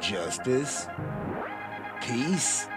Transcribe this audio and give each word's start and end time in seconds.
justice, 0.00 0.86
peace. 2.00 2.68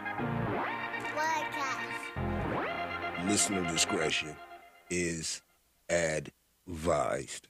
Listener 3.25 3.66
discretion 3.71 4.36
is 4.90 5.42
advised. 5.90 7.48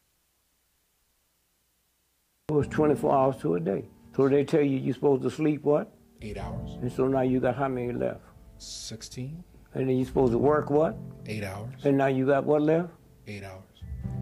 It 2.50 2.54
was 2.54 2.68
24 2.68 3.14
hours 3.16 3.38
to 3.38 3.56
a 3.56 3.60
day. 3.60 3.86
So 4.16 4.28
they 4.28 4.44
tell 4.44 4.62
you 4.62 4.78
you're 4.78 4.94
supposed 4.94 5.24
to 5.24 5.32
sleep 5.32 5.64
what? 5.64 5.90
Eight 6.22 6.38
hours. 6.38 6.72
And 6.82 6.92
so 6.92 7.08
now 7.08 7.22
you 7.22 7.40
got 7.40 7.56
how 7.56 7.68
many 7.70 7.94
left? 7.94 8.20
16? 8.58 9.44
And 9.74 9.90
then 9.90 9.96
you're 9.96 10.06
supposed 10.06 10.34
to 10.34 10.38
work 10.38 10.70
what? 10.70 10.98
Eight 11.26 11.44
hours. 11.44 11.74
And 11.86 11.98
now 11.98 12.08
you 12.08 12.26
got 12.26 12.44
what 12.44 12.62
left? 12.62 12.90
Eight 13.26 13.44
hours. 13.44 13.64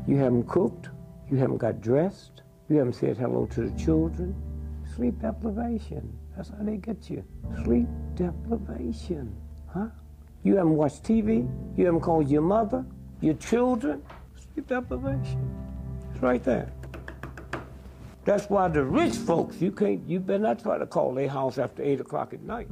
You 0.07 0.17
haven't 0.17 0.47
cooked. 0.47 0.89
You 1.29 1.37
haven't 1.37 1.57
got 1.57 1.81
dressed. 1.81 2.43
You 2.69 2.77
haven't 2.77 2.93
said 2.93 3.17
hello 3.17 3.47
to 3.47 3.69
the 3.69 3.77
children. 3.79 4.35
Sleep 4.99 5.21
deprivation. 5.21 6.13
That's 6.35 6.49
how 6.49 6.57
they 6.59 6.75
get 6.75 7.09
you. 7.09 7.23
Sleep 7.63 7.87
deprivation. 8.15 9.33
Huh? 9.73 9.87
You 10.43 10.57
haven't 10.57 10.75
watched 10.75 11.03
TV. 11.03 11.49
You 11.77 11.85
haven't 11.85 12.01
called 12.01 12.27
your 12.27 12.41
mother, 12.41 12.85
your 13.21 13.35
children. 13.35 14.03
Sleep 14.35 14.67
deprivation. 14.67 15.49
It's 16.11 16.21
right 16.21 16.43
there. 16.43 16.69
That's 18.25 18.49
why 18.49 18.67
the 18.67 18.83
rich 18.83 19.15
folks, 19.15 19.61
you 19.61 19.71
can't, 19.71 20.05
you 20.05 20.19
better 20.19 20.39
not 20.39 20.61
try 20.61 20.77
to 20.77 20.85
call 20.85 21.13
their 21.13 21.29
house 21.29 21.57
after 21.57 21.81
8 21.81 22.01
o'clock 22.01 22.33
at 22.33 22.41
night. 22.41 22.67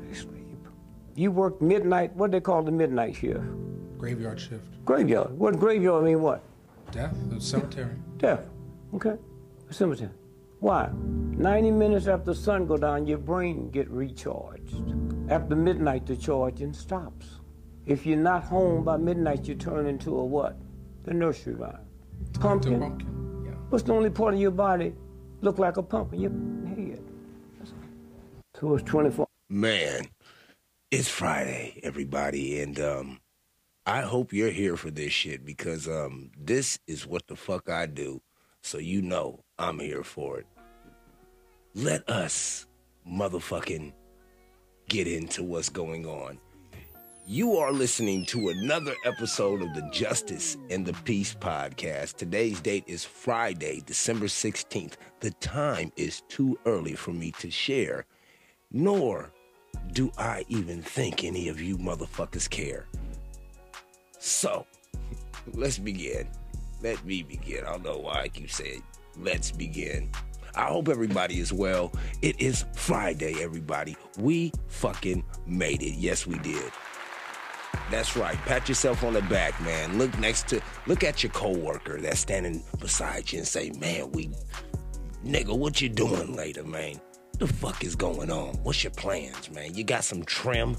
They 0.00 0.14
sleep. 0.14 0.58
You 1.14 1.30
work 1.30 1.62
midnight, 1.62 2.12
what 2.16 2.32
they 2.32 2.40
call 2.40 2.64
the 2.64 2.72
midnight 2.72 3.14
shift? 3.14 3.44
Graveyard 3.98 4.40
shift. 4.40 4.84
Graveyard. 4.84 5.30
What 5.38 5.60
graveyard 5.60 6.04
mean 6.04 6.22
what? 6.22 6.42
Death? 6.90 7.14
The 7.30 7.40
cemetery. 7.40 7.94
Death. 8.16 8.40
Okay. 8.94 9.14
Cemetery. 9.70 10.10
Why? 10.60 10.90
90 10.92 11.70
minutes 11.70 12.08
after 12.08 12.34
sun 12.34 12.66
go 12.66 12.76
down, 12.76 13.06
your 13.06 13.18
brain 13.18 13.70
get 13.70 13.88
recharged. 13.90 14.82
After 15.28 15.54
midnight, 15.54 16.06
the 16.06 16.16
charging 16.16 16.72
stops. 16.72 17.38
If 17.86 18.04
you're 18.04 18.16
not 18.16 18.44
home 18.44 18.84
by 18.84 18.96
midnight, 18.96 19.46
you 19.46 19.54
turn 19.54 19.86
into 19.86 20.18
a 20.18 20.24
what? 20.24 20.58
The 21.04 21.14
nursery 21.14 21.54
rhyme. 21.54 21.78
Pumpkin. 22.40 22.80
pumpkin. 22.80 23.42
Yeah. 23.44 23.52
What's 23.70 23.84
the 23.84 23.92
only 23.92 24.10
part 24.10 24.34
of 24.34 24.40
your 24.40 24.50
body 24.50 24.94
look 25.40 25.58
like 25.58 25.76
a 25.76 25.82
pumpkin? 25.82 26.20
Your 26.20 26.30
head. 26.74 27.04
So 28.58 28.74
it's 28.74 28.82
24. 28.90 29.26
Man, 29.48 30.08
it's 30.90 31.08
Friday, 31.08 31.78
everybody, 31.84 32.60
and 32.60 32.80
um, 32.80 33.20
I 33.86 34.00
hope 34.00 34.32
you're 34.32 34.50
here 34.50 34.76
for 34.76 34.90
this 34.90 35.12
shit 35.12 35.44
because 35.44 35.86
um, 35.86 36.30
this 36.36 36.78
is 36.86 37.06
what 37.06 37.28
the 37.28 37.36
fuck 37.36 37.70
I 37.70 37.86
do. 37.86 38.20
So 38.62 38.78
you 38.78 39.00
know 39.00 39.44
I'm 39.58 39.78
here 39.78 40.02
for 40.02 40.40
it. 40.40 40.46
Let 41.78 42.10
us 42.10 42.66
motherfucking 43.08 43.92
get 44.88 45.06
into 45.06 45.44
what's 45.44 45.68
going 45.68 46.06
on. 46.06 46.40
You 47.24 47.56
are 47.58 47.70
listening 47.70 48.26
to 48.26 48.48
another 48.48 48.96
episode 49.04 49.62
of 49.62 49.72
the 49.74 49.88
Justice 49.92 50.56
and 50.70 50.84
the 50.84 50.92
Peace 51.04 51.36
podcast. 51.36 52.16
Today's 52.16 52.60
date 52.60 52.82
is 52.88 53.04
Friday, 53.04 53.80
December 53.86 54.26
16th. 54.26 54.94
The 55.20 55.30
time 55.30 55.92
is 55.94 56.22
too 56.22 56.58
early 56.66 56.94
for 56.94 57.12
me 57.12 57.30
to 57.38 57.48
share, 57.48 58.06
nor 58.72 59.30
do 59.92 60.10
I 60.18 60.46
even 60.48 60.82
think 60.82 61.22
any 61.22 61.46
of 61.46 61.60
you 61.60 61.78
motherfuckers 61.78 62.50
care. 62.50 62.86
So, 64.18 64.66
let's 65.54 65.78
begin. 65.78 66.28
Let 66.82 67.04
me 67.04 67.22
begin. 67.22 67.64
I 67.64 67.70
don't 67.70 67.84
know 67.84 67.98
why 67.98 68.22
I 68.22 68.28
keep 68.28 68.50
saying 68.50 68.82
let's 69.20 69.52
begin. 69.52 70.10
I 70.58 70.64
hope 70.64 70.88
everybody 70.88 71.38
is 71.38 71.52
well. 71.52 71.92
It 72.20 72.40
is 72.40 72.64
Friday, 72.74 73.36
everybody. 73.40 73.96
We 74.18 74.52
fucking 74.66 75.24
made 75.46 75.82
it. 75.82 75.94
Yes, 75.94 76.26
we 76.26 76.36
did. 76.40 76.72
That's 77.92 78.16
right. 78.16 78.36
Pat 78.38 78.68
yourself 78.68 79.04
on 79.04 79.12
the 79.14 79.22
back, 79.22 79.58
man. 79.62 79.98
Look 79.98 80.18
next 80.18 80.48
to, 80.48 80.60
look 80.88 81.04
at 81.04 81.22
your 81.22 81.30
coworker 81.30 82.00
that's 82.00 82.18
standing 82.18 82.64
beside 82.80 83.30
you 83.30 83.38
and 83.38 83.46
say, 83.46 83.70
man, 83.78 84.10
we, 84.10 84.30
nigga, 85.24 85.56
what 85.56 85.80
you 85.80 85.88
doing 85.88 86.34
later, 86.34 86.64
man? 86.64 87.00
The 87.38 87.46
fuck 87.46 87.84
is 87.84 87.94
going 87.94 88.32
on? 88.32 88.54
What's 88.64 88.82
your 88.82 88.90
plans, 88.90 89.52
man? 89.52 89.76
You 89.76 89.84
got 89.84 90.02
some 90.02 90.24
trim 90.24 90.76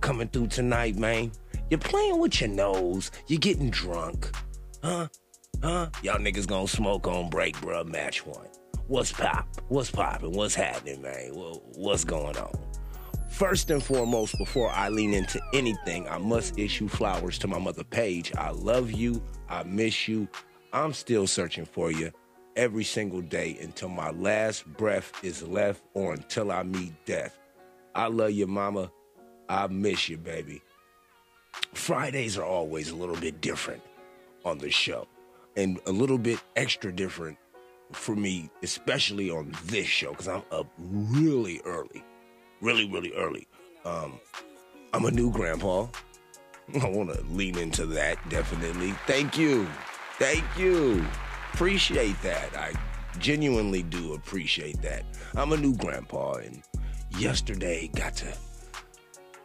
coming 0.00 0.28
through 0.28 0.46
tonight, 0.46 0.94
man? 0.94 1.32
You're 1.70 1.80
playing 1.80 2.20
with 2.20 2.40
your 2.40 2.50
nose. 2.50 3.10
You're 3.26 3.40
getting 3.40 3.70
drunk. 3.70 4.30
Huh? 4.80 5.08
Huh? 5.60 5.88
Y'all 6.04 6.18
niggas 6.18 6.46
gonna 6.46 6.68
smoke 6.68 7.08
on 7.08 7.30
break, 7.30 7.56
bruh. 7.56 7.84
Match 7.84 8.24
one. 8.24 8.46
What's 8.88 9.12
pop? 9.12 9.46
What's 9.68 9.90
poppin'? 9.90 10.32
What's 10.32 10.54
happening, 10.54 11.02
man? 11.02 11.32
What's 11.74 12.04
going 12.04 12.38
on? 12.38 12.58
First 13.28 13.68
and 13.68 13.82
foremost, 13.82 14.38
before 14.38 14.70
I 14.70 14.88
lean 14.88 15.12
into 15.12 15.38
anything, 15.52 16.08
I 16.08 16.16
must 16.16 16.58
issue 16.58 16.88
flowers 16.88 17.38
to 17.40 17.48
my 17.48 17.58
mother 17.58 17.84
Paige. 17.84 18.34
I 18.36 18.48
love 18.48 18.90
you. 18.90 19.22
I 19.46 19.62
miss 19.64 20.08
you. 20.08 20.26
I'm 20.72 20.94
still 20.94 21.26
searching 21.26 21.66
for 21.66 21.90
you 21.90 22.10
every 22.56 22.82
single 22.82 23.20
day 23.20 23.58
until 23.60 23.90
my 23.90 24.08
last 24.08 24.64
breath 24.78 25.12
is 25.22 25.42
left 25.42 25.82
or 25.92 26.14
until 26.14 26.50
I 26.50 26.62
meet 26.62 26.94
death. 27.04 27.38
I 27.94 28.06
love 28.06 28.30
you, 28.30 28.46
mama. 28.46 28.90
I 29.50 29.66
miss 29.66 30.08
you, 30.08 30.16
baby. 30.16 30.62
Fridays 31.74 32.38
are 32.38 32.44
always 32.44 32.88
a 32.88 32.96
little 32.96 33.16
bit 33.16 33.42
different 33.42 33.82
on 34.46 34.56
the 34.56 34.70
show 34.70 35.06
and 35.58 35.78
a 35.86 35.92
little 35.92 36.16
bit 36.16 36.40
extra 36.56 36.90
different 36.90 37.36
for 37.92 38.14
me, 38.14 38.50
especially 38.62 39.30
on 39.30 39.54
this 39.64 39.86
show, 39.86 40.10
because 40.10 40.28
I'm 40.28 40.42
up 40.50 40.66
really 40.78 41.60
early. 41.64 42.04
Really, 42.60 42.88
really 42.90 43.12
early. 43.14 43.46
Um, 43.84 44.18
I'm 44.92 45.04
a 45.04 45.10
new 45.10 45.30
grandpa. 45.30 45.86
I 46.82 46.88
want 46.88 47.12
to 47.14 47.22
lean 47.30 47.56
into 47.56 47.86
that 47.86 48.16
definitely. 48.28 48.92
Thank 49.06 49.38
you. 49.38 49.66
Thank 50.18 50.44
you. 50.56 51.04
Appreciate 51.54 52.20
that. 52.22 52.54
I 52.56 52.72
genuinely 53.18 53.82
do 53.82 54.14
appreciate 54.14 54.80
that. 54.82 55.04
I'm 55.34 55.52
a 55.52 55.56
new 55.56 55.74
grandpa, 55.76 56.34
and 56.34 56.62
yesterday 57.18 57.90
got 57.94 58.16
to, 58.16 58.32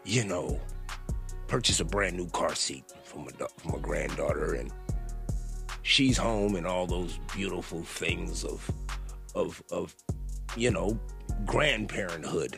you 0.03 0.25
know, 0.25 0.59
purchase 1.47 1.79
a 1.79 1.85
brand 1.85 2.17
new 2.17 2.27
car 2.29 2.55
seat 2.55 2.83
for 3.03 3.19
my, 3.19 3.31
for 3.57 3.69
my 3.69 3.79
granddaughter, 3.79 4.55
and 4.55 4.71
she's 5.83 6.17
home 6.17 6.55
and 6.55 6.65
all 6.65 6.87
those 6.87 7.19
beautiful 7.33 7.83
things 7.83 8.43
of 8.43 8.69
of 9.35 9.61
of 9.71 9.95
you 10.57 10.71
know 10.71 10.99
grandparenthood 11.45 12.57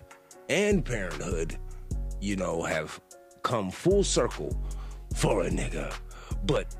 and 0.49 0.85
parenthood 0.85 1.57
you 2.21 2.35
know 2.35 2.63
have 2.63 2.99
come 3.43 3.69
full 3.69 4.03
circle 4.03 4.55
for 5.15 5.43
a 5.43 5.49
nigga 5.49 5.93
but 6.45 6.75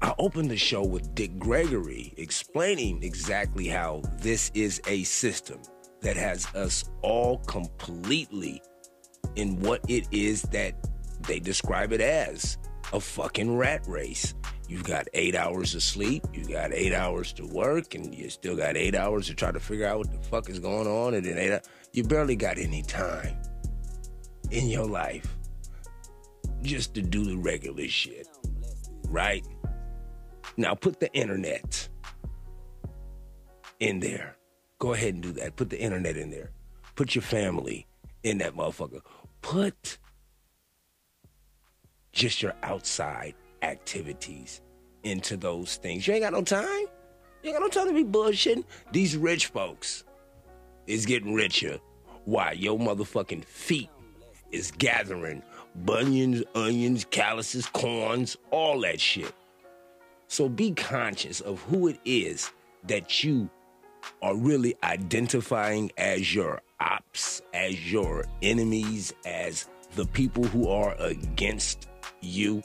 I 0.00 0.14
opened 0.18 0.50
the 0.50 0.56
show 0.56 0.84
with 0.84 1.14
Dick 1.16 1.38
Gregory 1.38 2.14
explaining 2.16 3.02
exactly 3.02 3.66
how 3.66 4.02
this 4.18 4.50
is 4.54 4.80
a 4.86 5.02
system 5.02 5.60
that 6.02 6.16
has 6.16 6.46
us 6.54 6.88
all 7.02 7.38
completely 7.38 8.62
in 9.34 9.58
what 9.60 9.80
it 9.88 10.06
is 10.12 10.42
that 10.42 10.74
they 11.26 11.40
describe 11.40 11.92
it 11.92 12.00
as 12.00 12.58
a 12.92 13.00
fucking 13.00 13.56
rat 13.56 13.84
race. 13.88 14.34
You've 14.68 14.84
got 14.84 15.08
eight 15.14 15.34
hours 15.34 15.74
of 15.74 15.82
sleep, 15.82 16.24
you 16.34 16.46
got 16.46 16.74
eight 16.74 16.92
hours 16.92 17.32
to 17.34 17.46
work, 17.46 17.94
and 17.94 18.14
you 18.14 18.28
still 18.28 18.54
got 18.54 18.76
eight 18.76 18.94
hours 18.94 19.26
to 19.28 19.34
try 19.34 19.50
to 19.50 19.58
figure 19.58 19.86
out 19.86 19.98
what 19.98 20.12
the 20.12 20.18
fuck 20.28 20.50
is 20.50 20.58
going 20.58 20.86
on, 20.86 21.14
and 21.14 21.24
then 21.24 21.38
eight 21.38 21.66
you 21.94 22.04
barely 22.04 22.36
got 22.36 22.58
any 22.58 22.82
time 22.82 23.34
in 24.50 24.66
your 24.68 24.86
life 24.86 25.34
just 26.62 26.94
to 26.94 27.02
do 27.02 27.24
the 27.24 27.36
regular 27.36 27.88
shit. 27.88 28.28
Right? 29.08 29.46
Now 30.58 30.74
put 30.74 31.00
the 31.00 31.10
internet 31.14 31.88
in 33.80 34.00
there. 34.00 34.36
Go 34.78 34.92
ahead 34.92 35.14
and 35.14 35.22
do 35.22 35.32
that. 35.32 35.56
Put 35.56 35.70
the 35.70 35.80
internet 35.80 36.18
in 36.18 36.30
there. 36.30 36.50
Put 36.94 37.14
your 37.14 37.22
family 37.22 37.86
in 38.22 38.38
that 38.38 38.54
motherfucker. 38.54 39.00
Put 39.40 39.96
just 42.12 42.42
your 42.42 42.54
outside 42.62 43.34
activities 43.62 44.60
into 45.02 45.36
those 45.36 45.76
things. 45.76 46.06
You 46.06 46.14
ain't 46.14 46.22
got 46.22 46.32
no 46.32 46.42
time. 46.42 46.86
You 47.42 47.50
ain't 47.50 47.58
got 47.58 47.62
no 47.62 47.68
time 47.68 47.88
to 47.88 47.94
be 47.94 48.04
bullshitting. 48.04 48.64
These 48.92 49.16
rich 49.16 49.46
folks 49.46 50.04
is 50.86 51.06
getting 51.06 51.34
richer. 51.34 51.78
Why? 52.24 52.52
Your 52.52 52.78
motherfucking 52.78 53.44
feet 53.44 53.90
is 54.50 54.70
gathering 54.72 55.42
bunions, 55.74 56.42
onions, 56.54 57.06
calluses, 57.10 57.66
corns, 57.66 58.36
all 58.50 58.80
that 58.80 59.00
shit. 59.00 59.32
So 60.26 60.48
be 60.48 60.72
conscious 60.72 61.40
of 61.40 61.60
who 61.62 61.88
it 61.88 62.00
is 62.04 62.50
that 62.84 63.22
you 63.22 63.48
are 64.22 64.36
really 64.36 64.76
identifying 64.82 65.90
as 65.96 66.34
your 66.34 66.62
ops, 66.80 67.42
as 67.54 67.90
your 67.90 68.26
enemies, 68.42 69.12
as 69.24 69.68
the 69.94 70.06
people 70.06 70.44
who 70.44 70.68
are 70.68 70.94
against 70.98 71.88
you. 72.20 72.62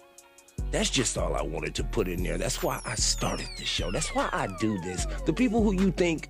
That's 0.73 0.89
just 0.89 1.19
all 1.19 1.35
I 1.35 1.43
wanted 1.43 1.75
to 1.75 1.83
put 1.83 2.07
in 2.07 2.23
there. 2.23 2.39
That's 2.39 2.63
why 2.63 2.81
I 2.83 2.95
started 2.95 3.47
the 3.59 3.63
show. 3.63 3.91
That's 3.91 4.09
why 4.09 4.27
I 4.33 4.47
do 4.59 4.81
this. 4.81 5.05
The 5.27 5.31
people 5.31 5.61
who 5.61 5.73
you 5.73 5.91
think 5.91 6.29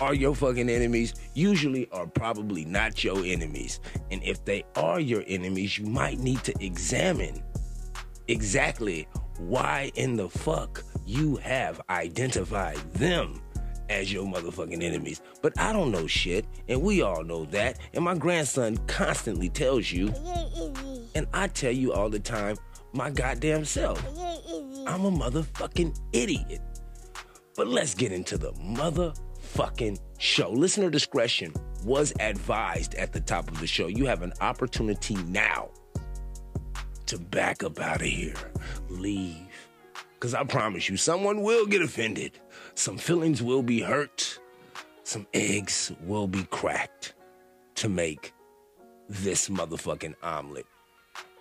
are 0.00 0.14
your 0.14 0.34
fucking 0.34 0.68
enemies 0.68 1.14
usually 1.32 1.88
are 1.92 2.08
probably 2.08 2.64
not 2.64 3.04
your 3.04 3.24
enemies. 3.24 3.78
And 4.10 4.20
if 4.24 4.44
they 4.44 4.64
are 4.74 4.98
your 4.98 5.22
enemies, 5.28 5.78
you 5.78 5.86
might 5.86 6.18
need 6.18 6.42
to 6.42 6.52
examine 6.58 7.40
exactly 8.26 9.06
why 9.38 9.92
in 9.94 10.16
the 10.16 10.28
fuck 10.28 10.82
you 11.06 11.36
have 11.36 11.80
identified 11.88 12.78
them 12.94 13.40
as 13.88 14.12
your 14.12 14.24
motherfucking 14.24 14.82
enemies. 14.82 15.22
But 15.40 15.52
I 15.56 15.72
don't 15.72 15.92
know 15.92 16.08
shit, 16.08 16.46
and 16.66 16.82
we 16.82 17.02
all 17.02 17.22
know 17.22 17.44
that. 17.46 17.78
And 17.94 18.04
my 18.04 18.16
grandson 18.16 18.76
constantly 18.88 19.50
tells 19.50 19.92
you, 19.92 20.08
and 21.14 21.28
I 21.32 21.46
tell 21.46 21.72
you 21.72 21.92
all 21.92 22.10
the 22.10 22.18
time, 22.18 22.56
my 22.92 23.10
goddamn 23.10 23.64
self. 23.64 24.04
I'm 24.86 25.04
a 25.04 25.10
motherfucking 25.10 25.98
idiot. 26.12 26.60
But 27.56 27.68
let's 27.68 27.94
get 27.94 28.12
into 28.12 28.38
the 28.38 28.52
motherfucking 28.52 29.98
show. 30.18 30.50
Listener 30.50 30.90
discretion 30.90 31.52
was 31.84 32.12
advised 32.20 32.94
at 32.94 33.12
the 33.12 33.20
top 33.20 33.50
of 33.50 33.60
the 33.60 33.66
show. 33.66 33.86
You 33.86 34.06
have 34.06 34.22
an 34.22 34.32
opportunity 34.40 35.14
now 35.24 35.70
to 37.06 37.18
back 37.18 37.62
up 37.62 37.80
out 37.80 38.00
of 38.00 38.06
here. 38.06 38.34
Leave. 38.88 39.68
Because 40.14 40.34
I 40.34 40.44
promise 40.44 40.88
you, 40.88 40.96
someone 40.96 41.42
will 41.42 41.66
get 41.66 41.82
offended. 41.82 42.38
Some 42.74 42.98
feelings 42.98 43.42
will 43.42 43.62
be 43.62 43.80
hurt. 43.80 44.38
Some 45.02 45.26
eggs 45.32 45.92
will 46.02 46.28
be 46.28 46.44
cracked 46.44 47.14
to 47.76 47.88
make 47.88 48.32
this 49.08 49.48
motherfucking 49.48 50.14
omelet. 50.22 50.66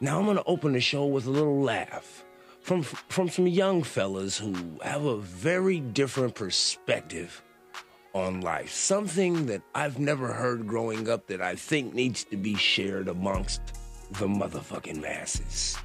Now 0.01 0.19
I'm 0.19 0.25
gonna 0.25 0.43
open 0.45 0.73
the 0.73 0.79
show 0.79 1.05
with 1.05 1.25
a 1.25 1.29
little 1.29 1.61
laugh 1.61 2.23
from 2.61 2.83
from 2.83 3.29
some 3.29 3.47
young 3.47 3.83
fellas 3.83 4.37
who 4.37 4.55
have 4.83 5.03
a 5.03 5.17
very 5.17 5.79
different 5.79 6.35
perspective 6.35 7.43
on 8.13 8.41
life. 8.41 8.71
Something 8.71 9.47
that 9.47 9.61
I've 9.75 9.99
never 9.99 10.33
heard 10.33 10.67
growing 10.67 11.09
up 11.09 11.27
that 11.27 11.41
I 11.41 11.55
think 11.55 11.93
needs 11.93 12.23
to 12.25 12.37
be 12.37 12.55
shared 12.55 13.07
amongst 13.07 13.61
the 14.11 14.27
motherfucking 14.27 15.01
masses. 15.01 15.77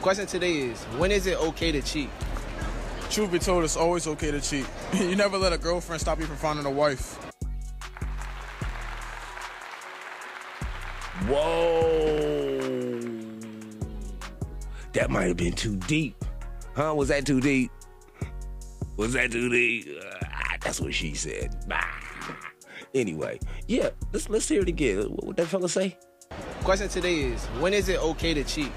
Question 0.00 0.26
today 0.26 0.58
is 0.58 0.84
when 0.98 1.10
is 1.10 1.26
it 1.26 1.38
okay 1.38 1.72
to 1.72 1.82
cheat? 1.82 2.10
Truth 3.10 3.32
be 3.32 3.38
told, 3.38 3.64
it's 3.64 3.76
always 3.76 4.06
okay 4.06 4.30
to 4.30 4.40
cheat. 4.40 4.66
you 4.94 5.16
never 5.16 5.38
let 5.38 5.52
a 5.52 5.58
girlfriend 5.58 6.00
stop 6.00 6.18
you 6.18 6.26
from 6.26 6.36
finding 6.36 6.66
a 6.66 6.70
wife. 6.70 7.25
Whoa. 11.24 12.96
That 14.92 15.10
might 15.10 15.28
have 15.28 15.36
been 15.36 15.52
too 15.52 15.76
deep. 15.76 16.24
Huh? 16.74 16.94
Was 16.94 17.08
that 17.08 17.26
too 17.26 17.40
deep? 17.40 17.70
Was 18.96 19.14
that 19.14 19.32
too 19.32 19.48
deep? 19.48 19.88
Uh, 20.00 20.26
that's 20.60 20.80
what 20.80 20.94
she 20.94 21.14
said. 21.14 21.54
Bah. 21.68 21.84
Anyway, 22.94 23.38
yeah, 23.66 23.90
let's 24.12 24.28
let's 24.28 24.48
hear 24.48 24.62
it 24.62 24.68
again. 24.68 25.02
What 25.02 25.24
would 25.26 25.36
that 25.36 25.48
fella 25.48 25.68
say? 25.68 25.98
Question 26.64 26.88
today 26.88 27.20
is 27.20 27.44
when 27.60 27.74
is 27.74 27.88
it 27.88 28.00
okay 28.02 28.32
to 28.34 28.44
cheat? 28.44 28.72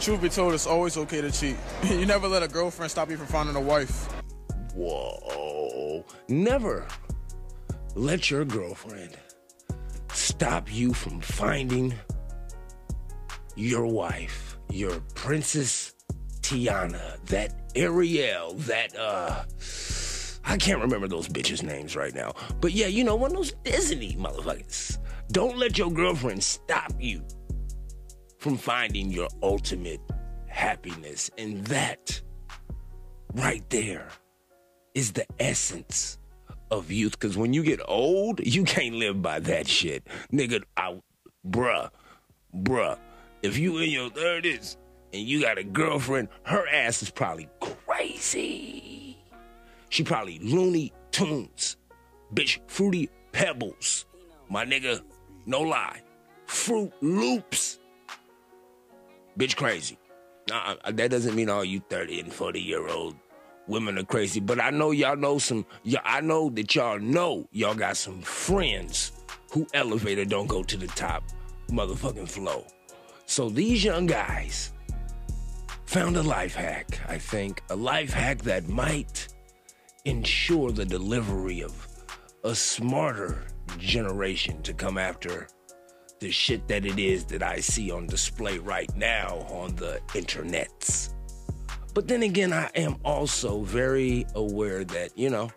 Truth 0.00 0.22
be 0.22 0.28
told, 0.28 0.52
it's 0.52 0.66
always 0.66 0.96
okay 0.96 1.20
to 1.20 1.30
cheat. 1.30 1.56
you 1.84 2.04
never 2.04 2.28
let 2.28 2.42
a 2.42 2.48
girlfriend 2.48 2.90
stop 2.90 3.10
you 3.10 3.16
from 3.16 3.26
finding 3.26 3.56
a 3.56 3.60
wife. 3.60 4.06
Whoa. 4.74 6.04
Never 6.28 6.86
let 7.94 8.30
your 8.30 8.44
girlfriend 8.44 9.16
stop 10.14 10.72
you 10.72 10.92
from 10.94 11.20
finding 11.20 11.94
your 13.56 13.86
wife, 13.86 14.58
your 14.70 15.00
Princess 15.14 15.94
Tiana, 16.40 17.22
that 17.26 17.70
Ariel, 17.74 18.54
that, 18.54 18.96
uh, 18.96 19.44
I 20.44 20.56
can't 20.56 20.80
remember 20.80 21.08
those 21.08 21.28
bitches' 21.28 21.62
names 21.62 21.96
right 21.96 22.14
now. 22.14 22.34
But 22.60 22.72
yeah, 22.72 22.86
you 22.86 23.04
know, 23.04 23.16
one 23.16 23.30
of 23.30 23.36
those 23.36 23.52
Disney 23.64 24.14
motherfuckers. 24.14 24.98
Don't 25.32 25.56
let 25.56 25.78
your 25.78 25.90
girlfriend 25.90 26.44
stop 26.44 26.92
you 27.00 27.22
from 28.38 28.56
finding 28.58 29.10
your 29.10 29.28
ultimate 29.42 30.00
happiness. 30.46 31.30
And 31.38 31.64
that 31.66 32.20
right 33.32 33.68
there 33.70 34.08
is 34.94 35.12
the 35.12 35.26
essence 35.38 36.18
of 36.78 36.90
youth. 36.90 37.12
Because 37.12 37.36
when 37.36 37.52
you 37.52 37.62
get 37.62 37.80
old, 37.86 38.40
you 38.44 38.64
can't 38.64 38.96
live 38.96 39.22
by 39.22 39.40
that 39.40 39.68
shit. 39.68 40.06
Nigga, 40.32 40.62
I, 40.76 41.00
bruh, 41.46 41.90
bruh, 42.54 42.98
if 43.42 43.58
you 43.58 43.78
in 43.78 43.90
your 43.90 44.10
30s 44.10 44.76
and 45.12 45.22
you 45.22 45.42
got 45.42 45.58
a 45.58 45.64
girlfriend, 45.64 46.28
her 46.44 46.66
ass 46.68 47.02
is 47.02 47.10
probably 47.10 47.48
crazy. 47.60 49.18
She 49.88 50.02
probably 50.02 50.38
Looney 50.40 50.92
Tunes. 51.12 51.76
Bitch, 52.34 52.58
Fruity 52.66 53.08
Pebbles. 53.32 54.06
My 54.48 54.64
nigga, 54.64 55.02
no 55.46 55.60
lie. 55.60 56.00
Froot 56.46 56.92
Loops. 57.00 57.78
Bitch 59.38 59.56
crazy. 59.56 59.98
Nah, 60.48 60.74
that 60.90 61.10
doesn't 61.10 61.34
mean 61.34 61.48
all 61.48 61.64
you 61.64 61.80
30 61.88 62.20
and 62.20 62.32
40 62.32 62.60
year 62.60 62.86
old 62.88 63.16
women 63.66 63.98
are 63.98 64.04
crazy, 64.04 64.40
but 64.40 64.60
I 64.60 64.70
know 64.70 64.90
y'all 64.90 65.16
know 65.16 65.38
some, 65.38 65.66
I 66.04 66.20
know 66.20 66.50
that 66.50 66.74
y'all 66.74 66.98
know 66.98 67.48
y'all 67.52 67.74
got 67.74 67.96
some 67.96 68.20
friends 68.22 69.12
who 69.50 69.66
elevator 69.74 70.24
don't 70.24 70.46
go 70.46 70.62
to 70.62 70.76
the 70.76 70.88
top 70.88 71.24
motherfucking 71.68 72.28
flow. 72.28 72.66
So 73.26 73.48
these 73.48 73.84
young 73.84 74.06
guys 74.06 74.72
found 75.86 76.16
a 76.16 76.22
life 76.22 76.54
hack, 76.54 77.00
I 77.08 77.18
think, 77.18 77.62
a 77.70 77.76
life 77.76 78.12
hack 78.12 78.42
that 78.42 78.68
might 78.68 79.28
ensure 80.04 80.72
the 80.72 80.84
delivery 80.84 81.62
of 81.62 81.88
a 82.42 82.54
smarter 82.54 83.44
generation 83.78 84.60
to 84.62 84.74
come 84.74 84.98
after 84.98 85.48
the 86.20 86.30
shit 86.30 86.68
that 86.68 86.84
it 86.84 86.98
is 86.98 87.24
that 87.26 87.42
I 87.42 87.60
see 87.60 87.90
on 87.90 88.06
display 88.06 88.58
right 88.58 88.94
now 88.96 89.46
on 89.50 89.74
the 89.76 90.00
internets. 90.08 91.14
But 91.94 92.08
then 92.08 92.24
again, 92.24 92.52
I 92.52 92.70
am 92.74 92.96
also 93.04 93.62
very 93.62 94.26
aware 94.34 94.84
that, 94.84 95.16
you 95.16 95.30
know, 95.30 95.50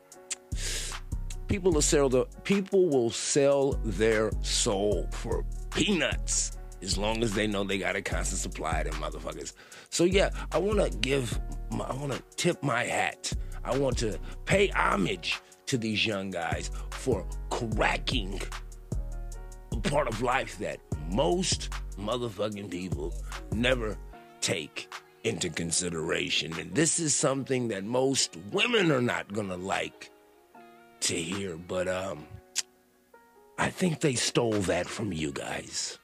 people 1.47 1.71
will 1.71 1.81
sell 1.81 2.09
the 2.09 2.25
people 2.43 2.87
will 2.89 3.09
sell 3.09 3.73
their 3.83 4.31
soul 4.43 5.07
for 5.11 5.43
peanuts 5.71 6.57
as 6.83 6.95
long 6.95 7.23
as 7.23 7.33
they 7.33 7.47
know 7.47 7.63
they 7.63 7.79
got 7.79 7.95
a 7.95 8.01
constant 8.03 8.39
supply 8.39 8.81
of 8.81 8.91
them 8.91 9.01
motherfuckers. 9.01 9.53
So 9.89 10.03
yeah, 10.03 10.29
I 10.51 10.59
want 10.59 10.79
to 10.79 10.95
give, 10.99 11.39
my, 11.71 11.85
I 11.85 11.95
want 11.95 12.13
to 12.13 12.21
tip 12.35 12.61
my 12.61 12.83
hat. 12.83 13.33
I 13.63 13.75
want 13.75 13.97
to 13.97 14.19
pay 14.45 14.67
homage 14.69 15.41
to 15.65 15.77
these 15.77 16.05
young 16.05 16.29
guys 16.29 16.69
for 16.91 17.25
cracking 17.49 18.39
a 19.71 19.77
part 19.77 20.07
of 20.07 20.21
life 20.21 20.59
that 20.59 20.79
most 21.09 21.69
motherfucking 21.97 22.69
people 22.69 23.13
never 23.51 23.97
take 24.39 24.87
into 25.27 25.49
consideration. 25.49 26.57
And 26.59 26.73
this 26.73 26.99
is 26.99 27.13
something 27.13 27.67
that 27.69 27.83
most 27.83 28.37
women 28.51 28.91
are 28.91 29.01
not 29.01 29.33
gonna 29.33 29.57
like 29.57 30.09
to 31.01 31.15
hear, 31.15 31.57
but 31.57 31.87
um 31.87 32.25
I 33.59 33.69
think 33.69 34.01
they 34.01 34.13
stole 34.13 34.61
that 34.61 34.87
from 34.87 35.11
you 35.11 35.31
guys. 35.31 35.97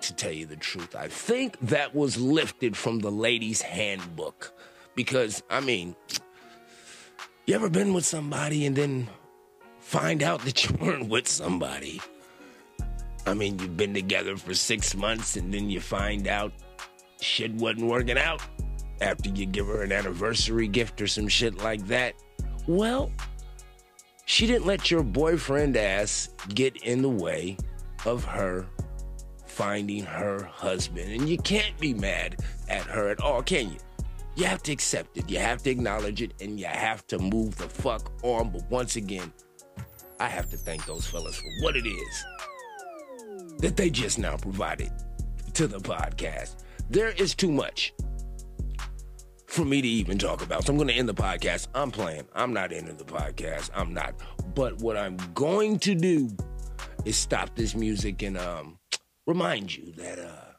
To 0.00 0.14
tell 0.14 0.32
you 0.32 0.46
the 0.46 0.56
truth, 0.56 0.94
I 0.94 1.08
think 1.08 1.58
that 1.60 1.94
was 1.94 2.18
lifted 2.18 2.76
from 2.76 2.98
the 2.98 3.10
ladies' 3.10 3.62
handbook. 3.62 4.52
Because, 4.94 5.42
I 5.50 5.60
mean, 5.60 5.96
you 7.46 7.54
ever 7.54 7.70
been 7.70 7.94
with 7.94 8.04
somebody 8.04 8.66
and 8.66 8.76
then 8.76 9.08
find 9.80 10.22
out 10.22 10.42
that 10.44 10.64
you 10.64 10.76
weren't 10.76 11.08
with 11.08 11.26
somebody? 11.28 12.00
I 13.26 13.34
mean, 13.34 13.58
you've 13.58 13.76
been 13.76 13.94
together 13.94 14.36
for 14.36 14.54
six 14.54 14.94
months 14.94 15.36
and 15.36 15.52
then 15.52 15.70
you 15.70 15.80
find 15.80 16.28
out 16.28 16.52
shit 17.24 17.52
wasn't 17.54 17.86
working 17.86 18.18
out 18.18 18.42
after 19.00 19.30
you 19.30 19.46
give 19.46 19.66
her 19.66 19.82
an 19.82 19.92
anniversary 19.92 20.68
gift 20.68 21.00
or 21.00 21.06
some 21.06 21.28
shit 21.28 21.58
like 21.58 21.84
that. 21.86 22.14
Well, 22.66 23.10
she 24.26 24.46
didn't 24.46 24.66
let 24.66 24.90
your 24.90 25.02
boyfriend 25.02 25.76
ass 25.76 26.30
get 26.54 26.76
in 26.82 27.02
the 27.02 27.08
way 27.08 27.56
of 28.06 28.24
her 28.24 28.66
finding 29.46 30.04
her 30.04 30.44
husband. 30.44 31.12
And 31.12 31.28
you 31.28 31.38
can't 31.38 31.78
be 31.78 31.94
mad 31.94 32.40
at 32.68 32.82
her 32.82 33.08
at 33.08 33.20
all, 33.20 33.42
can 33.42 33.70
you? 33.70 33.78
You 34.36 34.46
have 34.46 34.62
to 34.64 34.72
accept 34.72 35.16
it, 35.16 35.30
you 35.30 35.38
have 35.38 35.62
to 35.62 35.70
acknowledge 35.70 36.20
it, 36.20 36.32
and 36.40 36.58
you 36.58 36.66
have 36.66 37.06
to 37.06 37.18
move 37.18 37.56
the 37.56 37.68
fuck 37.68 38.10
on. 38.24 38.50
But 38.50 38.68
once 38.68 38.96
again, 38.96 39.32
I 40.18 40.26
have 40.26 40.50
to 40.50 40.56
thank 40.56 40.84
those 40.86 41.06
fellas 41.06 41.36
for 41.36 41.50
what 41.62 41.76
it 41.76 41.86
is 41.86 42.24
that 43.58 43.76
they 43.76 43.90
just 43.90 44.18
now 44.18 44.36
provided 44.36 44.90
to 45.54 45.68
the 45.68 45.78
podcast. 45.78 46.63
There 46.90 47.10
is 47.10 47.34
too 47.34 47.50
much 47.50 47.94
for 49.46 49.64
me 49.64 49.80
to 49.80 49.88
even 49.88 50.18
talk 50.18 50.42
about. 50.42 50.64
So 50.64 50.72
I'm 50.72 50.76
going 50.76 50.88
to 50.88 50.94
end 50.94 51.08
the 51.08 51.14
podcast. 51.14 51.68
I'm 51.74 51.90
playing. 51.90 52.26
I'm 52.34 52.52
not 52.52 52.72
ending 52.72 52.96
the 52.96 53.04
podcast. 53.04 53.70
I'm 53.74 53.94
not. 53.94 54.14
But 54.54 54.78
what 54.78 54.96
I'm 54.96 55.16
going 55.32 55.78
to 55.80 55.94
do 55.94 56.30
is 57.04 57.16
stop 57.16 57.54
this 57.54 57.74
music 57.74 58.22
and 58.22 58.36
um, 58.36 58.78
remind 59.26 59.74
you 59.74 59.92
that 59.92 60.18
uh, 60.18 60.52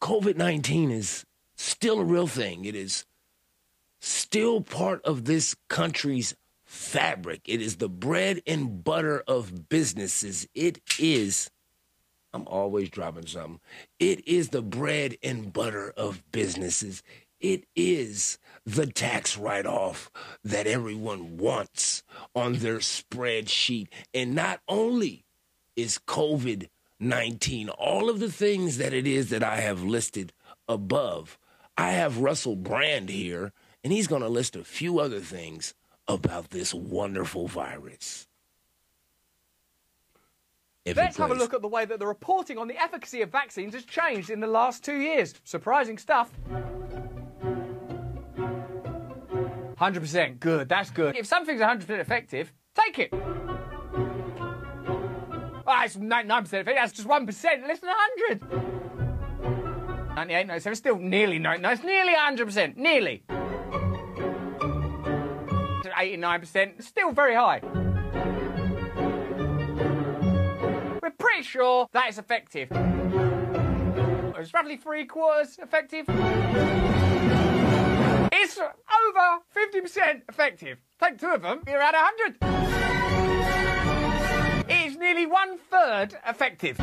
COVID 0.00 0.36
19 0.36 0.90
is 0.90 1.24
still 1.56 2.00
a 2.00 2.04
real 2.04 2.26
thing. 2.26 2.64
It 2.64 2.74
is 2.74 3.04
still 4.00 4.60
part 4.60 5.04
of 5.04 5.24
this 5.24 5.54
country's 5.68 6.34
fabric. 6.64 7.42
It 7.46 7.60
is 7.60 7.76
the 7.76 7.88
bread 7.88 8.42
and 8.46 8.82
butter 8.82 9.22
of 9.26 9.68
businesses. 9.68 10.48
It 10.54 10.80
is, 10.98 11.50
I'm 12.32 12.46
always 12.46 12.88
dropping 12.88 13.26
something. 13.26 13.60
It 13.98 14.26
is 14.26 14.48
the 14.48 14.62
bread 14.62 15.16
and 15.22 15.52
butter 15.52 15.92
of 15.96 16.22
businesses. 16.32 17.02
It 17.40 17.64
is 17.74 18.38
the 18.64 18.86
tax 18.86 19.36
write 19.36 19.66
off 19.66 20.10
that 20.44 20.66
everyone 20.66 21.36
wants 21.36 22.02
on 22.34 22.54
their 22.54 22.78
spreadsheet. 22.78 23.88
And 24.14 24.34
not 24.34 24.60
only 24.68 25.24
is 25.76 25.98
COVID 26.06 26.68
19, 27.00 27.68
all 27.70 28.08
of 28.08 28.20
the 28.20 28.30
things 28.30 28.78
that 28.78 28.92
it 28.92 29.08
is 29.08 29.30
that 29.30 29.42
I 29.42 29.56
have 29.56 29.82
listed 29.82 30.32
above, 30.68 31.36
I 31.76 31.90
have 31.90 32.18
Russell 32.18 32.54
Brand 32.54 33.08
here, 33.08 33.52
and 33.82 33.92
he's 33.92 34.06
going 34.06 34.22
to 34.22 34.28
list 34.28 34.54
a 34.54 34.62
few 34.62 35.00
other 35.00 35.18
things 35.18 35.74
about 36.06 36.50
this 36.50 36.72
wonderful 36.72 37.48
virus. 37.48 38.28
If 40.84 40.96
Let's 40.96 41.16
have 41.18 41.30
a 41.30 41.34
look 41.34 41.54
at 41.54 41.62
the 41.62 41.68
way 41.68 41.84
that 41.84 42.00
the 42.00 42.06
reporting 42.08 42.58
on 42.58 42.66
the 42.66 42.76
efficacy 42.76 43.22
of 43.22 43.30
vaccines 43.30 43.72
has 43.74 43.84
changed 43.84 44.30
in 44.30 44.40
the 44.40 44.48
last 44.48 44.84
two 44.84 44.96
years. 44.96 45.32
Surprising 45.44 45.96
stuff. 45.96 46.32
100% 49.78 50.40
good, 50.40 50.68
that's 50.68 50.90
good. 50.90 51.16
If 51.16 51.26
something's 51.26 51.60
100% 51.60 51.88
effective, 52.00 52.52
take 52.74 52.98
it. 52.98 53.10
Ah, 55.64 55.84
it's 55.84 55.96
99% 55.96 56.46
effective, 56.46 56.74
that's 56.74 56.92
just 56.92 57.06
1%, 57.06 57.28
less 57.68 57.78
than 57.78 57.90
100. 58.40 58.42
98, 60.16 60.46
97, 60.48 60.76
still 60.76 60.98
nearly 60.98 61.38
99, 61.38 61.72
it's 61.72 61.84
nearly 61.84 62.14
100%, 62.14 62.76
nearly. 62.76 63.22
89%, 65.84 66.82
still 66.82 67.12
very 67.12 67.36
high. 67.36 67.60
Pretty 71.32 71.48
sure 71.48 71.88
that 71.92 72.10
is 72.10 72.18
effective. 72.18 72.68
It's 74.38 74.52
roughly 74.52 74.76
three 74.76 75.06
quarters 75.06 75.58
effective. 75.62 76.04
It's 78.30 78.58
over 78.58 79.40
50% 79.56 80.22
effective. 80.28 80.82
Take 81.02 81.18
two 81.18 81.28
of 81.28 81.40
them, 81.40 81.62
you're 81.66 81.80
at 81.80 81.94
100. 81.94 82.36
It's 84.68 84.96
nearly 84.98 85.24
one 85.24 85.56
third 85.56 86.18
effective. 86.26 86.76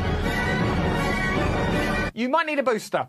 You 2.12 2.28
might 2.28 2.46
need 2.46 2.58
a 2.58 2.64
booster. 2.64 3.06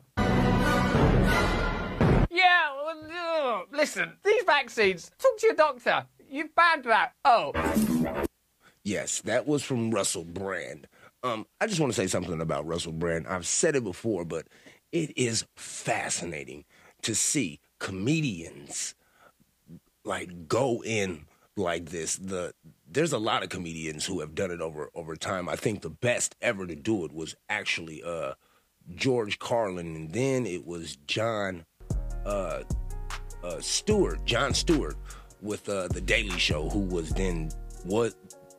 Yeah, 2.30 3.64
listen, 3.72 4.14
these 4.24 4.44
vaccines, 4.44 5.10
talk 5.18 5.40
to 5.40 5.48
your 5.48 5.56
doctor. 5.56 6.06
You've 6.30 6.54
banned 6.54 6.84
that. 6.84 7.14
Oh. 7.26 7.52
Yes, 8.84 9.22
that 9.22 9.48
was 9.48 9.64
from 9.64 9.90
Russell 9.92 10.24
Brand. 10.24 10.88
Um, 11.24 11.46
I 11.60 11.68
just 11.68 11.80
want 11.80 11.94
to 11.94 11.96
say 11.96 12.08
something 12.08 12.42
about 12.42 12.66
Russell 12.66 12.94
Brand. 12.94 13.28
I've 13.28 13.46
said 13.46 13.76
it 13.76 13.84
before, 13.84 14.26
but 14.26 14.48
it 14.92 15.16
is 15.16 15.46
fascinating 15.56 16.66
to 17.04 17.14
see 17.16 17.60
comedians 17.80 18.96
like 20.04 20.48
go 20.48 20.84
in 20.84 21.26
like 21.56 21.90
this. 21.90 22.16
The 22.16 22.54
there's 22.90 23.14
a 23.14 23.20
lot 23.20 23.44
of 23.44 23.50
comedians 23.50 24.06
who 24.06 24.20
have 24.20 24.34
done 24.34 24.52
it 24.52 24.62
over 24.62 24.90
over 24.96 25.16
time. 25.16 25.48
I 25.48 25.56
think 25.56 25.82
the 25.82 25.90
best 25.90 26.36
ever 26.42 26.66
to 26.66 26.76
do 26.76 27.06
it 27.06 27.14
was 27.14 27.36
actually 27.50 28.02
uh, 28.04 28.34
George 28.96 29.38
Carlin, 29.38 29.96
and 29.96 30.12
then 30.12 30.46
it 30.46 30.66
was 30.66 30.98
Jon 31.08 31.66
uh, 32.26 32.64
uh, 33.44 33.60
Stewart, 33.60 34.26
Jon 34.26 34.54
Stewart, 34.54 34.96
with 35.42 35.70
uh, 35.70 35.88
the 35.90 36.02
Daily 36.02 36.38
Show, 36.40 36.70
who 36.70 36.80
was 36.80 37.10
then 37.12 37.52
what 37.84 38.14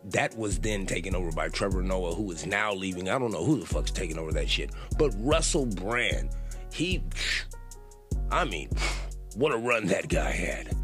that 0.07 0.37
was 0.37 0.59
then 0.59 0.87
taken 0.87 1.15
over 1.15 1.31
by 1.33 1.49
Trevor 1.49 1.83
Noah, 1.83 2.15
who 2.15 2.31
is 2.31 2.47
now 2.47 2.73
leaving. 2.73 3.09
I 3.09 3.19
don't 3.19 3.33
know 3.33 3.45
who 3.45 3.61
the 3.61 3.67
fuck's 3.67 3.91
taking 3.91 4.19
over 4.19 4.33
that 4.33 4.49
shit, 4.49 4.71
but 4.99 5.13
Russell 5.19 5.67
Brand, 5.67 6.31
he, 6.73 7.03
I 8.31 8.45
mean, 8.45 8.71
what 9.37 9.53
a 9.53 9.57
run 9.57 9.87
that 9.87 10.09
guy 10.09 10.31
had. 10.31 10.77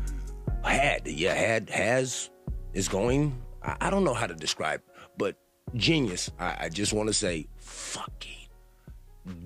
Had 0.64 1.06
yeah, 1.06 1.34
had 1.34 1.70
has 1.70 2.30
is 2.74 2.88
going. 2.88 3.40
I, 3.62 3.76
I 3.82 3.90
don't 3.90 4.04
know 4.04 4.14
how 4.14 4.26
to 4.26 4.34
describe, 4.34 4.82
but 5.16 5.36
genius. 5.74 6.30
I, 6.38 6.56
I 6.60 6.68
just 6.68 6.92
want 6.92 7.08
to 7.08 7.14
say, 7.14 7.48
fucking 7.56 8.48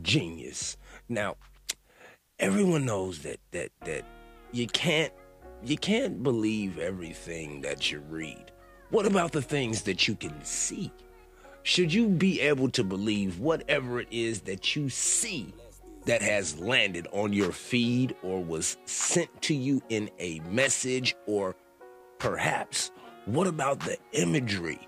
genius. 0.02 0.76
Now, 1.08 1.36
everyone 2.38 2.84
knows 2.84 3.20
that 3.20 3.38
that 3.52 3.70
that 3.84 4.04
you 4.52 4.66
can't 4.66 5.12
you 5.64 5.76
can't 5.76 6.22
believe 6.22 6.78
everything 6.78 7.60
that 7.62 7.90
you 7.90 8.00
read. 8.00 8.51
What 8.92 9.06
about 9.06 9.32
the 9.32 9.40
things 9.40 9.80
that 9.84 10.06
you 10.06 10.14
can 10.14 10.44
see? 10.44 10.92
Should 11.62 11.94
you 11.94 12.08
be 12.08 12.42
able 12.42 12.68
to 12.72 12.84
believe 12.84 13.38
whatever 13.38 14.00
it 14.00 14.08
is 14.10 14.42
that 14.42 14.76
you 14.76 14.90
see 14.90 15.54
that 16.04 16.20
has 16.20 16.58
landed 16.58 17.08
on 17.10 17.32
your 17.32 17.52
feed 17.52 18.14
or 18.22 18.44
was 18.44 18.76
sent 18.84 19.30
to 19.44 19.54
you 19.54 19.80
in 19.88 20.10
a 20.18 20.40
message 20.40 21.16
or 21.26 21.56
perhaps 22.18 22.90
what 23.24 23.46
about 23.46 23.80
the 23.80 23.96
imagery 24.12 24.86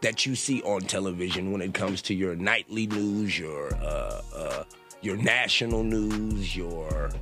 that 0.00 0.26
you 0.26 0.34
see 0.34 0.60
on 0.62 0.80
television 0.80 1.52
when 1.52 1.62
it 1.62 1.74
comes 1.74 2.02
to 2.02 2.14
your 2.14 2.34
nightly 2.34 2.88
news, 2.88 3.38
your 3.38 3.72
uh, 3.76 4.20
uh, 4.34 4.64
your 5.00 5.16
national 5.16 5.84
news, 5.84 6.56
your 6.56 7.12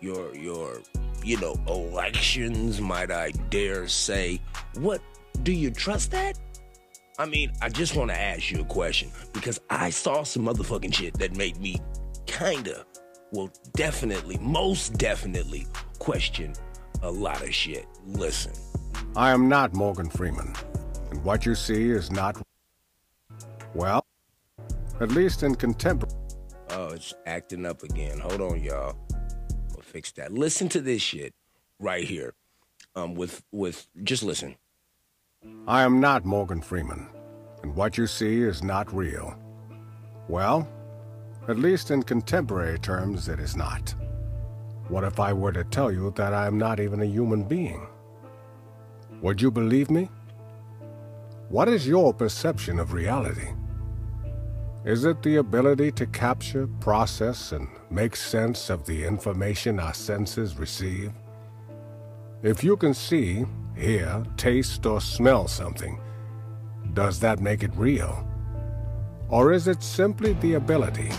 your 0.00 0.32
your 0.36 0.82
you 1.24 1.36
know 1.40 1.56
elections? 1.66 2.80
Might 2.80 3.10
I 3.10 3.32
dare 3.50 3.88
say? 3.88 4.40
What 4.74 5.00
do 5.42 5.52
you 5.52 5.70
trust 5.70 6.10
that? 6.12 6.38
I 7.18 7.26
mean, 7.26 7.52
I 7.62 7.68
just 7.68 7.96
want 7.96 8.10
to 8.10 8.18
ask 8.18 8.50
you 8.50 8.60
a 8.60 8.64
question 8.64 9.10
because 9.32 9.60
I 9.70 9.90
saw 9.90 10.22
some 10.22 10.44
motherfucking 10.44 10.94
shit 10.94 11.14
that 11.14 11.34
made 11.34 11.56
me 11.58 11.80
kinda, 12.26 12.84
well, 13.32 13.50
definitely, 13.74 14.38
most 14.38 14.98
definitely 14.98 15.66
question 15.98 16.54
a 17.02 17.10
lot 17.10 17.42
of 17.42 17.54
shit. 17.54 17.86
Listen. 18.06 18.52
I 19.16 19.30
am 19.30 19.48
not 19.48 19.72
Morgan 19.72 20.10
Freeman, 20.10 20.52
and 21.10 21.24
what 21.24 21.46
you 21.46 21.54
see 21.54 21.90
is 21.90 22.10
not. 22.10 22.40
Well, 23.74 24.04
at 25.00 25.10
least 25.10 25.42
in 25.42 25.54
contemporary. 25.54 26.14
Oh, 26.70 26.88
it's 26.88 27.14
acting 27.24 27.64
up 27.64 27.82
again. 27.82 28.18
Hold 28.18 28.40
on, 28.40 28.62
y'all. 28.62 28.96
We'll 29.70 29.82
fix 29.82 30.12
that. 30.12 30.32
Listen 30.32 30.68
to 30.70 30.80
this 30.80 31.00
shit 31.00 31.34
right 31.78 32.04
here. 32.04 32.34
Um, 32.94 33.14
with 33.14 33.42
with 33.52 33.86
just 34.02 34.22
listen. 34.22 34.56
I 35.66 35.82
am 35.82 36.00
not 36.00 36.24
Morgan 36.24 36.60
Freeman, 36.60 37.08
and 37.62 37.74
what 37.74 37.98
you 37.98 38.06
see 38.06 38.42
is 38.42 38.62
not 38.62 38.94
real. 38.94 39.36
Well, 40.28 40.68
at 41.48 41.58
least 41.58 41.90
in 41.90 42.02
contemporary 42.02 42.78
terms, 42.78 43.28
it 43.28 43.40
is 43.40 43.56
not. 43.56 43.94
What 44.88 45.04
if 45.04 45.18
I 45.18 45.32
were 45.32 45.52
to 45.52 45.64
tell 45.64 45.90
you 45.90 46.12
that 46.16 46.32
I 46.32 46.46
am 46.46 46.58
not 46.58 46.78
even 46.80 47.02
a 47.02 47.06
human 47.06 47.44
being? 47.44 47.86
Would 49.20 49.42
you 49.42 49.50
believe 49.50 49.90
me? 49.90 50.08
What 51.48 51.68
is 51.68 51.86
your 51.86 52.12
perception 52.12 52.78
of 52.78 52.92
reality? 52.92 53.48
Is 54.84 55.04
it 55.04 55.22
the 55.22 55.36
ability 55.36 55.90
to 55.92 56.06
capture, 56.06 56.68
process, 56.80 57.50
and 57.50 57.68
make 57.90 58.14
sense 58.14 58.70
of 58.70 58.86
the 58.86 59.04
information 59.04 59.80
our 59.80 59.94
senses 59.94 60.56
receive? 60.58 61.12
If 62.42 62.62
you 62.62 62.76
can 62.76 62.92
see, 62.92 63.46
hear, 63.74 64.22
taste, 64.36 64.84
or 64.84 65.00
smell 65.00 65.48
something, 65.48 65.98
does 66.92 67.18
that 67.20 67.40
make 67.40 67.62
it 67.62 67.70
real? 67.74 68.28
Or 69.30 69.52
is 69.54 69.68
it 69.68 69.82
simply 69.82 70.34
the 70.34 70.54
ability 70.54 71.10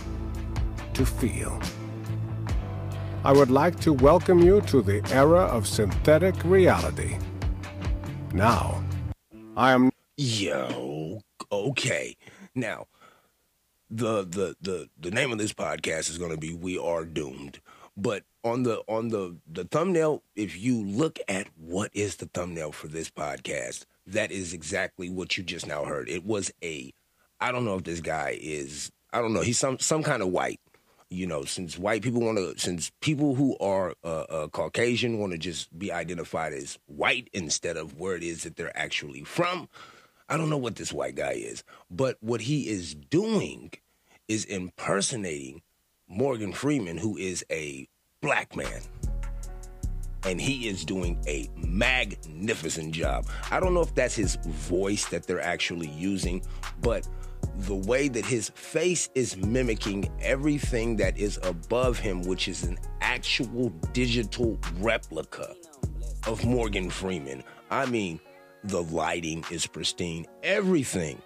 to 0.94 1.06
feel? 1.06 1.60
I 3.24 3.34
would 3.34 3.50
like 3.50 3.80
to 3.80 3.94
welcome 3.94 4.40
you 4.40 4.62
to 4.62 4.84
the 4.84 5.02
era 5.12 5.42
of 5.42 5.68
synthetic 5.68 6.36
reality. 6.44 7.18
Now, 8.32 8.84
I 9.56 9.72
am. 9.72 9.90
Yo, 10.18 11.22
okay. 11.52 12.16
Now, 12.54 12.86
the 13.90 14.24
the 14.24 14.56
the 14.62 14.88
the 15.00 15.12
name 15.12 15.32
of 15.32 15.40
this 15.40 15.54
podcast 15.54 16.12
is 16.12 16.20
going 16.20 16.32
to 16.32 16.38
be 16.38 16.54
"We 16.54 16.78
Are 16.78 17.06
Doomed." 17.06 17.60
But 17.98 18.24
on 18.44 18.62
the 18.64 18.84
on 18.88 19.10
the 19.10 19.38
the 19.52 19.66
thumbnail, 19.66 20.22
if 20.36 20.56
you 20.56 20.84
look 20.84 21.20
at 21.28 21.48
what 21.58 21.90
is 21.94 22.18
the 22.18 22.28
thumbnail 22.28 22.72
for 22.72 22.88
this 22.88 23.10
podcast, 23.10 23.86
that 24.06 24.32
is 24.32 24.54
exactly 24.54 25.10
what 25.10 25.36
you 25.38 25.44
just 25.44 25.66
now 25.66 25.84
heard. 25.84 26.08
It 26.08 26.24
was 26.24 26.52
a, 26.64 26.94
I 27.42 27.52
don't 27.52 27.66
know 27.66 27.76
if 27.76 27.84
this 27.84 28.00
guy 28.00 28.38
is, 28.40 28.92
I 29.12 29.20
don't 29.20 29.34
know, 29.34 29.42
he's 29.42 29.60
some 29.60 29.80
some 29.80 30.04
kind 30.04 30.22
of 30.22 30.30
white. 30.30 30.60
You 31.10 31.26
know, 31.26 31.46
since 31.46 31.80
white 31.80 32.02
people 32.02 32.22
want 32.22 32.38
to, 32.38 32.60
since 32.60 32.92
people 33.00 33.34
who 33.36 33.58
are 33.60 33.94
uh, 34.04 34.26
uh, 34.30 34.48
Caucasian 34.50 35.20
want 35.20 35.32
to 35.32 35.38
just 35.38 35.78
be 35.78 35.90
identified 35.90 36.52
as 36.52 36.78
white 36.86 37.30
instead 37.32 37.78
of 37.78 37.98
where 37.98 38.16
it 38.16 38.24
is 38.24 38.44
that 38.44 38.58
they're 38.58 38.78
actually 38.78 39.24
from. 39.24 39.70
I 40.28 40.36
don't 40.36 40.50
know 40.50 40.58
what 40.58 40.76
this 40.76 40.92
white 40.92 41.16
guy 41.16 41.32
is, 41.32 41.64
but 41.90 42.18
what 42.20 42.42
he 42.42 42.68
is 42.68 42.94
doing 42.94 43.72
is 44.28 44.44
impersonating 44.44 45.62
Morgan 46.10 46.54
Freeman, 46.54 46.98
who 46.98 47.18
is 47.18 47.46
a 47.52 47.88
black 48.22 48.56
man. 48.56 48.82
and 50.26 50.42
he 50.42 50.68
is 50.68 50.84
doing 50.84 51.18
a 51.28 51.50
magnificent 51.56 52.92
job. 52.94 53.26
I 53.52 53.60
don't 53.60 53.74
know 53.74 53.82
if 53.82 53.96
that's 53.96 54.16
his 54.16 54.36
voice 54.46 55.06
that 55.06 55.26
they're 55.26 55.40
actually 55.42 55.88
using, 55.90 56.44
but 56.82 57.08
the 57.60 57.76
way 57.76 58.08
that 58.10 58.26
his 58.26 58.50
face 58.50 59.10
is 59.16 59.38
mimicking 59.38 60.12
everything 60.22 60.98
that 60.98 61.18
is 61.18 61.40
above 61.44 61.98
him, 62.00 62.24
which 62.24 62.48
is 62.48 62.64
an 62.64 62.78
actual 63.00 63.70
digital 63.94 64.60
replica 64.80 65.56
of 66.26 66.44
Morgan 66.44 66.90
Freeman. 66.90 67.44
I 67.72 67.86
mean, 67.86 68.20
the 68.66 68.84
lighting 68.84 69.46
is 69.50 69.66
pristine. 69.66 70.26
Everything 70.44 71.22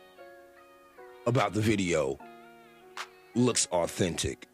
about 1.25 1.53
the 1.53 1.61
video 1.61 2.19
looks 3.35 3.67
authentic. 3.71 4.47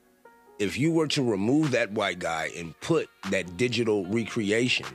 If 0.59 0.77
you 0.77 0.91
were 0.91 1.07
to 1.09 1.23
remove 1.23 1.71
that 1.71 1.91
white 1.91 2.17
guy 2.17 2.49
and 2.57 2.79
put 2.79 3.09
that 3.29 3.57
digital 3.57 4.05
recreation 4.05 4.87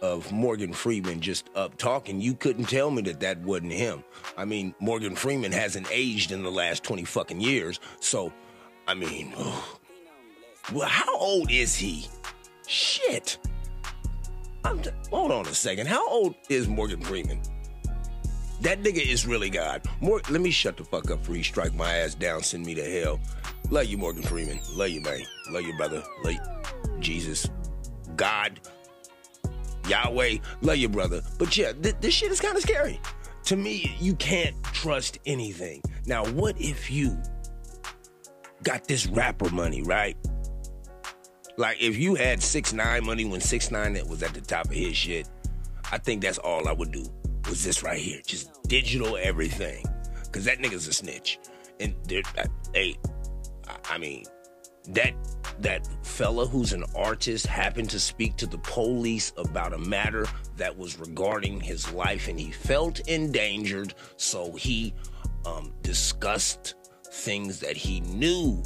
of 0.00 0.30
Morgan 0.30 0.72
Freeman 0.72 1.20
just 1.20 1.50
up 1.56 1.76
talking, 1.76 2.20
you 2.20 2.34
couldn't 2.34 2.66
tell 2.66 2.90
me 2.92 3.02
that 3.02 3.18
that 3.20 3.40
wasn't 3.40 3.72
him. 3.72 4.04
I 4.36 4.44
mean, 4.44 4.76
Morgan 4.78 5.16
Freeman 5.16 5.50
hasn't 5.50 5.88
aged 5.90 6.30
in 6.30 6.44
the 6.44 6.52
last 6.52 6.84
20 6.84 7.04
fucking 7.04 7.40
years. 7.40 7.80
So, 7.98 8.32
I 8.86 8.94
mean, 8.94 9.32
well, 10.72 10.88
how 10.88 11.18
old 11.18 11.50
is 11.50 11.74
he? 11.74 12.06
Shit. 12.68 13.38
I'm 14.64 14.80
hold 15.10 15.32
on 15.32 15.46
a 15.46 15.54
second. 15.54 15.88
How 15.88 16.08
old 16.08 16.36
is 16.48 16.68
Morgan 16.68 17.00
Freeman? 17.00 17.40
That 18.60 18.82
nigga 18.82 19.04
is 19.04 19.26
really 19.26 19.50
God. 19.50 19.82
More, 20.00 20.20
let 20.30 20.40
me 20.40 20.50
shut 20.50 20.76
the 20.76 20.84
fuck 20.84 21.10
up 21.10 21.20
before 21.20 21.36
he 21.36 21.42
strike 21.42 21.74
my 21.74 21.92
ass 21.98 22.14
down, 22.14 22.42
send 22.42 22.66
me 22.66 22.74
to 22.74 22.84
hell. 22.84 23.20
Love 23.70 23.86
you, 23.86 23.98
Morgan 23.98 24.22
Freeman. 24.22 24.58
Love 24.72 24.88
you, 24.88 25.00
man. 25.00 25.20
Love 25.50 25.62
you, 25.62 25.76
brother. 25.76 26.02
Love 26.24 26.34
you. 26.34 26.40
Jesus. 27.00 27.48
God. 28.16 28.60
Yahweh. 29.86 30.38
Love 30.62 30.76
you, 30.76 30.88
brother. 30.88 31.22
But 31.38 31.56
yeah, 31.56 31.72
th- 31.72 31.96
this 32.00 32.14
shit 32.14 32.32
is 32.32 32.40
kind 32.40 32.56
of 32.56 32.62
scary. 32.62 33.00
To 33.44 33.56
me, 33.56 33.96
you 34.00 34.14
can't 34.16 34.60
trust 34.64 35.18
anything. 35.24 35.82
Now, 36.06 36.24
what 36.26 36.60
if 36.60 36.90
you 36.90 37.16
got 38.64 38.84
this 38.88 39.06
rapper 39.06 39.50
money, 39.50 39.82
right? 39.82 40.16
Like 41.56 41.80
if 41.80 41.96
you 41.96 42.14
had 42.14 42.42
six 42.42 42.72
nine 42.72 43.04
money 43.04 43.24
when 43.24 43.40
six 43.40 43.70
nine 43.70 43.98
was 44.08 44.22
at 44.22 44.34
the 44.34 44.40
top 44.40 44.66
of 44.66 44.72
his 44.72 44.96
shit, 44.96 45.28
I 45.90 45.98
think 45.98 46.22
that's 46.22 46.38
all 46.38 46.68
I 46.68 46.72
would 46.72 46.92
do 46.92 47.04
was 47.48 47.64
this 47.64 47.82
right 47.82 47.98
here, 47.98 48.20
just 48.26 48.62
digital 48.64 49.16
everything, 49.20 49.84
cause 50.32 50.44
that 50.44 50.58
nigga's 50.58 50.86
a 50.88 50.92
snitch. 50.92 51.38
And 51.80 51.94
there, 52.06 52.22
I, 52.36 52.46
hey, 52.74 52.98
I 53.90 53.98
mean, 53.98 54.24
that 54.88 55.14
that 55.60 55.88
fella 56.02 56.46
who's 56.46 56.72
an 56.72 56.84
artist 56.94 57.46
happened 57.46 57.90
to 57.90 57.98
speak 57.98 58.36
to 58.36 58.46
the 58.46 58.58
police 58.58 59.32
about 59.36 59.72
a 59.72 59.78
matter 59.78 60.26
that 60.56 60.76
was 60.76 60.98
regarding 60.98 61.60
his 61.60 61.92
life, 61.92 62.28
and 62.28 62.38
he 62.38 62.50
felt 62.50 63.00
endangered, 63.08 63.94
so 64.16 64.52
he 64.52 64.94
um, 65.44 65.72
discussed 65.82 66.74
things 67.10 67.58
that 67.60 67.76
he 67.76 68.00
knew 68.00 68.62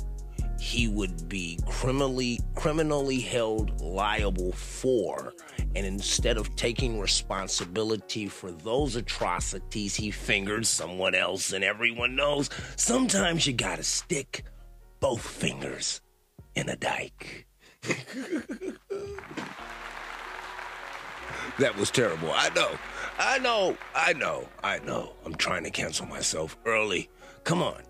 he 0.60 0.86
would 0.86 1.28
be 1.28 1.58
criminally 1.66 2.38
criminally 2.54 3.20
held 3.20 3.80
liable 3.80 4.52
for 4.52 5.34
and 5.74 5.86
instead 5.86 6.36
of 6.36 6.54
taking 6.56 7.00
responsibility 7.00 8.26
for 8.26 8.50
those 8.50 8.96
atrocities 8.96 9.94
he 9.94 10.10
fingered 10.10 10.66
someone 10.66 11.14
else 11.14 11.52
and 11.52 11.64
everyone 11.64 12.16
knows 12.16 12.50
sometimes 12.76 13.46
you 13.46 13.52
gotta 13.52 13.82
stick 13.82 14.44
both 15.00 15.20
fingers 15.20 16.00
in 16.54 16.68
a 16.68 16.76
dike. 16.76 17.46
That 21.58 21.76
was 21.76 21.90
terrible. 21.90 22.32
I 22.32 22.48
know. 22.54 22.78
I 23.18 23.38
know. 23.38 23.76
I 23.94 24.14
know. 24.14 24.48
I 24.64 24.78
know. 24.78 25.12
I'm 25.24 25.34
trying 25.34 25.64
to 25.64 25.70
cancel 25.70 26.06
myself 26.06 26.56
early. 26.64 27.10
Come 27.44 27.62
on 27.62 27.82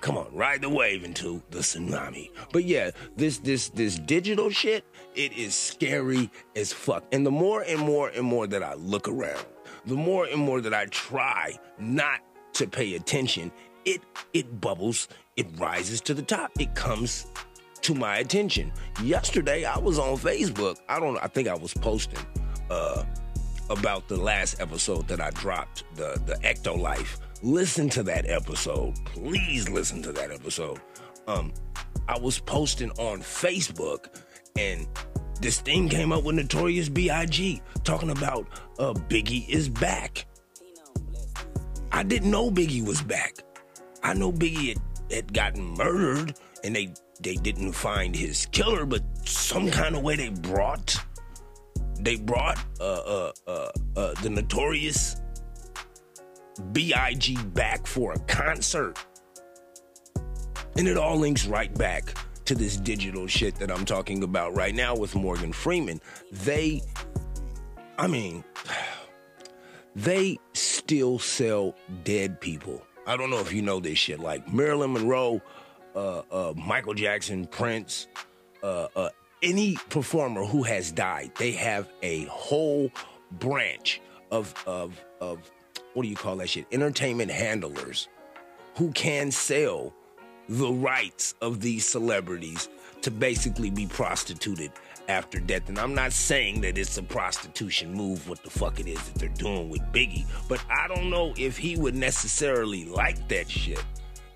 Come 0.00 0.16
on, 0.16 0.34
ride 0.34 0.62
the 0.62 0.68
wave 0.68 1.04
into 1.04 1.42
the 1.50 1.58
tsunami. 1.58 2.30
But 2.52 2.64
yeah, 2.64 2.90
this 3.16 3.38
this 3.38 3.68
this 3.68 3.98
digital 3.98 4.48
shit, 4.48 4.84
it 5.14 5.32
is 5.34 5.54
scary 5.54 6.30
as 6.56 6.72
fuck. 6.72 7.04
And 7.12 7.24
the 7.26 7.30
more 7.30 7.62
and 7.62 7.78
more 7.80 8.08
and 8.08 8.24
more 8.24 8.46
that 8.46 8.62
I 8.62 8.74
look 8.74 9.08
around, 9.08 9.44
the 9.84 9.94
more 9.94 10.24
and 10.24 10.40
more 10.40 10.62
that 10.62 10.72
I 10.72 10.86
try 10.86 11.58
not 11.78 12.20
to 12.54 12.66
pay 12.66 12.94
attention, 12.94 13.52
it 13.84 14.00
it 14.32 14.60
bubbles, 14.60 15.08
it 15.36 15.46
rises 15.58 16.00
to 16.02 16.14
the 16.14 16.22
top. 16.22 16.50
It 16.58 16.74
comes 16.74 17.26
to 17.82 17.94
my 17.94 18.18
attention. 18.18 18.72
Yesterday 19.02 19.66
I 19.66 19.78
was 19.78 19.98
on 19.98 20.16
Facebook. 20.16 20.78
I 20.88 20.98
don't 20.98 21.18
I 21.18 21.26
think 21.26 21.46
I 21.46 21.54
was 21.54 21.74
posting 21.74 22.24
uh 22.70 23.04
about 23.68 24.08
the 24.08 24.16
last 24.16 24.60
episode 24.60 25.06
that 25.08 25.20
I 25.20 25.30
dropped, 25.30 25.84
the 25.94 26.20
the 26.24 26.36
Ecto 26.42 26.78
Life 26.78 27.20
listen 27.42 27.88
to 27.90 28.02
that 28.04 28.28
episode. 28.28 28.94
Please 29.06 29.68
listen 29.68 30.02
to 30.02 30.12
that 30.12 30.30
episode. 30.30 30.80
Um, 31.26 31.52
I 32.08 32.18
was 32.18 32.38
posting 32.38 32.90
on 32.92 33.20
Facebook, 33.20 34.06
and 34.56 34.86
this 35.40 35.60
thing 35.60 35.88
came 35.88 36.12
up 36.12 36.24
with 36.24 36.36
Notorious 36.36 36.88
B.I.G. 36.88 37.62
talking 37.84 38.10
about 38.10 38.46
uh, 38.78 38.92
Biggie 38.92 39.48
is 39.48 39.68
back. 39.68 40.26
I 41.92 42.02
didn't 42.02 42.30
know 42.30 42.50
Biggie 42.50 42.86
was 42.86 43.02
back. 43.02 43.34
I 44.02 44.14
know 44.14 44.32
Biggie 44.32 44.68
had, 44.68 45.12
had 45.12 45.32
gotten 45.32 45.64
murdered, 45.76 46.34
and 46.64 46.74
they 46.74 46.92
they 47.22 47.34
didn't 47.34 47.72
find 47.72 48.16
his 48.16 48.46
killer, 48.46 48.86
but 48.86 49.02
some 49.28 49.70
kind 49.70 49.94
of 49.94 50.02
way 50.02 50.16
they 50.16 50.30
brought 50.30 50.96
they 52.00 52.16
brought 52.16 52.58
uh, 52.80 52.84
uh, 52.84 53.32
uh, 53.46 53.70
uh, 53.96 54.14
the 54.22 54.30
Notorious 54.30 55.19
B.I.G. 56.72 57.36
back 57.54 57.86
for 57.86 58.12
a 58.12 58.18
concert. 58.20 58.98
And 60.76 60.86
it 60.86 60.96
all 60.96 61.16
links 61.16 61.46
right 61.46 61.72
back 61.74 62.14
to 62.44 62.54
this 62.54 62.76
digital 62.76 63.26
shit 63.26 63.54
that 63.56 63.70
I'm 63.70 63.84
talking 63.84 64.22
about 64.22 64.56
right 64.56 64.74
now 64.74 64.96
with 64.96 65.14
Morgan 65.14 65.52
Freeman. 65.52 66.00
They, 66.32 66.82
I 67.98 68.06
mean, 68.06 68.44
they 69.96 70.38
still 70.52 71.18
sell 71.18 71.74
dead 72.04 72.40
people. 72.40 72.82
I 73.06 73.16
don't 73.16 73.30
know 73.30 73.40
if 73.40 73.52
you 73.52 73.62
know 73.62 73.80
this 73.80 73.98
shit. 73.98 74.20
Like 74.20 74.52
Marilyn 74.52 74.92
Monroe, 74.92 75.40
uh, 75.94 76.22
uh, 76.30 76.54
Michael 76.56 76.94
Jackson, 76.94 77.46
Prince, 77.46 78.06
uh, 78.62 78.88
uh, 78.94 79.08
any 79.42 79.76
performer 79.88 80.44
who 80.44 80.62
has 80.62 80.92
died, 80.92 81.32
they 81.36 81.52
have 81.52 81.88
a 82.02 82.24
whole 82.26 82.90
branch 83.32 84.00
of 84.30 84.54
of 84.66 85.02
of 85.20 85.50
what 85.94 86.02
do 86.02 86.08
you 86.08 86.16
call 86.16 86.36
that 86.36 86.48
shit? 86.48 86.66
Entertainment 86.72 87.30
handlers 87.30 88.08
who 88.76 88.90
can 88.92 89.30
sell 89.30 89.92
the 90.48 90.72
rights 90.72 91.34
of 91.40 91.60
these 91.60 91.86
celebrities 91.86 92.68
to 93.02 93.10
basically 93.10 93.70
be 93.70 93.86
prostituted 93.86 94.72
after 95.08 95.40
death. 95.40 95.68
And 95.68 95.78
I'm 95.78 95.94
not 95.94 96.12
saying 96.12 96.60
that 96.62 96.78
it's 96.78 96.96
a 96.98 97.02
prostitution 97.02 97.92
move, 97.92 98.28
what 98.28 98.42
the 98.42 98.50
fuck 98.50 98.78
it 98.80 98.86
is 98.86 99.02
that 99.02 99.14
they're 99.16 99.28
doing 99.30 99.68
with 99.68 99.80
Biggie, 99.92 100.24
but 100.48 100.62
I 100.70 100.88
don't 100.88 101.10
know 101.10 101.34
if 101.36 101.56
he 101.56 101.76
would 101.76 101.94
necessarily 101.94 102.84
like 102.84 103.28
that 103.28 103.50
shit. 103.50 103.84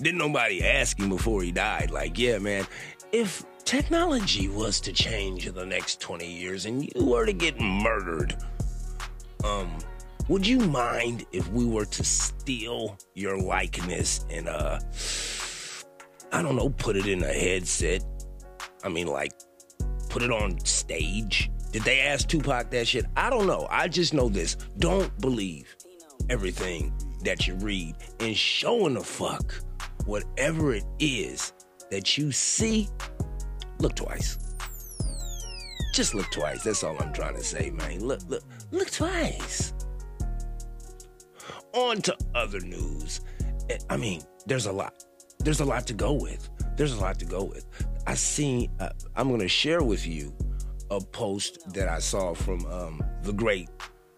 Didn't 0.00 0.18
nobody 0.18 0.64
ask 0.64 0.98
him 0.98 1.08
before 1.08 1.42
he 1.42 1.52
died, 1.52 1.90
like, 1.90 2.18
yeah, 2.18 2.38
man, 2.38 2.66
if 3.12 3.44
technology 3.64 4.48
was 4.48 4.80
to 4.80 4.92
change 4.92 5.46
in 5.46 5.54
the 5.54 5.64
next 5.64 6.00
20 6.00 6.26
years 6.26 6.66
and 6.66 6.84
you 6.84 7.04
were 7.04 7.24
to 7.24 7.32
get 7.32 7.60
murdered, 7.60 8.36
um, 9.44 9.70
would 10.28 10.46
you 10.46 10.58
mind 10.58 11.26
if 11.32 11.48
we 11.50 11.66
were 11.66 11.84
to 11.84 12.04
steal 12.04 12.96
your 13.14 13.38
likeness 13.38 14.24
and 14.30 14.48
uh 14.48 14.80
I 16.32 16.42
don't 16.42 16.56
know, 16.56 16.70
put 16.70 16.96
it 16.96 17.06
in 17.06 17.22
a 17.22 17.32
headset? 17.32 18.04
I 18.82 18.88
mean 18.88 19.06
like 19.06 19.32
put 20.08 20.22
it 20.22 20.30
on 20.30 20.64
stage? 20.64 21.50
Did 21.72 21.82
they 21.82 22.00
ask 22.00 22.28
Tupac 22.28 22.70
that 22.70 22.88
shit? 22.88 23.04
I 23.16 23.30
don't 23.30 23.46
know. 23.46 23.66
I 23.70 23.88
just 23.88 24.14
know 24.14 24.28
this. 24.28 24.56
Don't 24.78 25.16
believe 25.20 25.76
everything 26.30 26.92
that 27.24 27.46
you 27.46 27.54
read 27.56 27.96
and 28.20 28.36
showing 28.36 28.94
the 28.94 29.00
fuck 29.00 29.54
whatever 30.06 30.72
it 30.74 30.84
is 31.00 31.52
that 31.90 32.16
you 32.16 32.32
see, 32.32 32.88
look 33.78 33.96
twice. 33.96 34.38
Just 35.92 36.14
look 36.14 36.30
twice. 36.30 36.62
That's 36.64 36.82
all 36.82 36.96
I'm 37.00 37.12
trying 37.12 37.34
to 37.36 37.44
say, 37.44 37.70
man. 37.70 38.04
Look, 38.04 38.20
look, 38.28 38.42
look 38.70 38.90
twice 38.90 39.72
on 41.74 42.00
to 42.02 42.16
other 42.34 42.60
news. 42.60 43.20
I 43.90 43.96
mean, 43.96 44.22
there's 44.46 44.66
a 44.66 44.72
lot. 44.72 44.94
There's 45.40 45.60
a 45.60 45.64
lot 45.64 45.86
to 45.88 45.94
go 45.94 46.12
with. 46.12 46.48
There's 46.76 46.92
a 46.94 47.00
lot 47.00 47.18
to 47.18 47.24
go 47.24 47.44
with. 47.44 47.66
I 48.06 48.14
seen. 48.14 48.70
Uh, 48.80 48.90
I'm 49.16 49.28
going 49.28 49.40
to 49.40 49.48
share 49.48 49.82
with 49.82 50.06
you 50.06 50.34
a 50.90 51.00
post 51.00 51.72
that 51.72 51.88
I 51.88 51.98
saw 51.98 52.34
from 52.34 52.64
um, 52.66 53.02
the 53.22 53.32
great 53.32 53.68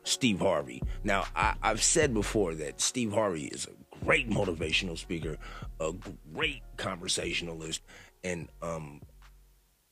Steve 0.04 0.40
Harvey. 0.40 0.82
Now, 1.04 1.24
I, 1.34 1.54
I've 1.62 1.82
said 1.82 2.14
before 2.14 2.54
that 2.54 2.80
Steve 2.80 3.12
Harvey 3.12 3.46
is 3.46 3.66
a 3.66 4.04
great 4.04 4.28
motivational 4.30 4.96
speaker, 4.98 5.36
a 5.80 5.92
great 6.34 6.62
conversationalist, 6.76 7.82
and 8.24 8.48
um, 8.62 9.00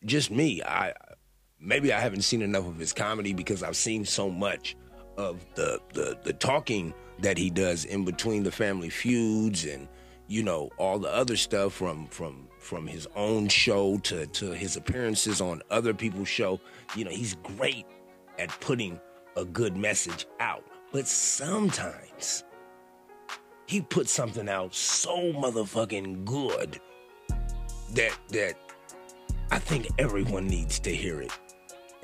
just 0.04 0.30
me. 0.30 0.62
I 0.62 0.92
maybe 1.60 1.92
I 1.92 2.00
haven't 2.00 2.22
seen 2.22 2.42
enough 2.42 2.66
of 2.66 2.78
his 2.78 2.92
comedy 2.92 3.32
because 3.32 3.62
I've 3.62 3.76
seen 3.76 4.04
so 4.04 4.30
much 4.30 4.76
of 5.16 5.44
the 5.54 5.80
the 5.92 6.18
the 6.22 6.32
talking 6.32 6.94
that 7.20 7.38
he 7.38 7.50
does 7.50 7.84
in 7.84 8.04
between 8.04 8.42
the 8.42 8.50
family 8.50 8.90
feuds 8.90 9.64
and 9.64 9.88
you 10.26 10.42
know 10.42 10.70
all 10.78 10.98
the 10.98 11.12
other 11.12 11.36
stuff 11.36 11.72
from 11.72 12.06
from 12.06 12.48
from 12.58 12.86
his 12.86 13.06
own 13.14 13.48
show 13.48 13.98
to 13.98 14.26
to 14.28 14.52
his 14.52 14.76
appearances 14.76 15.40
on 15.40 15.62
other 15.70 15.92
people's 15.94 16.28
show. 16.28 16.58
You 16.96 17.04
know, 17.04 17.10
he's 17.10 17.34
great 17.56 17.86
at 18.38 18.48
putting 18.60 18.98
a 19.36 19.44
good 19.44 19.76
message 19.76 20.26
out. 20.40 20.64
But 20.92 21.06
sometimes 21.06 22.44
he 23.66 23.80
puts 23.80 24.12
something 24.12 24.48
out 24.48 24.74
so 24.74 25.32
motherfucking 25.32 26.24
good 26.24 26.80
that 27.92 28.16
that 28.30 28.54
I 29.50 29.58
think 29.58 29.88
everyone 29.98 30.46
needs 30.46 30.78
to 30.80 30.94
hear 30.94 31.20
it. 31.20 31.32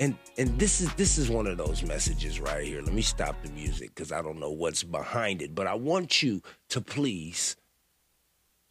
And 0.01 0.17
and 0.35 0.57
this 0.57 0.81
is 0.81 0.91
this 0.95 1.19
is 1.19 1.29
one 1.29 1.45
of 1.45 1.59
those 1.59 1.83
messages 1.83 2.39
right 2.39 2.65
here. 2.65 2.81
Let 2.81 2.91
me 2.91 3.03
stop 3.03 3.35
the 3.43 3.51
music 3.51 3.93
because 3.93 4.11
I 4.11 4.23
don't 4.23 4.39
know 4.39 4.49
what's 4.49 4.81
behind 4.81 5.43
it, 5.43 5.53
but 5.53 5.67
I 5.67 5.75
want 5.75 6.23
you 6.23 6.41
to 6.69 6.81
please 6.81 7.55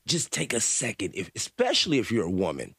just 0.06 0.32
take 0.32 0.52
a 0.52 0.58
second, 0.60 1.12
if 1.14 1.30
especially 1.36 2.00
if 2.00 2.10
you're 2.10 2.26
a 2.26 2.30
woman, 2.30 2.74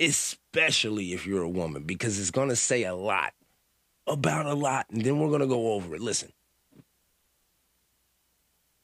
especially 0.00 1.12
if 1.12 1.28
you're 1.28 1.44
a 1.44 1.48
woman, 1.48 1.84
because 1.84 2.18
it's 2.18 2.32
gonna 2.32 2.56
say 2.56 2.82
a 2.82 2.94
lot 2.94 3.34
about 4.08 4.46
a 4.46 4.54
lot, 4.54 4.86
and 4.90 5.02
then 5.02 5.20
we're 5.20 5.30
gonna 5.30 5.46
go 5.46 5.74
over 5.74 5.94
it. 5.94 6.00
Listen. 6.00 6.32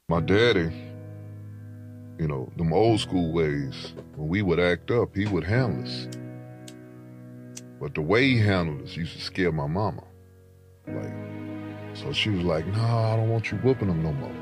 My 0.09 0.21
daddy, 0.21 0.71
you 2.21 2.29
know, 2.29 2.53
them 2.57 2.73
old 2.73 3.01
school 3.01 3.33
ways, 3.33 3.95
when 4.15 4.29
we 4.29 4.43
would 4.43 4.61
act 4.61 4.93
up, 4.93 5.17
he 5.17 5.27
would 5.27 5.43
handle 5.43 5.83
us. 5.83 6.07
But 7.81 7.95
the 7.95 8.03
way 8.03 8.29
he 8.29 8.39
handled 8.39 8.83
us 8.83 8.97
used 8.97 9.15
to 9.15 9.21
scare 9.21 9.53
my 9.53 9.69
mama. 9.69 10.03
Like, 10.89 11.13
so 11.95 12.13
she 12.13 12.31
was 12.31 12.43
like, 12.43 12.67
no, 12.67 12.83
I 12.83 13.17
don't 13.17 13.29
want 13.29 13.53
you 13.53 13.59
whooping 13.59 13.87
them 13.87 14.03
no 14.03 14.13
more. 14.13 14.33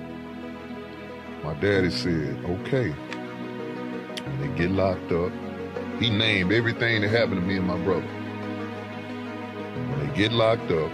My 1.45 1.55
daddy 1.61 1.91
said, 1.91 2.43
okay. 2.45 2.91
When 2.91 4.41
they 4.41 4.59
get 4.59 4.71
locked 4.71 5.13
up, 5.13 5.33
he 6.01 6.09
named 6.11 6.53
everything 6.53 7.03
that 7.03 7.11
happened 7.11 7.41
to 7.41 7.47
me 7.47 7.57
and 7.57 7.67
my 7.67 7.79
brother. 7.85 8.07
When 9.91 10.09
they 10.09 10.15
get 10.17 10.33
locked 10.33 10.71
up, 10.71 10.91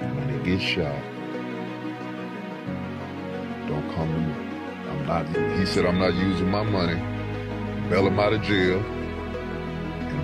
and 0.00 0.16
when 0.16 0.26
they 0.28 0.50
get 0.50 0.60
shot, 0.60 1.02
don't 3.68 3.94
come 3.94 4.12
to 4.12 4.20
me. 4.20 4.34
I'm 4.90 5.06
not, 5.06 5.58
he 5.58 5.66
said, 5.66 5.86
I'm 5.86 5.98
not 5.98 6.14
using 6.14 6.50
my 6.50 6.62
money. 6.62 7.00
Bail 7.90 8.06
him 8.06 8.18
out 8.18 8.32
of 8.32 8.42
jail 8.42 8.78
and 8.78 9.03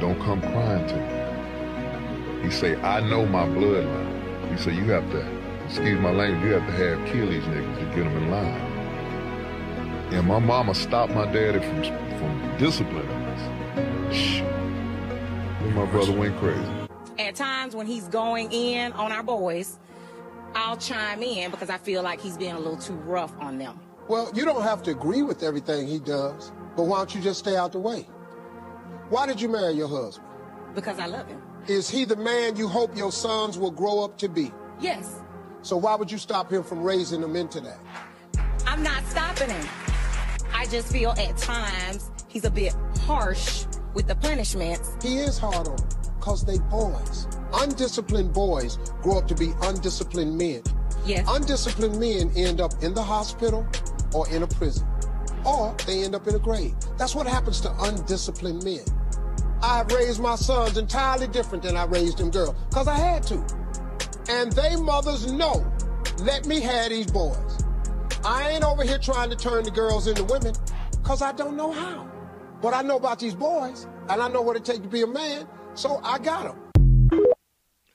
don't 0.00 0.18
come 0.20 0.40
crying 0.40 0.86
to 0.88 0.96
me. 0.96 2.44
He 2.44 2.50
say, 2.50 2.74
I 2.80 3.00
know 3.00 3.26
my 3.26 3.44
bloodline. 3.44 4.50
He 4.50 4.56
say, 4.56 4.74
you 4.74 4.84
have 4.84 5.08
to, 5.10 5.20
excuse 5.66 6.00
my 6.00 6.10
language, 6.10 6.42
you 6.42 6.52
have 6.54 6.66
to 6.66 6.72
have 6.72 7.06
kill 7.12 7.28
these 7.28 7.44
niggas 7.44 7.78
to 7.78 7.84
get 7.94 8.04
them 8.04 8.16
in 8.16 8.30
line. 8.30 8.70
And 10.12 10.26
my 10.26 10.38
mama 10.38 10.74
stopped 10.74 11.12
my 11.14 11.30
daddy 11.30 11.60
from, 11.60 11.84
from 12.18 12.56
disciplining 12.58 13.08
us. 13.08 14.16
Shh. 14.16 14.40
And 14.40 15.74
my 15.74 15.84
brother 15.86 16.12
went 16.12 16.36
crazy. 16.38 16.66
At 17.18 17.36
times 17.36 17.76
when 17.76 17.86
he's 17.86 18.08
going 18.08 18.50
in 18.50 18.92
on 18.94 19.12
our 19.12 19.22
boys, 19.22 19.78
I'll 20.54 20.78
chime 20.78 21.22
in 21.22 21.50
because 21.50 21.70
I 21.70 21.76
feel 21.78 22.02
like 22.02 22.20
he's 22.20 22.36
being 22.36 22.54
a 22.54 22.58
little 22.58 22.78
too 22.78 22.94
rough 22.94 23.32
on 23.38 23.58
them. 23.58 23.78
Well, 24.08 24.32
you 24.34 24.44
don't 24.44 24.62
have 24.62 24.82
to 24.84 24.90
agree 24.90 25.22
with 25.22 25.42
everything 25.42 25.86
he 25.86 26.00
does, 26.00 26.50
but 26.74 26.84
why 26.84 26.98
don't 26.98 27.14
you 27.14 27.20
just 27.20 27.38
stay 27.38 27.56
out 27.56 27.72
the 27.72 27.78
way? 27.78 28.06
Why 29.09 29.26
did 29.26 29.40
you 29.40 29.48
marry 29.48 29.72
your 29.74 29.88
husband? 29.88 30.26
Because 30.74 30.98
I 30.98 31.07
love 31.07 31.26
him. 31.26 31.42
Is 31.66 31.90
he 31.90 32.05
the 32.05 32.16
man 32.16 32.57
you 32.57 32.68
hope 32.68 32.96
your 32.96 33.12
sons 33.12 33.59
will 33.59 33.70
grow 33.70 34.05
up 34.05 34.18
to 34.18 34.29
be? 34.29 34.53
Yes. 34.81 35.20
So 35.62 35.76
why 35.76 35.94
would 35.94 36.11
you 36.11 36.18
stop 36.18 36.50
him 36.50 36.62
from 36.62 36.83
raising 36.83 37.20
them 37.20 37.37
into 37.37 37.61
that? 37.61 37.79
I'm 38.66 38.83
not 38.83 39.05
stopping 39.07 39.50
him. 39.50 39.68
I 40.55 40.66
just 40.66 40.92
feel 40.92 41.11
at 41.11 41.37
times 41.37 42.11
he's 42.29 42.44
a 42.44 42.50
bit 42.50 42.74
harsh 43.00 43.66
with 43.94 44.07
the 44.07 44.14
punishments. 44.14 44.92
He 45.03 45.18
is 45.18 45.38
hard 45.38 45.68
on 45.68 45.76
them 45.76 45.88
because 46.18 46.44
they 46.44 46.59
boys. 46.70 47.26
Undisciplined 47.53 48.33
boys 48.33 48.79
grow 49.03 49.18
up 49.18 49.29
to 49.29 49.35
be 49.35 49.53
undisciplined 49.62 50.37
men. 50.37 50.62
Yes. 51.05 51.26
Undisciplined 51.29 51.98
men 51.98 52.31
end 52.37 52.61
up 52.61 52.72
in 52.83 52.94
the 52.94 53.03
hospital 53.03 53.66
or 54.14 54.29
in 54.31 54.42
a 54.42 54.46
prison, 54.46 54.87
or 55.44 55.74
they 55.87 56.05
end 56.05 56.14
up 56.14 56.26
in 56.26 56.35
a 56.35 56.38
grave. 56.38 56.74
That's 56.98 57.14
what 57.14 57.26
happens 57.26 57.61
to 57.62 57.72
undisciplined 57.81 58.64
men. 58.64 58.85
I 59.62 59.79
have 59.79 59.92
raised 59.92 60.20
my 60.20 60.37
sons 60.37 60.79
entirely 60.79 61.26
different 61.29 61.62
than 61.62 61.76
I 61.76 61.85
raised 61.85 62.18
them 62.18 62.31
girls, 62.31 62.55
because 62.68 62.88
I 62.88 62.96
had 62.96 63.22
to. 63.24 63.44
And 64.29 64.53
they 64.53 64.76
mothers 64.76 65.31
know, 65.31 65.70
let 66.20 66.46
me 66.46 66.61
have 66.61 66.90
these 66.90 67.11
boys. 67.11 67.64
I 68.24 68.50
ain't 68.50 68.64
over 68.64 68.85
here 68.85 68.98
trying 68.98 69.31
to 69.31 69.37
turn 69.37 69.64
the 69.64 69.70
girls 69.70 70.07
into 70.07 70.24
women, 70.24 70.55
because 70.90 71.22
I 71.22 71.33
don't 71.33 71.57
know 71.57 71.72
how. 71.72 72.11
But 72.62 72.74
I 72.74 72.83
know 72.83 72.96
about 72.96 73.18
these 73.18 73.35
boys, 73.35 73.87
and 74.09 74.20
I 74.20 74.29
know 74.29 74.42
what 74.42 74.57
it 74.57 74.64
takes 74.64 74.81
to 74.81 74.88
be 74.88 75.03
a 75.03 75.07
man, 75.07 75.46
so 75.74 76.00
I 76.03 76.18
got 76.18 76.44
them. 76.44 77.22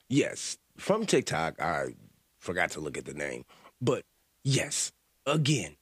Yes, 0.08 0.58
from 0.76 1.06
TikTok, 1.06 1.60
I 1.60 1.94
forgot 2.38 2.70
to 2.72 2.80
look 2.80 2.96
at 2.96 3.04
the 3.04 3.14
name. 3.14 3.44
But 3.80 4.04
yes, 4.44 4.92
again, 5.26 5.76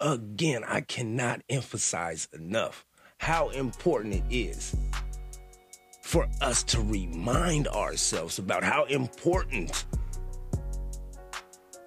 again, 0.00 0.64
I 0.64 0.80
cannot 0.82 1.42
emphasize 1.48 2.28
enough 2.32 2.84
how 3.18 3.48
important 3.50 4.14
it 4.14 4.24
is 4.30 4.76
for 6.02 6.28
us 6.40 6.62
to 6.64 6.80
remind 6.80 7.68
ourselves 7.68 8.38
about 8.38 8.62
how 8.62 8.84
important 8.84 9.84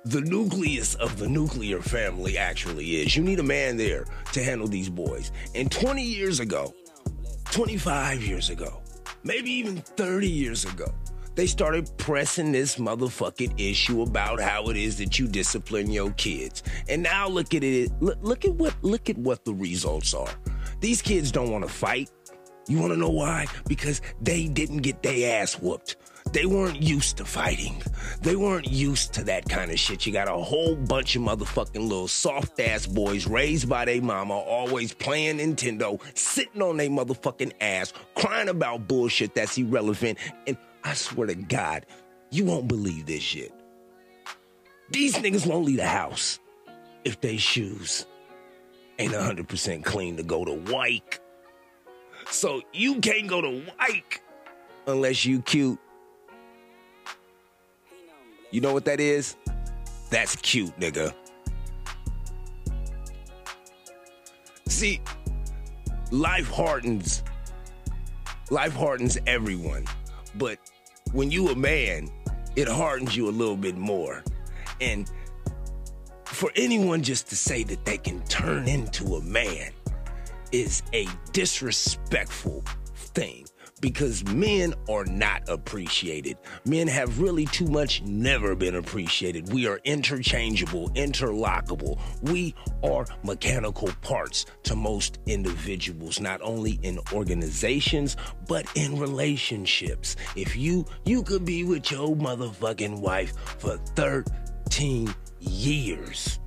the 0.06 0.22
nucleus 0.22 0.96
of 0.96 1.18
the 1.18 1.28
nuclear 1.28 1.82
family 1.82 2.38
actually 2.38 3.02
is. 3.02 3.16
You 3.16 3.24
need 3.24 3.40
a 3.40 3.44
man 3.44 3.78
there 3.78 4.06
to 4.34 4.44
handle 4.44 4.68
these 4.68 4.90
boys. 4.90 5.32
And 5.56 5.72
20 5.72 6.04
years 6.04 6.40
ago, 6.40 6.74
25 7.52 8.24
years 8.24 8.50
ago, 8.50 8.82
maybe 9.24 9.52
even 9.52 9.78
30 9.78 10.28
years 10.28 10.66
ago, 10.66 10.92
they 11.36 11.48
started 11.48 11.90
pressing 11.98 12.52
this 12.52 12.76
motherfucking 12.76 13.60
issue 13.60 14.02
about 14.02 14.40
how 14.40 14.66
it 14.70 14.78
is 14.78 14.98
that 14.98 15.18
you 15.18 15.28
discipline 15.28 15.90
your 15.90 16.12
kids. 16.12 16.64
And 16.90 17.04
now 17.04 17.28
look 17.28 17.54
at 17.54 17.64
it. 17.64 17.92
Look, 18.02 18.18
look 18.22 18.46
at 18.46 18.54
what 18.54 18.76
look 18.82 19.10
at 19.10 19.18
what 19.18 19.46
the 19.46 19.54
results 19.54 20.14
are. 20.14 20.30
These 20.80 21.02
kids 21.02 21.32
don't 21.32 21.52
want 21.52 21.64
to 21.66 21.72
fight. 21.72 22.10
You 22.68 22.80
want 22.80 22.94
to 22.94 22.98
know 22.98 23.10
why? 23.10 23.48
Because 23.68 24.02
they 24.22 24.48
didn't 24.48 24.78
get 24.78 25.04
their 25.04 25.42
ass 25.42 25.60
whooped. 25.60 25.98
They 26.32 26.46
weren't 26.46 26.82
used 26.82 27.18
to 27.18 27.26
fighting. 27.26 27.82
They 28.22 28.36
weren't 28.36 28.72
used 28.72 29.14
to 29.14 29.24
that 29.26 29.50
kind 29.50 29.72
of 29.72 29.80
shit. 29.80 30.06
You 30.06 30.14
got 30.14 30.30
a 30.30 30.34
whole 30.34 30.76
bunch 30.76 31.16
of 31.16 31.24
motherfucking 31.24 31.82
little 31.82 32.08
soft 32.08 32.60
ass 32.60 32.86
boys 32.86 33.28
raised 33.28 33.68
by 33.68 33.86
their 33.86 34.02
mama, 34.02 34.36
always 34.36 34.94
playing 34.94 35.40
Nintendo, 35.40 36.00
sitting 36.18 36.62
on 36.62 36.78
their 36.78 36.90
motherfucking 36.90 37.52
ass, 37.60 37.92
crying 38.16 38.48
about 38.48 38.88
bullshit 38.88 39.36
that's 39.36 39.58
irrelevant. 39.58 40.20
And 40.48 40.58
I 40.84 40.94
swear 40.94 41.28
to 41.28 41.36
God, 41.36 41.86
you 42.30 42.46
won't 42.46 42.68
believe 42.68 43.06
this 43.06 43.24
shit. 43.24 43.54
These 44.90 45.16
niggas 45.16 45.46
won't 45.46 45.66
leave 45.66 45.78
the 45.78 45.88
house 45.88 46.40
if 47.04 47.22
they 47.22 47.38
shoes 47.38 48.06
ain't 49.02 49.14
100% 49.14 49.84
clean 49.84 50.18
to 50.18 50.24
go 50.24 50.46
to 50.46 50.54
Wyke. 50.72 51.20
So 52.30 52.62
you 52.72 53.00
can't 53.00 53.28
go 53.28 53.42
to 53.42 53.50
Wyke 53.50 54.22
unless 54.88 55.26
you 55.26 55.42
cute. 55.42 55.80
You 58.52 58.62
know 58.62 58.74
what 58.74 58.86
that 58.86 59.00
is? 59.00 59.36
That's 60.10 60.36
cute, 60.38 60.78
nigga. 60.80 61.14
See, 64.68 65.02
life 66.12 66.50
hardens. 66.50 67.24
Life 68.50 68.74
hardens 68.74 69.18
everyone. 69.26 69.86
But 70.36 70.60
when 71.12 71.32
you 71.32 71.50
a 71.50 71.56
man, 71.56 72.10
it 72.56 72.68
hardens 72.68 73.16
you 73.16 73.30
a 73.30 73.32
little 73.32 73.58
bit 73.58 73.78
more. 73.78 74.24
And 74.80 75.10
for 76.26 76.52
anyone 76.56 77.04
just 77.04 77.30
to 77.30 77.36
say 77.36 77.64
that 77.64 77.86
they 77.86 77.98
can 77.98 78.24
turn 78.26 78.68
into 78.68 79.16
a 79.16 79.22
man 79.22 79.72
is 80.52 80.82
a 80.94 81.08
disrespectful 81.32 82.64
thing 82.96 83.46
because 83.82 84.24
men 84.26 84.74
are 84.90 85.06
not 85.06 85.42
appreciated. 85.50 86.38
Men 86.66 86.88
have 86.88 87.20
really 87.20 87.46
too 87.48 87.68
much 87.68 88.02
never 88.04 88.56
been 88.56 88.76
appreciated. 88.76 89.52
We 89.52 89.68
are 89.68 89.80
interchangeable, 89.84 90.90
interlockable. 90.92 92.00
We 92.22 92.56
are 92.84 93.06
mechanical 93.24 93.90
parts 94.02 94.46
to 94.64 94.76
most 94.76 95.20
individuals, 95.26 96.22
not 96.22 96.42
only 96.42 96.80
in 96.84 97.00
organizations, 97.12 98.16
but 98.48 98.66
in 98.76 98.98
relationships. 99.00 100.16
If 100.36 100.56
you 100.56 100.86
you 101.06 101.24
could 101.24 101.44
be 101.44 101.64
with 101.64 101.92
your 101.92 102.16
motherfucking 102.16 103.00
wife 103.00 103.34
for 103.58 103.78
13 103.96 105.14
years 105.40 106.40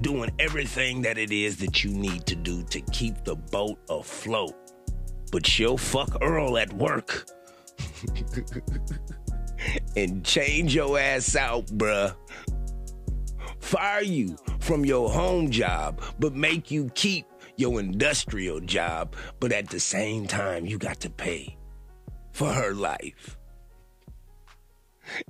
doing 0.00 0.30
everything 0.38 1.02
that 1.02 1.16
it 1.16 1.30
is 1.30 1.58
that 1.58 1.84
you 1.84 1.90
need 1.92 2.26
to 2.26 2.34
do 2.34 2.62
to 2.64 2.80
keep 2.80 3.22
the 3.24 3.36
boat 3.36 3.78
afloat 3.88 4.61
but 5.32 5.44
she'll 5.44 5.78
fuck 5.78 6.16
Earl 6.22 6.56
at 6.58 6.72
work 6.74 7.26
and 9.96 10.24
change 10.24 10.74
your 10.74 10.98
ass 10.98 11.34
out, 11.34 11.66
bruh. 11.66 12.14
Fire 13.58 14.02
you 14.02 14.36
from 14.60 14.84
your 14.84 15.10
home 15.10 15.50
job, 15.50 16.00
but 16.18 16.34
make 16.34 16.70
you 16.70 16.90
keep 16.94 17.26
your 17.56 17.80
industrial 17.80 18.60
job, 18.60 19.14
but 19.40 19.52
at 19.52 19.68
the 19.70 19.80
same 19.80 20.26
time, 20.26 20.66
you 20.66 20.78
got 20.78 21.00
to 21.00 21.10
pay 21.10 21.56
for 22.32 22.52
her 22.52 22.74
life. 22.74 23.38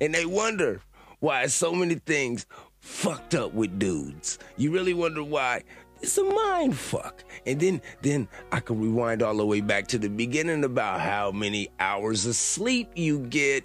And 0.00 0.14
they 0.14 0.26
wonder 0.26 0.80
why 1.20 1.46
so 1.46 1.72
many 1.72 1.94
things 1.94 2.46
fucked 2.80 3.34
up 3.34 3.54
with 3.54 3.78
dudes. 3.78 4.38
You 4.56 4.72
really 4.72 4.94
wonder 4.94 5.22
why? 5.22 5.62
It's 6.02 6.18
a 6.18 6.24
mind 6.24 6.76
fuck. 6.76 7.22
And 7.46 7.60
then 7.60 7.80
then 8.02 8.28
I 8.50 8.60
can 8.60 8.80
rewind 8.80 9.22
all 9.22 9.36
the 9.36 9.46
way 9.46 9.60
back 9.60 9.86
to 9.88 9.98
the 9.98 10.08
beginning 10.08 10.64
about 10.64 11.00
how 11.00 11.30
many 11.30 11.68
hours 11.78 12.26
of 12.26 12.34
sleep 12.34 12.90
you 12.96 13.20
get. 13.20 13.64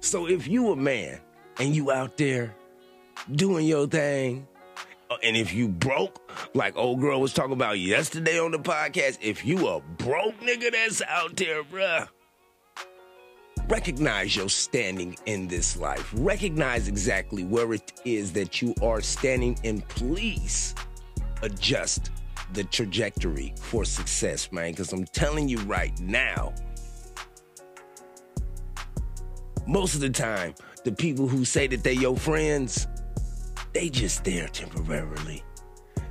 So 0.00 0.26
if 0.28 0.48
you 0.48 0.72
a 0.72 0.76
man 0.76 1.20
and 1.58 1.74
you 1.74 1.92
out 1.92 2.16
there 2.16 2.54
doing 3.30 3.66
your 3.66 3.86
thing, 3.86 4.48
uh, 5.08 5.16
and 5.22 5.36
if 5.36 5.52
you 5.52 5.68
broke, 5.68 6.32
like 6.54 6.76
old 6.76 7.00
girl 7.00 7.20
was 7.20 7.32
talking 7.32 7.52
about 7.52 7.78
yesterday 7.78 8.40
on 8.40 8.50
the 8.50 8.58
podcast, 8.58 9.18
if 9.20 9.44
you 9.44 9.68
a 9.68 9.80
broke 9.80 10.40
nigga 10.40 10.72
that's 10.72 11.00
out 11.02 11.36
there, 11.36 11.62
bruh, 11.62 12.08
recognize 13.72 14.36
your 14.36 14.50
standing 14.50 15.16
in 15.24 15.48
this 15.48 15.78
life. 15.78 16.12
Recognize 16.12 16.88
exactly 16.88 17.42
where 17.42 17.72
it 17.72 17.90
is 18.04 18.30
that 18.30 18.60
you 18.60 18.74
are 18.82 19.00
standing, 19.00 19.58
and 19.64 19.88
please 19.88 20.74
adjust 21.40 22.10
the 22.52 22.64
trajectory 22.64 23.54
for 23.56 23.86
success, 23.86 24.52
man. 24.52 24.72
Because 24.72 24.92
I'm 24.92 25.06
telling 25.06 25.48
you 25.48 25.58
right 25.60 25.98
now, 26.00 26.52
most 29.66 29.94
of 29.94 30.00
the 30.00 30.10
time, 30.10 30.54
the 30.84 30.92
people 30.92 31.26
who 31.26 31.42
say 31.42 31.66
that 31.68 31.82
they're 31.82 31.94
your 31.94 32.18
friends, 32.18 32.86
they 33.72 33.88
just 33.88 34.22
there 34.22 34.48
temporarily. 34.48 35.42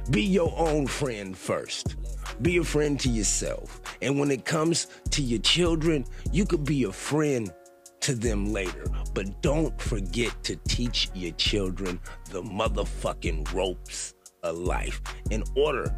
Be 0.10 0.24
your 0.24 0.52
own 0.58 0.88
friend 0.88 1.38
first. 1.38 1.96
Be 2.42 2.58
a 2.58 2.64
friend 2.64 3.00
to 3.02 3.10
yourself. 3.10 3.82
And 4.02 4.20
when 4.20 4.32
it 4.32 4.46
comes 4.46 4.88
to 5.12 5.22
your 5.22 5.40
children, 5.40 6.06
you 6.32 6.46
could 6.46 6.64
be 6.64 6.84
a 6.84 6.92
friend 6.92 7.54
to 8.02 8.16
them 8.16 8.52
later. 8.52 8.86
But 9.14 9.42
don't 9.42 9.80
forget 9.80 10.44
to 10.44 10.56
teach 10.68 11.10
your 11.14 11.34
children 11.34 12.00
the 12.32 12.42
motherfucking 12.42 13.54
ropes 13.54 14.14
of 14.44 14.58
life. 14.58 15.02
In 15.30 15.44
order 15.56 15.96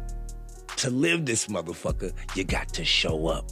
to 0.76 0.90
live 0.90 1.24
this 1.24 1.46
motherfucker, 1.46 2.12
you 2.34 2.44
got 2.44 2.68
to 2.74 2.84
show 2.84 3.28
up 3.28 3.50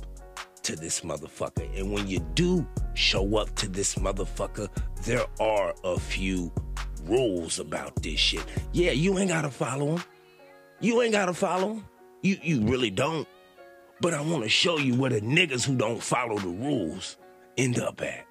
to 0.64 0.76
this 0.76 1.00
motherfucker. 1.00 1.78
And 1.78 1.92
when 1.92 2.07
you 2.07 2.20
do 2.35 2.66
show 2.94 3.37
up 3.37 3.55
to 3.57 3.68
this 3.68 3.94
motherfucker, 3.96 4.68
there 5.05 5.26
are 5.40 5.74
a 5.85 5.98
few 5.98 6.52
rules 7.05 7.59
about 7.59 8.00
this 8.02 8.18
shit. 8.18 8.44
Yeah, 8.72 8.92
you 8.92 9.18
ain't 9.18 9.31
gotta 9.31 9.50
follow 9.50 9.96
them. 9.96 10.05
You 10.81 11.02
ain't 11.02 11.12
gotta 11.12 11.35
follow 11.35 11.74
them. 11.74 11.85
You 12.22 12.38
you 12.42 12.62
really 12.62 12.90
don't. 12.90 13.28
But 14.00 14.14
I 14.14 14.20
wanna 14.20 14.48
show 14.48 14.78
you 14.78 14.94
where 14.94 15.11
the 15.11 15.20
niggas 15.20 15.64
who 15.64 15.76
don't 15.76 16.02
follow 16.02 16.38
the 16.38 16.48
rules 16.48 17.16
end 17.56 17.78
up 17.78 18.00
at. 18.00 18.26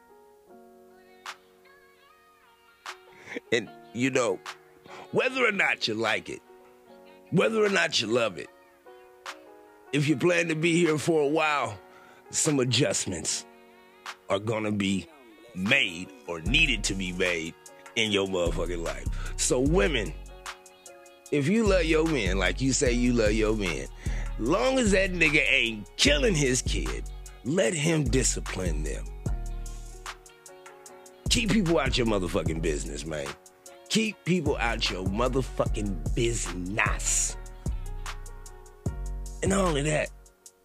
And 3.51 3.69
you 3.93 4.09
know, 4.09 4.39
whether 5.11 5.45
or 5.45 5.51
not 5.51 5.87
you 5.87 5.93
like 5.93 6.29
it, 6.29 6.41
whether 7.31 7.63
or 7.63 7.69
not 7.69 8.01
you 8.01 8.07
love 8.07 8.37
it, 8.37 8.49
if 9.93 10.07
you 10.07 10.15
plan 10.15 10.47
to 10.47 10.55
be 10.55 10.73
here 10.73 10.97
for 10.97 11.21
a 11.21 11.27
while, 11.27 11.77
some 12.29 12.59
adjustments 12.59 13.45
are 14.29 14.39
gonna 14.39 14.71
be 14.71 15.07
made 15.53 16.07
or 16.27 16.39
needed 16.41 16.83
to 16.85 16.93
be 16.93 17.11
made 17.11 17.53
in 17.95 18.11
your 18.11 18.27
motherfucking 18.27 18.83
life. 18.83 19.05
So, 19.35 19.59
women, 19.59 20.13
if 21.31 21.47
you 21.47 21.65
love 21.65 21.85
your 21.85 22.05
man 22.05 22.37
like 22.37 22.61
you 22.61 22.73
say 22.73 22.91
you 22.91 23.13
love 23.13 23.31
your 23.31 23.55
man, 23.55 23.87
long 24.37 24.77
as 24.77 24.91
that 24.91 25.13
nigga 25.13 25.43
ain't 25.49 25.87
killing 25.97 26.35
his 26.35 26.61
kid, 26.61 27.03
let 27.45 27.73
him 27.73 28.03
discipline 28.03 28.83
them. 28.83 29.05
Keep 31.29 31.51
people 31.51 31.79
out 31.79 31.97
your 31.97 32.07
motherfucking 32.07 32.61
business, 32.61 33.05
man. 33.05 33.27
Keep 33.87 34.23
people 34.25 34.57
out 34.57 34.89
your 34.89 35.05
motherfucking 35.05 36.13
business. 36.13 37.37
And 39.41 39.53
all 39.53 39.75
of 39.75 39.85
that. 39.85 40.09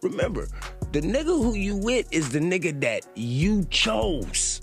Remember, 0.03 0.47
the 0.91 1.01
nigga 1.01 1.25
who 1.25 1.55
you 1.55 1.77
with 1.77 2.07
is 2.11 2.29
the 2.29 2.39
nigga 2.39 2.79
that 2.81 3.07
you 3.15 3.65
chose. 3.69 4.61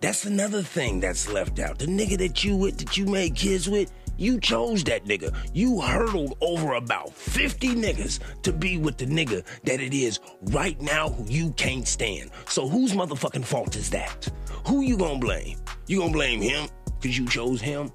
That's 0.00 0.26
another 0.26 0.62
thing 0.62 1.00
that's 1.00 1.30
left 1.30 1.58
out. 1.58 1.78
The 1.78 1.86
nigga 1.86 2.18
that 2.18 2.44
you 2.44 2.56
with, 2.56 2.78
that 2.78 2.96
you 2.96 3.06
made 3.06 3.34
kids 3.34 3.68
with, 3.68 3.90
you 4.16 4.40
chose 4.40 4.84
that 4.84 5.04
nigga. 5.04 5.34
You 5.52 5.80
hurdled 5.80 6.36
over 6.40 6.74
about 6.74 7.12
50 7.12 7.74
niggas 7.74 8.20
to 8.42 8.52
be 8.52 8.78
with 8.78 8.98
the 8.98 9.06
nigga 9.06 9.44
that 9.64 9.80
it 9.80 9.94
is 9.94 10.20
right 10.42 10.80
now 10.80 11.08
who 11.08 11.24
you 11.30 11.50
can't 11.52 11.86
stand. 11.86 12.30
So 12.48 12.68
whose 12.68 12.92
motherfucking 12.92 13.44
fault 13.44 13.76
is 13.76 13.90
that? 13.90 14.28
Who 14.66 14.82
you 14.82 14.96
gonna 14.96 15.18
blame? 15.18 15.58
You 15.86 16.00
gonna 16.00 16.12
blame 16.12 16.40
him 16.40 16.68
because 17.00 17.18
you 17.18 17.26
chose 17.26 17.60
him? 17.60 17.90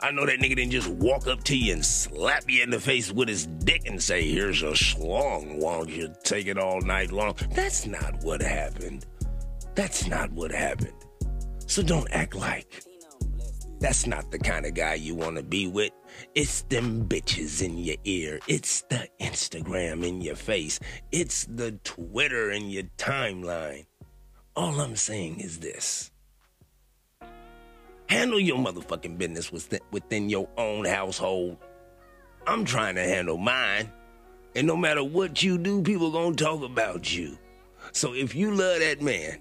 I 0.00 0.10
know 0.10 0.26
that 0.26 0.38
nigga 0.38 0.56
didn't 0.56 0.72
just 0.72 0.88
walk 0.88 1.26
up 1.26 1.42
to 1.44 1.56
you 1.56 1.72
and 1.72 1.84
slap 1.84 2.44
you 2.48 2.62
in 2.62 2.70
the 2.70 2.78
face 2.78 3.10
with 3.10 3.28
his 3.28 3.46
dick 3.46 3.86
and 3.86 4.00
say, 4.00 4.28
Here's 4.30 4.62
a 4.62 4.72
schlong, 4.72 5.58
won't 5.58 5.88
you 5.88 6.14
take 6.22 6.46
it 6.46 6.58
all 6.58 6.80
night 6.82 7.12
long? 7.12 7.34
That's 7.52 7.86
not 7.86 8.22
what 8.22 8.42
happened. 8.42 9.06
That's 9.74 10.06
not 10.06 10.30
what 10.32 10.50
happened. 10.50 10.92
So 11.66 11.82
don't 11.82 12.08
act 12.12 12.34
like 12.34 12.85
that's 13.78 14.06
not 14.06 14.30
the 14.30 14.38
kind 14.38 14.64
of 14.64 14.74
guy 14.74 14.94
you 14.94 15.14
want 15.14 15.36
to 15.36 15.42
be 15.42 15.66
with. 15.66 15.92
It's 16.34 16.62
them 16.62 17.06
bitches 17.06 17.62
in 17.62 17.78
your 17.78 17.96
ear. 18.04 18.40
It's 18.48 18.82
the 18.82 19.08
Instagram 19.20 20.06
in 20.06 20.20
your 20.20 20.36
face. 20.36 20.80
It's 21.12 21.44
the 21.44 21.72
Twitter 21.84 22.50
in 22.50 22.70
your 22.70 22.84
timeline. 22.96 23.86
All 24.54 24.80
I'm 24.80 24.96
saying 24.96 25.40
is 25.40 25.58
this 25.58 26.10
handle 28.08 28.40
your 28.40 28.56
motherfucking 28.56 29.18
business 29.18 29.52
within, 29.90 30.30
your 30.30 30.48
own 30.56 30.84
household. 30.84 31.56
I'm 32.46 32.64
trying 32.64 32.94
to 32.94 33.02
handle 33.02 33.36
mine. 33.36 33.90
And 34.54 34.66
no 34.66 34.76
matter 34.76 35.04
what 35.04 35.42
you 35.42 35.58
do, 35.58 35.82
people 35.82 36.10
gonna 36.12 36.34
talk 36.34 36.62
about 36.62 37.14
you. 37.14 37.36
So 37.92 38.14
if 38.14 38.34
you 38.34 38.54
love 38.54 38.78
that 38.80 39.02
man, 39.02 39.38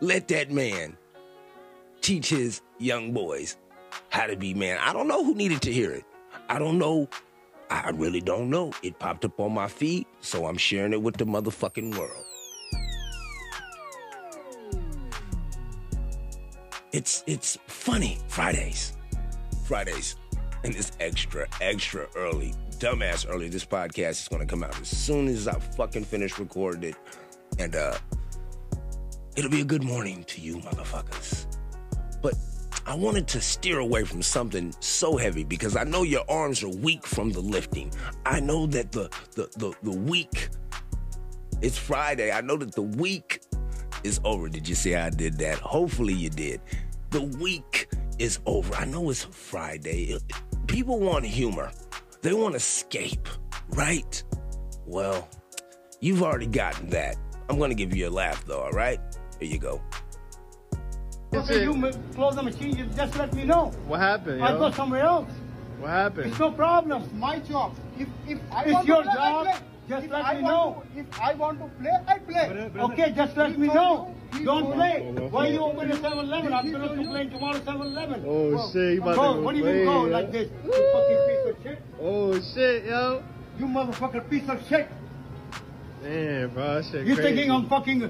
let 0.00 0.28
that 0.28 0.50
man 0.50 0.96
teach 2.08 2.30
his 2.30 2.62
young 2.78 3.12
boys 3.12 3.58
how 4.08 4.26
to 4.26 4.34
be 4.34 4.54
man. 4.54 4.78
I 4.80 4.94
don't 4.94 5.08
know 5.08 5.22
who 5.22 5.34
needed 5.34 5.60
to 5.60 5.70
hear 5.70 5.90
it. 5.90 6.04
I 6.48 6.58
don't 6.58 6.78
know. 6.78 7.06
I 7.68 7.90
really 7.90 8.22
don't 8.22 8.48
know. 8.48 8.72
It 8.82 8.98
popped 8.98 9.26
up 9.26 9.38
on 9.38 9.52
my 9.52 9.68
feed, 9.68 10.06
so 10.22 10.46
I'm 10.46 10.56
sharing 10.56 10.94
it 10.94 11.02
with 11.02 11.18
the 11.18 11.26
motherfucking 11.26 11.98
world. 11.98 12.24
It's 16.92 17.24
it's 17.26 17.58
funny 17.66 18.16
Fridays, 18.28 18.96
Fridays, 19.66 20.16
and 20.64 20.74
it's 20.74 20.92
extra 21.00 21.46
extra 21.60 22.06
early, 22.16 22.54
dumbass 22.78 23.26
early. 23.28 23.50
This 23.50 23.66
podcast 23.66 24.22
is 24.22 24.28
gonna 24.28 24.46
come 24.46 24.64
out 24.64 24.80
as 24.80 24.88
soon 24.88 25.28
as 25.28 25.46
I 25.46 25.58
fucking 25.58 26.04
finish 26.04 26.38
recording 26.38 26.84
it, 26.84 26.96
and 27.58 27.76
uh, 27.76 27.98
it'll 29.36 29.50
be 29.50 29.60
a 29.60 29.66
good 29.66 29.84
morning 29.84 30.24
to 30.24 30.40
you, 30.40 30.56
motherfuckers. 30.60 31.47
I 32.88 32.94
wanted 32.94 33.28
to 33.28 33.40
steer 33.42 33.80
away 33.80 34.04
from 34.04 34.22
something 34.22 34.74
so 34.80 35.18
heavy 35.18 35.44
because 35.44 35.76
I 35.76 35.84
know 35.84 36.04
your 36.04 36.24
arms 36.26 36.62
are 36.62 36.70
weak 36.70 37.06
from 37.06 37.30
the 37.30 37.40
lifting. 37.40 37.92
I 38.24 38.40
know 38.40 38.64
that 38.68 38.92
the 38.92 39.10
the 39.34 39.46
the, 39.58 39.74
the 39.82 39.90
week. 39.90 40.48
It's 41.60 41.76
Friday. 41.76 42.32
I 42.32 42.40
know 42.40 42.56
that 42.56 42.74
the 42.74 42.80
week 42.80 43.42
is 44.04 44.22
over. 44.24 44.48
Did 44.48 44.66
you 44.66 44.74
see 44.74 44.94
I 44.94 45.10
did 45.10 45.36
that? 45.36 45.58
Hopefully 45.58 46.14
you 46.14 46.30
did. 46.30 46.62
The 47.10 47.24
week 47.24 47.90
is 48.18 48.38
over. 48.46 48.74
I 48.74 48.86
know 48.86 49.10
it's 49.10 49.22
Friday. 49.22 50.16
People 50.66 50.98
want 50.98 51.26
humor. 51.26 51.70
They 52.22 52.32
want 52.32 52.54
escape, 52.54 53.28
right? 53.68 54.22
Well, 54.86 55.28
you've 56.00 56.22
already 56.22 56.46
gotten 56.46 56.88
that. 56.88 57.16
I'm 57.50 57.58
gonna 57.58 57.74
give 57.74 57.94
you 57.94 58.08
a 58.08 58.10
laugh 58.10 58.46
though, 58.46 58.62
all 58.62 58.72
right? 58.72 58.98
Here 59.40 59.50
you 59.50 59.58
go. 59.58 59.82
Okay, 61.34 61.62
you 61.64 61.92
close 62.14 62.34
the 62.36 62.42
machine, 62.42 62.76
you 62.76 62.86
just 62.96 63.14
let 63.16 63.32
me 63.34 63.44
know. 63.44 63.66
What 63.86 64.00
happened, 64.00 64.42
I 64.42 64.52
yo? 64.52 64.58
go 64.58 64.70
somewhere 64.70 65.02
else. 65.02 65.28
What 65.78 65.90
happened? 65.90 66.30
It's 66.30 66.38
no 66.38 66.50
problem. 66.52 67.02
It's 67.02 67.12
my 67.12 67.38
job. 67.40 67.74
If 67.98 68.08
if 68.26 68.38
I 68.50 68.64
It's 68.64 68.72
want 68.72 68.86
your 68.88 69.02
to 69.02 69.10
play, 69.10 69.14
job. 69.14 69.46
I 69.46 69.52
play. 69.52 69.60
Just 69.88 70.04
if 70.06 70.10
let 70.12 70.24
I 70.24 70.34
me 70.36 70.42
know. 70.42 70.82
To, 70.94 71.00
if 71.00 71.20
I 71.20 71.34
want 71.34 71.58
to 71.60 71.66
play, 71.80 71.90
I 72.06 72.18
play. 72.18 72.70
Okay, 72.80 73.12
just 73.14 73.36
let 73.36 73.50
He 73.52 73.56
me 73.58 73.68
know. 73.68 74.14
you- 74.34 74.44
Don't 74.44 74.72
play. 74.72 75.02
you- 75.04 75.18
oh, 75.22 75.28
Why 75.28 75.46
you 75.48 75.60
open 75.60 75.88
the 75.88 75.96
7-Eleven? 75.96 76.52
I'm 76.52 76.64
He 76.66 76.72
gonna 76.72 76.86
told 76.88 76.98
you- 76.98 77.04
complain 77.04 77.30
tomorrow 77.30 77.58
7-Eleven. 77.58 78.24
Oh, 78.26 78.70
shit, 78.72 78.94
you 78.94 79.02
about 79.02 79.16
go. 79.16 79.34
to 79.36 79.40
What 79.42 79.52
do 79.52 79.58
you 79.58 79.64
play, 79.64 79.72
mean 79.74 79.84
go 79.86 80.06
yeah? 80.06 80.12
like 80.16 80.32
this? 80.32 80.48
You 80.64 80.72
fucking 80.92 81.20
piece 81.28 81.46
of 81.50 81.62
shit. 81.62 81.78
Oh 82.00 82.40
shit, 82.40 82.84
yo. 82.86 83.22
You 83.58 83.66
motherfucking 83.66 84.30
piece 84.30 84.48
of 84.48 84.66
shit. 84.68 84.88
Damn, 86.02 86.50
bro, 86.50 86.80
shit 86.82 87.06
You 87.06 87.14
crazy. 87.14 87.22
thinking 87.34 87.50
I'm 87.50 87.68
fucking 87.68 88.00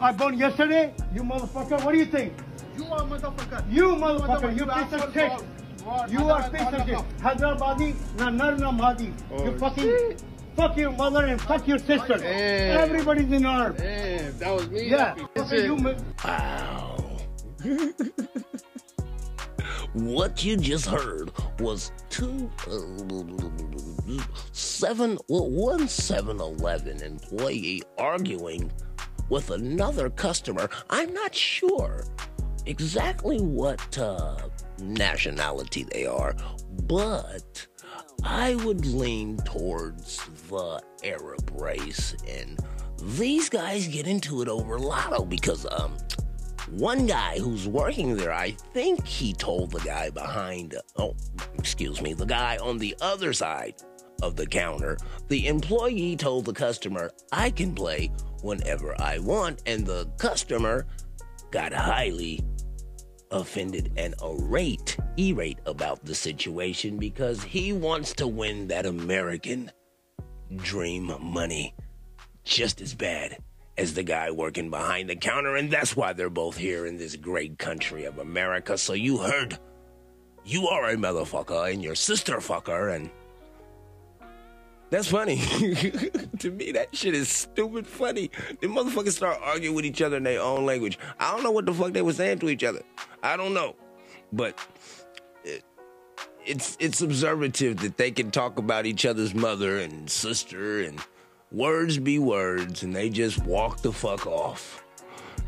I 0.00 0.12
born 0.12 0.38
yesterday? 0.38 0.94
You 1.14 1.22
motherfucker, 1.22 1.84
what 1.84 1.92
do 1.92 1.98
you 1.98 2.06
think? 2.06 2.32
You 2.76 2.84
are 2.86 3.00
motherfucker. 3.02 3.72
You 3.72 3.84
motherfucker, 3.96 4.56
you 4.58 4.64
Motherfucker, 4.66 4.90
piece 4.90 5.02
of 5.02 5.14
you 5.14 5.20
shit. 5.20 5.32
asshole. 5.32 6.08
You 6.08 6.28
are 6.30 6.50
piece 6.50 6.60
of 6.62 6.86
shit. 6.86 6.98
Hyderabadi, 7.20 7.94
na 8.18 8.30
Narna 8.30 8.72
Mahdi. 8.72 9.12
Oh, 9.30 9.44
You 9.44 9.58
fucking 9.58 10.16
fuck 10.56 10.76
your 10.76 10.92
mother 10.92 11.24
and 11.26 11.40
fuck 11.40 11.66
your 11.68 11.78
sister. 11.78 12.18
Damn. 12.18 12.80
Everybody's 12.80 13.30
in 13.30 13.46
arm. 13.46 13.74
Damn, 13.76 14.38
that 14.38 14.54
was 14.54 14.68
me. 14.70 14.88
Yeah. 14.90 15.14
Okay, 15.36 15.64
you 15.66 15.76
Wow. 16.24 16.96
what 19.94 20.44
you 20.44 20.56
just 20.56 20.86
heard 20.86 21.30
was 21.60 21.92
two 22.10 22.50
uh, 22.66 22.80
seven 24.52 25.18
well, 25.28 25.48
one 25.50 25.80
7-Eleven 25.82 27.02
employee 27.02 27.82
arguing 27.98 28.70
with 29.30 29.50
another 29.50 30.10
customer. 30.10 30.68
I'm 30.90 31.14
not 31.14 31.34
sure 31.34 32.04
exactly 32.66 33.40
what 33.40 33.98
uh, 33.98 34.36
nationality 34.78 35.84
they 35.84 36.06
are, 36.06 36.34
but 36.82 37.66
I 38.22 38.54
would 38.56 38.86
lean 38.86 39.36
towards 39.38 40.24
the 40.48 40.82
Arab 41.04 41.50
race 41.54 42.16
and 42.28 42.58
these 43.02 43.48
guys 43.48 43.86
get 43.86 44.06
into 44.06 44.40
it 44.40 44.48
over 44.48 44.78
lotto 44.78 45.24
because 45.24 45.66
um 45.70 45.94
one 46.70 47.06
guy 47.06 47.38
who's 47.38 47.68
working 47.68 48.16
there, 48.16 48.32
I 48.32 48.52
think 48.72 49.06
he 49.06 49.32
told 49.32 49.70
the 49.70 49.80
guy 49.80 50.10
behind, 50.10 50.74
oh, 50.96 51.14
excuse 51.58 52.00
me, 52.00 52.14
the 52.14 52.24
guy 52.24 52.56
on 52.56 52.78
the 52.78 52.96
other 53.00 53.32
side 53.32 53.74
of 54.22 54.36
the 54.36 54.46
counter, 54.46 54.96
the 55.28 55.46
employee 55.46 56.16
told 56.16 56.46
the 56.46 56.52
customer, 56.52 57.12
I 57.32 57.50
can 57.50 57.74
play 57.74 58.10
whenever 58.42 58.98
I 59.00 59.18
want. 59.18 59.62
And 59.66 59.86
the 59.86 60.06
customer 60.18 60.86
got 61.50 61.72
highly 61.72 62.40
offended 63.34 63.92
and 63.96 64.14
irate, 64.22 64.96
irate 65.18 65.58
about 65.66 66.04
the 66.04 66.14
situation 66.14 66.96
because 66.96 67.42
he 67.42 67.72
wants 67.72 68.14
to 68.14 68.26
win 68.26 68.68
that 68.68 68.86
American 68.86 69.70
dream 70.56 71.12
money 71.20 71.74
just 72.44 72.80
as 72.80 72.94
bad 72.94 73.36
as 73.76 73.94
the 73.94 74.02
guy 74.02 74.30
working 74.30 74.70
behind 74.70 75.10
the 75.10 75.16
counter, 75.16 75.56
and 75.56 75.70
that's 75.70 75.96
why 75.96 76.12
they're 76.12 76.30
both 76.30 76.56
here 76.56 76.86
in 76.86 76.96
this 76.96 77.16
great 77.16 77.58
country 77.58 78.04
of 78.04 78.18
America. 78.18 78.78
So 78.78 78.92
you 78.92 79.18
heard, 79.18 79.58
you 80.44 80.68
are 80.68 80.90
a 80.90 80.96
motherfucker, 80.96 81.72
and 81.72 81.82
your 81.82 81.96
sister 81.96 82.36
fucker, 82.36 82.94
and 82.94 83.10
that's 84.94 85.08
funny. 85.08 85.38
to 86.38 86.52
me, 86.52 86.70
that 86.70 86.88
shit 86.92 87.14
is 87.14 87.28
stupid 87.28 87.84
funny. 87.84 88.30
The 88.60 88.68
motherfuckers 88.68 89.14
start 89.14 89.40
arguing 89.42 89.74
with 89.74 89.84
each 89.84 90.00
other 90.00 90.18
in 90.18 90.22
their 90.22 90.40
own 90.40 90.64
language. 90.64 91.00
I 91.18 91.32
don't 91.32 91.42
know 91.42 91.50
what 91.50 91.66
the 91.66 91.74
fuck 91.74 91.92
they 91.92 92.02
were 92.02 92.12
saying 92.12 92.38
to 92.38 92.48
each 92.48 92.62
other. 92.62 92.82
I 93.20 93.36
don't 93.36 93.54
know, 93.54 93.74
but. 94.32 94.56
It, 95.42 95.64
it's 96.46 96.76
it's 96.78 97.00
observative 97.02 97.78
that 97.78 97.96
they 97.96 98.10
can 98.10 98.30
talk 98.30 98.58
about 98.58 98.86
each 98.86 99.04
other's 99.04 99.34
mother 99.34 99.78
and 99.78 100.08
sister 100.08 100.82
and 100.82 101.00
words 101.50 101.98
be 101.98 102.18
words 102.18 102.82
and 102.82 102.94
they 102.94 103.10
just 103.10 103.44
walk 103.44 103.80
the 103.80 103.92
fuck 103.92 104.26
off. 104.26 104.84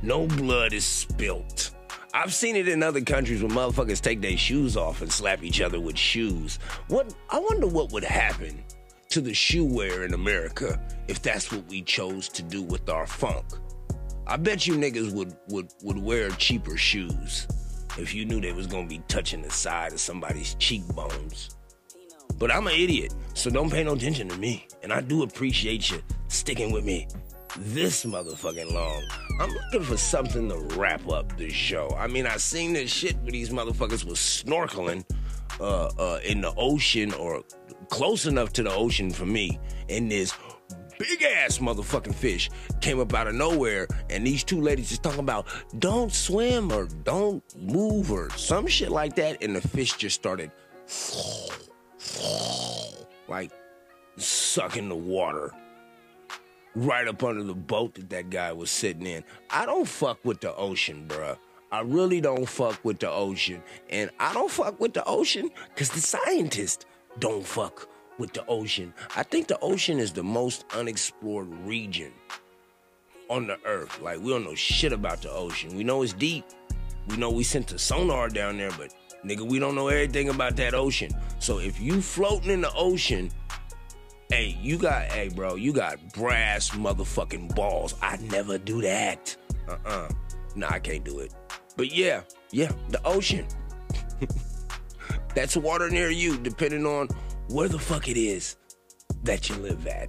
No 0.02 0.26
blood 0.26 0.72
is 0.72 0.84
spilt. 0.84 1.70
I've 2.12 2.34
seen 2.34 2.56
it 2.56 2.66
in 2.66 2.82
other 2.82 3.02
countries 3.02 3.42
where 3.42 3.50
motherfuckers 3.50 4.00
take 4.00 4.22
their 4.22 4.36
shoes 4.36 4.76
off 4.76 5.02
and 5.02 5.12
slap 5.12 5.42
each 5.42 5.60
other 5.60 5.78
with 5.78 5.96
shoes. 5.98 6.58
What 6.88 7.14
I 7.30 7.38
wonder 7.38 7.66
what 7.66 7.92
would 7.92 8.04
happen 8.04 8.64
to 9.10 9.20
the 9.20 9.34
shoe 9.34 9.64
wear 9.64 10.04
in 10.04 10.14
America 10.14 10.80
if 11.08 11.22
that's 11.22 11.50
what 11.52 11.66
we 11.68 11.82
chose 11.82 12.28
to 12.30 12.42
do 12.42 12.62
with 12.62 12.88
our 12.88 13.06
funk. 13.06 13.44
I 14.26 14.36
bet 14.36 14.66
you 14.66 14.74
niggas 14.74 15.12
would 15.12 15.36
would 15.48 15.72
would 15.82 15.98
wear 15.98 16.30
cheaper 16.30 16.76
shoes 16.76 17.46
if 17.98 18.14
you 18.14 18.24
knew 18.24 18.40
they 18.40 18.52
was 18.52 18.66
gonna 18.66 18.88
be 18.88 19.02
touching 19.08 19.42
the 19.42 19.50
side 19.50 19.92
of 19.92 20.00
somebody's 20.00 20.54
cheekbones. 20.54 21.56
But 22.38 22.50
I'm 22.50 22.66
an 22.66 22.74
idiot, 22.74 23.14
so 23.34 23.50
don't 23.50 23.70
pay 23.70 23.84
no 23.84 23.94
attention 23.94 24.28
to 24.28 24.36
me. 24.36 24.66
And 24.82 24.92
I 24.92 25.00
do 25.00 25.22
appreciate 25.22 25.90
you 25.90 26.02
sticking 26.28 26.70
with 26.70 26.84
me 26.84 27.08
this 27.58 28.04
motherfucking 28.04 28.72
long. 28.72 29.02
I'm 29.40 29.50
looking 29.50 29.82
for 29.82 29.96
something 29.96 30.48
to 30.48 30.58
wrap 30.76 31.08
up 31.08 31.36
this 31.38 31.52
show. 31.52 31.94
I 31.96 32.06
mean, 32.06 32.26
I 32.26 32.36
seen 32.36 32.74
this 32.74 32.90
shit 32.90 33.16
where 33.22 33.32
these 33.32 33.50
motherfuckers 33.50 34.04
was 34.04 34.18
snorkeling 34.18 35.04
uh, 35.60 35.86
uh, 35.98 36.20
in 36.24 36.42
the 36.42 36.52
ocean 36.56 37.14
or 37.14 37.42
close 37.88 38.26
enough 38.26 38.52
to 38.54 38.62
the 38.62 38.72
ocean 38.72 39.10
for 39.10 39.26
me, 39.26 39.58
and 39.88 40.10
this 40.10 40.32
big 40.98 41.22
ass 41.22 41.58
motherfucking 41.58 42.14
fish 42.14 42.50
came 42.80 43.00
up 43.00 43.12
out 43.14 43.26
of 43.26 43.34
nowhere, 43.34 43.86
and 44.10 44.26
these 44.26 44.44
two 44.44 44.60
ladies 44.60 44.88
just 44.88 45.02
talking 45.02 45.20
about 45.20 45.46
don't 45.78 46.12
swim 46.12 46.72
or 46.72 46.86
don't 47.04 47.42
move 47.56 48.10
or 48.10 48.30
some 48.30 48.66
shit 48.66 48.90
like 48.90 49.16
that, 49.16 49.42
and 49.42 49.54
the 49.54 49.60
fish 49.60 49.94
just 49.94 50.14
started 50.14 50.50
like 53.28 53.50
sucking 54.16 54.88
the 54.88 54.96
water 54.96 55.52
right 56.74 57.08
up 57.08 57.24
under 57.24 57.42
the 57.42 57.54
boat 57.54 57.94
that 57.94 58.10
that 58.10 58.30
guy 58.30 58.52
was 58.52 58.70
sitting 58.70 59.06
in. 59.06 59.24
I 59.50 59.66
don't 59.66 59.88
fuck 59.88 60.18
with 60.24 60.40
the 60.40 60.54
ocean, 60.54 61.06
bruh. 61.08 61.38
I 61.72 61.80
really 61.80 62.20
don't 62.20 62.48
fuck 62.48 62.78
with 62.84 63.00
the 63.00 63.10
ocean. 63.10 63.62
And 63.90 64.10
I 64.20 64.32
don't 64.32 64.50
fuck 64.50 64.78
with 64.78 64.94
the 64.94 65.04
ocean 65.04 65.50
because 65.74 65.90
the 65.90 66.00
scientists 66.00 66.86
don't 67.18 67.46
fuck 67.46 67.88
with 68.18 68.32
the 68.32 68.44
ocean. 68.46 68.92
I 69.16 69.22
think 69.22 69.46
the 69.46 69.58
ocean 69.60 69.98
is 69.98 70.12
the 70.12 70.22
most 70.22 70.64
unexplored 70.74 71.48
region 71.64 72.12
on 73.28 73.46
the 73.46 73.58
earth. 73.64 74.00
Like, 74.00 74.20
we 74.20 74.30
don't 74.30 74.44
know 74.44 74.54
shit 74.54 74.92
about 74.92 75.22
the 75.22 75.30
ocean. 75.30 75.76
We 75.76 75.84
know 75.84 76.02
it's 76.02 76.12
deep. 76.12 76.44
We 77.08 77.16
know 77.16 77.30
we 77.30 77.44
sent 77.44 77.68
the 77.68 77.78
sonar 77.78 78.28
down 78.28 78.58
there, 78.58 78.70
but 78.78 78.92
nigga, 79.24 79.42
we 79.48 79.58
don't 79.58 79.74
know 79.74 79.88
everything 79.88 80.28
about 80.28 80.56
that 80.56 80.74
ocean. 80.74 81.10
So 81.38 81.58
if 81.58 81.80
you 81.80 82.00
floating 82.00 82.50
in 82.50 82.62
the 82.62 82.72
ocean, 82.74 83.30
hey, 84.30 84.56
you 84.60 84.78
got, 84.78 85.04
hey, 85.04 85.28
bro, 85.28 85.54
you 85.54 85.72
got 85.72 86.12
brass 86.14 86.70
motherfucking 86.70 87.54
balls. 87.54 87.94
I 88.02 88.16
never 88.16 88.58
do 88.58 88.82
that. 88.82 89.36
Uh-uh. 89.68 90.08
Nah, 90.54 90.68
I 90.70 90.78
can't 90.78 91.04
do 91.04 91.20
it. 91.20 91.32
But 91.76 91.92
yeah, 91.92 92.22
yeah, 92.50 92.72
the 92.88 93.04
ocean. 93.06 93.46
That's 95.36 95.54
water 95.54 95.90
near 95.90 96.10
you, 96.10 96.38
depending 96.38 96.86
on 96.86 97.08
where 97.50 97.68
the 97.68 97.78
fuck 97.78 98.08
it 98.08 98.16
is 98.16 98.56
that 99.22 99.50
you 99.50 99.56
live 99.56 99.86
at. 99.86 100.08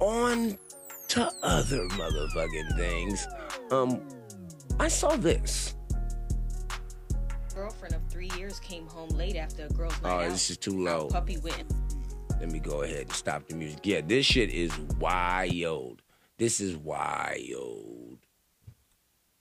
On 0.00 0.56
to 1.08 1.30
other 1.42 1.86
motherfucking 1.88 2.74
things. 2.74 3.28
Um, 3.70 4.00
I 4.80 4.88
saw 4.88 5.14
this. 5.14 5.74
Girlfriend 7.54 7.96
of 7.96 8.00
three 8.08 8.30
years 8.38 8.58
came 8.60 8.86
home 8.86 9.10
late 9.10 9.36
after 9.36 9.66
a 9.66 9.68
girl's 9.68 10.00
night 10.00 10.08
out. 10.08 10.20
Oh, 10.20 10.24
out. 10.24 10.30
this 10.30 10.50
is 10.50 10.56
too 10.56 10.82
low. 10.82 11.08
Puppy 11.08 11.36
went. 11.36 11.74
Let 12.40 12.50
me 12.50 12.58
go 12.58 12.80
ahead 12.80 13.02
and 13.02 13.12
stop 13.12 13.46
the 13.48 13.56
music. 13.56 13.80
Yeah, 13.82 14.00
this 14.00 14.24
shit 14.24 14.48
is 14.48 14.74
wild. 14.98 16.00
This 16.38 16.60
is 16.60 16.78
wild. 16.78 18.18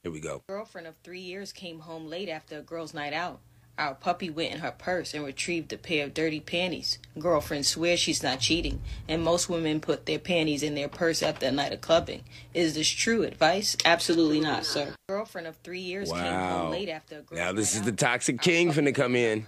Here 0.03 0.11
we 0.11 0.19
go. 0.19 0.43
Girlfriend 0.47 0.87
of 0.87 0.95
three 1.05 1.21
years 1.21 1.53
came 1.53 1.79
home 1.79 2.05
late 2.05 2.27
after 2.27 2.59
a 2.59 2.61
girl's 2.61 2.93
night 2.93 3.13
out. 3.13 3.39
Our 3.77 3.93
puppy 3.93 4.29
went 4.29 4.53
in 4.53 4.59
her 4.59 4.71
purse 4.71 5.13
and 5.13 5.25
retrieved 5.25 5.73
a 5.73 5.77
pair 5.77 6.05
of 6.05 6.13
dirty 6.13 6.39
panties. 6.39 6.97
Girlfriend 7.19 7.65
swears 7.65 7.99
she's 7.99 8.23
not 8.23 8.39
cheating, 8.39 8.81
and 9.07 9.21
most 9.21 9.49
women 9.49 9.81
put 9.81 10.05
their 10.05 10.19
panties 10.19 10.63
in 10.63 10.75
their 10.75 10.87
purse 10.87 11.21
after 11.21 11.47
a 11.47 11.51
night 11.51 11.73
of 11.73 11.81
clubbing. 11.81 12.23
Is 12.53 12.75
this 12.75 12.87
true 12.87 13.23
advice? 13.23 13.75
Absolutely 13.83 14.39
not, 14.39 14.65
sir. 14.65 14.95
Girlfriend 15.09 15.47
of 15.47 15.57
three 15.57 15.81
years 15.81 16.09
came 16.09 16.21
home 16.21 16.71
late 16.71 16.87
after 16.87 17.19
a 17.19 17.21
girl's 17.21 17.39
Now 17.39 17.51
this 17.51 17.75
is 17.75 17.81
the 17.81 17.91
toxic 17.91 18.39
king 18.41 18.71
finna 18.71 18.95
come 18.95 19.15
in. 19.15 19.45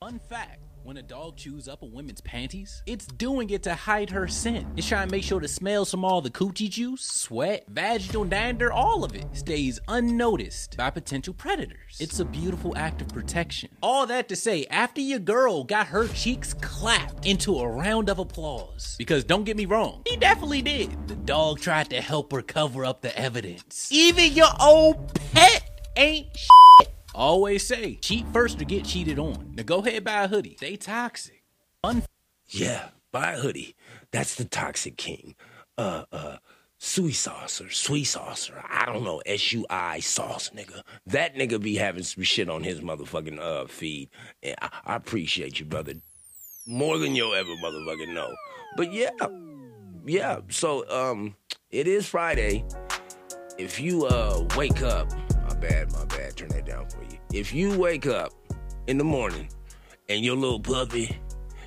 Fun 0.00 0.20
fact 0.28 0.60
when 0.84 0.98
a 0.98 1.02
dog 1.02 1.34
chews 1.34 1.66
up 1.66 1.80
a 1.80 1.86
woman's 1.86 2.20
panties, 2.20 2.82
it's 2.84 3.06
doing 3.06 3.48
it 3.48 3.62
to 3.62 3.74
hide 3.74 4.10
her 4.10 4.28
scent. 4.28 4.66
It's 4.76 4.86
trying 4.86 5.08
to 5.08 5.12
make 5.12 5.24
sure 5.24 5.40
the 5.40 5.48
smells 5.48 5.90
from 5.90 6.04
all 6.04 6.20
the 6.20 6.30
coochie 6.30 6.68
juice, 6.68 7.02
sweat, 7.02 7.64
vaginal 7.68 8.24
dander, 8.24 8.70
all 8.70 9.02
of 9.02 9.14
it 9.14 9.24
stays 9.32 9.80
unnoticed 9.88 10.76
by 10.76 10.90
potential 10.90 11.32
predators. 11.32 11.96
It's 12.00 12.20
a 12.20 12.24
beautiful 12.24 12.76
act 12.76 13.00
of 13.00 13.08
protection. 13.08 13.70
All 13.82 14.06
that 14.06 14.28
to 14.28 14.36
say, 14.36 14.66
after 14.68 15.00
your 15.00 15.20
girl 15.20 15.64
got 15.64 15.86
her 15.86 16.06
cheeks 16.08 16.52
clapped 16.52 17.24
into 17.24 17.58
a 17.58 17.66
round 17.66 18.10
of 18.10 18.18
applause. 18.18 18.94
Because 18.98 19.24
don't 19.24 19.44
get 19.44 19.56
me 19.56 19.64
wrong, 19.64 20.02
he 20.06 20.18
definitely 20.18 20.60
did. 20.60 21.08
The 21.08 21.16
dog 21.16 21.60
tried 21.60 21.88
to 21.90 22.02
help 22.02 22.30
her 22.32 22.42
cover 22.42 22.84
up 22.84 23.00
the 23.00 23.18
evidence. 23.18 23.88
Even 23.90 24.34
your 24.34 24.50
old 24.60 25.18
pet 25.32 25.90
ain't 25.96 26.26
shit. 26.36 26.93
Always 27.14 27.66
say, 27.66 27.94
cheat 27.96 28.26
first 28.32 28.60
or 28.60 28.64
get 28.64 28.84
cheated 28.84 29.18
on. 29.18 29.52
Now 29.56 29.62
go 29.62 29.78
ahead 29.78 30.04
buy 30.04 30.24
a 30.24 30.28
hoodie. 30.28 30.56
Stay 30.56 30.76
toxic. 30.76 31.44
Fun. 31.82 32.02
Yeah, 32.48 32.88
buy 33.12 33.32
a 33.32 33.38
hoodie. 33.38 33.76
That's 34.10 34.34
the 34.34 34.44
toxic 34.44 34.96
king. 34.96 35.36
Uh, 35.78 36.04
uh, 36.12 36.36
sui 36.78 37.12
sauce 37.12 37.60
or 37.60 37.70
sweet 37.70 38.04
sauce 38.04 38.50
I 38.68 38.84
don't 38.86 39.04
know, 39.04 39.22
S-U-I 39.24 40.00
sauce, 40.00 40.50
nigga. 40.54 40.82
That 41.06 41.34
nigga 41.34 41.60
be 41.60 41.76
having 41.76 42.02
some 42.02 42.24
shit 42.24 42.50
on 42.50 42.62
his 42.62 42.80
motherfucking 42.80 43.38
uh 43.38 43.66
feed. 43.66 44.10
And 44.42 44.56
I, 44.60 44.68
I 44.84 44.96
appreciate 44.96 45.58
you, 45.58 45.66
brother. 45.66 45.94
More 46.66 46.98
than 46.98 47.14
you'll 47.14 47.34
ever 47.34 47.50
motherfucking 47.62 48.12
know. 48.12 48.34
But 48.76 48.92
yeah, 48.92 49.10
yeah. 50.04 50.40
So 50.50 50.88
um, 50.90 51.36
it 51.70 51.86
is 51.86 52.08
Friday. 52.08 52.64
If 53.56 53.80
you 53.80 54.06
uh 54.06 54.46
wake 54.56 54.82
up, 54.82 55.10
bad, 55.68 55.92
my 55.92 56.04
bad, 56.04 56.36
turn 56.36 56.48
that 56.50 56.66
down 56.66 56.88
for 56.88 57.02
you. 57.04 57.18
If 57.32 57.54
you 57.54 57.78
wake 57.78 58.06
up 58.06 58.32
in 58.86 58.98
the 58.98 59.04
morning 59.04 59.48
and 60.08 60.24
your 60.24 60.36
little 60.36 60.60
puppy, 60.60 61.16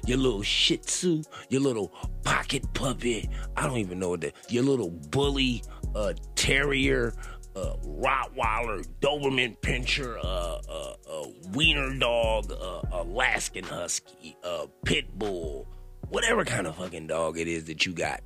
your 0.05 0.17
little 0.17 0.43
shih 0.43 0.77
tzu, 0.77 1.23
your 1.49 1.61
little 1.61 1.91
pocket 2.23 2.63
puppy, 2.73 3.29
I 3.55 3.65
don't 3.65 3.77
even 3.77 3.99
know 3.99 4.09
what 4.09 4.21
that, 4.21 4.35
your 4.49 4.63
little 4.63 4.91
bully, 4.91 5.63
uh, 5.95 6.13
terrier, 6.35 7.13
uh, 7.55 7.73
Rottweiler, 7.85 8.85
Doberman 9.01 9.57
Pinscher, 9.61 10.19
uh, 10.23 10.59
uh, 10.69 10.95
uh, 11.09 11.27
Wiener 11.53 11.97
Dog, 11.97 12.51
uh, 12.51 12.81
Alaskan 12.91 13.63
Husky, 13.63 14.37
uh, 14.43 14.67
Pit 14.85 15.17
Bull, 15.17 15.67
whatever 16.09 16.45
kind 16.45 16.67
of 16.67 16.75
fucking 16.75 17.07
dog 17.07 17.39
it 17.39 17.47
is 17.47 17.65
that 17.65 17.85
you 17.85 17.93
got. 17.93 18.21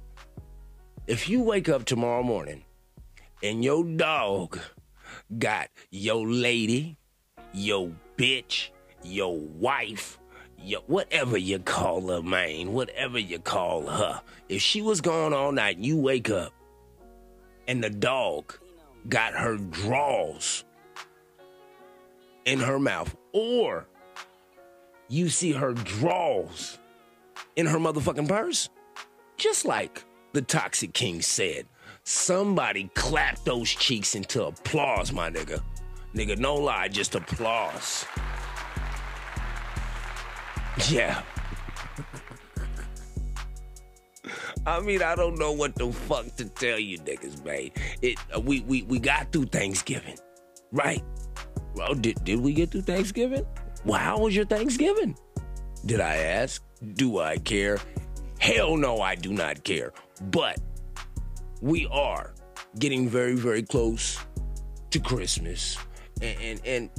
If 1.08 1.30
you 1.30 1.42
wake 1.42 1.70
up 1.70 1.86
tomorrow 1.86 2.24
morning 2.24 2.66
and 3.42 3.64
your 3.64 3.86
dog 3.86 4.60
got 5.38 5.70
your 5.90 6.28
lady, 6.28 6.98
your 7.54 7.92
bitch, 8.18 8.70
your 9.04 9.38
wife, 9.38 10.20
your 10.58 10.82
whatever 10.88 11.38
you 11.38 11.60
call 11.60 12.10
her, 12.10 12.22
man, 12.22 12.74
whatever 12.74 13.20
you 13.20 13.40
call 13.40 13.88
her. 13.88 14.22
If 14.50 14.62
she 14.62 14.82
was 14.82 15.02
gone 15.02 15.34
all 15.34 15.52
night, 15.52 15.78
and 15.78 15.86
you 15.86 15.98
wake 15.98 16.30
up 16.30 16.54
and 17.68 17.84
the 17.84 17.90
dog 17.90 18.54
got 19.08 19.34
her 19.34 19.58
drawers 19.58 20.64
in 22.46 22.60
her 22.60 22.80
mouth, 22.80 23.16
or 23.34 23.88
you 25.08 25.30
see 25.30 25.52
her 25.52 25.74
drawers 25.74 26.80
in 27.56 27.66
her 27.68 27.78
motherfucking 27.78 28.28
purse, 28.28 28.70
just 29.38 29.66
like 29.66 30.06
the 30.34 30.42
Toxic 30.42 30.94
King 30.94 31.22
said, 31.22 31.66
somebody 32.04 32.90
clap 32.94 33.44
those 33.44 33.70
cheeks 33.70 34.16
into 34.16 34.46
applause, 34.46 35.12
my 35.12 35.30
nigga. 35.30 35.62
Nigga, 36.16 36.38
no 36.38 36.56
lie, 36.56 36.88
just 36.88 37.16
applause. 37.16 38.06
Yeah. 40.90 41.22
I 44.66 44.80
mean, 44.80 45.02
I 45.02 45.16
don't 45.16 45.40
know 45.40 45.52
what 45.52 45.76
the 45.76 45.92
fuck 45.92 46.36
to 46.36 46.46
tell 46.46 46.78
you 46.78 47.00
niggas, 47.00 47.44
man. 47.44 47.72
It 48.02 48.18
uh, 48.36 48.40
we 48.40 48.62
we 48.62 48.84
we 48.84 49.00
got 49.00 49.32
through 49.32 49.46
Thanksgiving, 49.46 50.18
right? 50.72 51.04
Well, 51.76 51.94
did 51.96 52.24
did 52.24 52.40
we 52.40 52.54
get 52.54 52.72
through 52.72 52.84
Thanksgiving? 52.84 53.46
Well, 53.86 54.00
how 54.00 54.20
was 54.20 54.36
your 54.36 54.46
Thanksgiving? 54.46 55.18
Did 55.86 56.00
I 56.00 56.18
ask? 56.18 56.64
Do 56.94 57.20
I 57.20 57.38
care? 57.38 57.80
Hell 58.40 58.78
no, 58.78 59.02
I 59.02 59.16
do 59.16 59.34
not 59.34 59.64
care. 59.64 59.94
But 60.30 60.60
we 61.62 61.88
are 61.92 62.34
getting 62.80 63.08
very 63.08 63.36
very 63.36 63.64
close 63.64 64.20
to 64.90 65.00
Christmas, 65.00 65.78
and 66.22 66.38
and, 66.42 66.62
and 66.66 66.90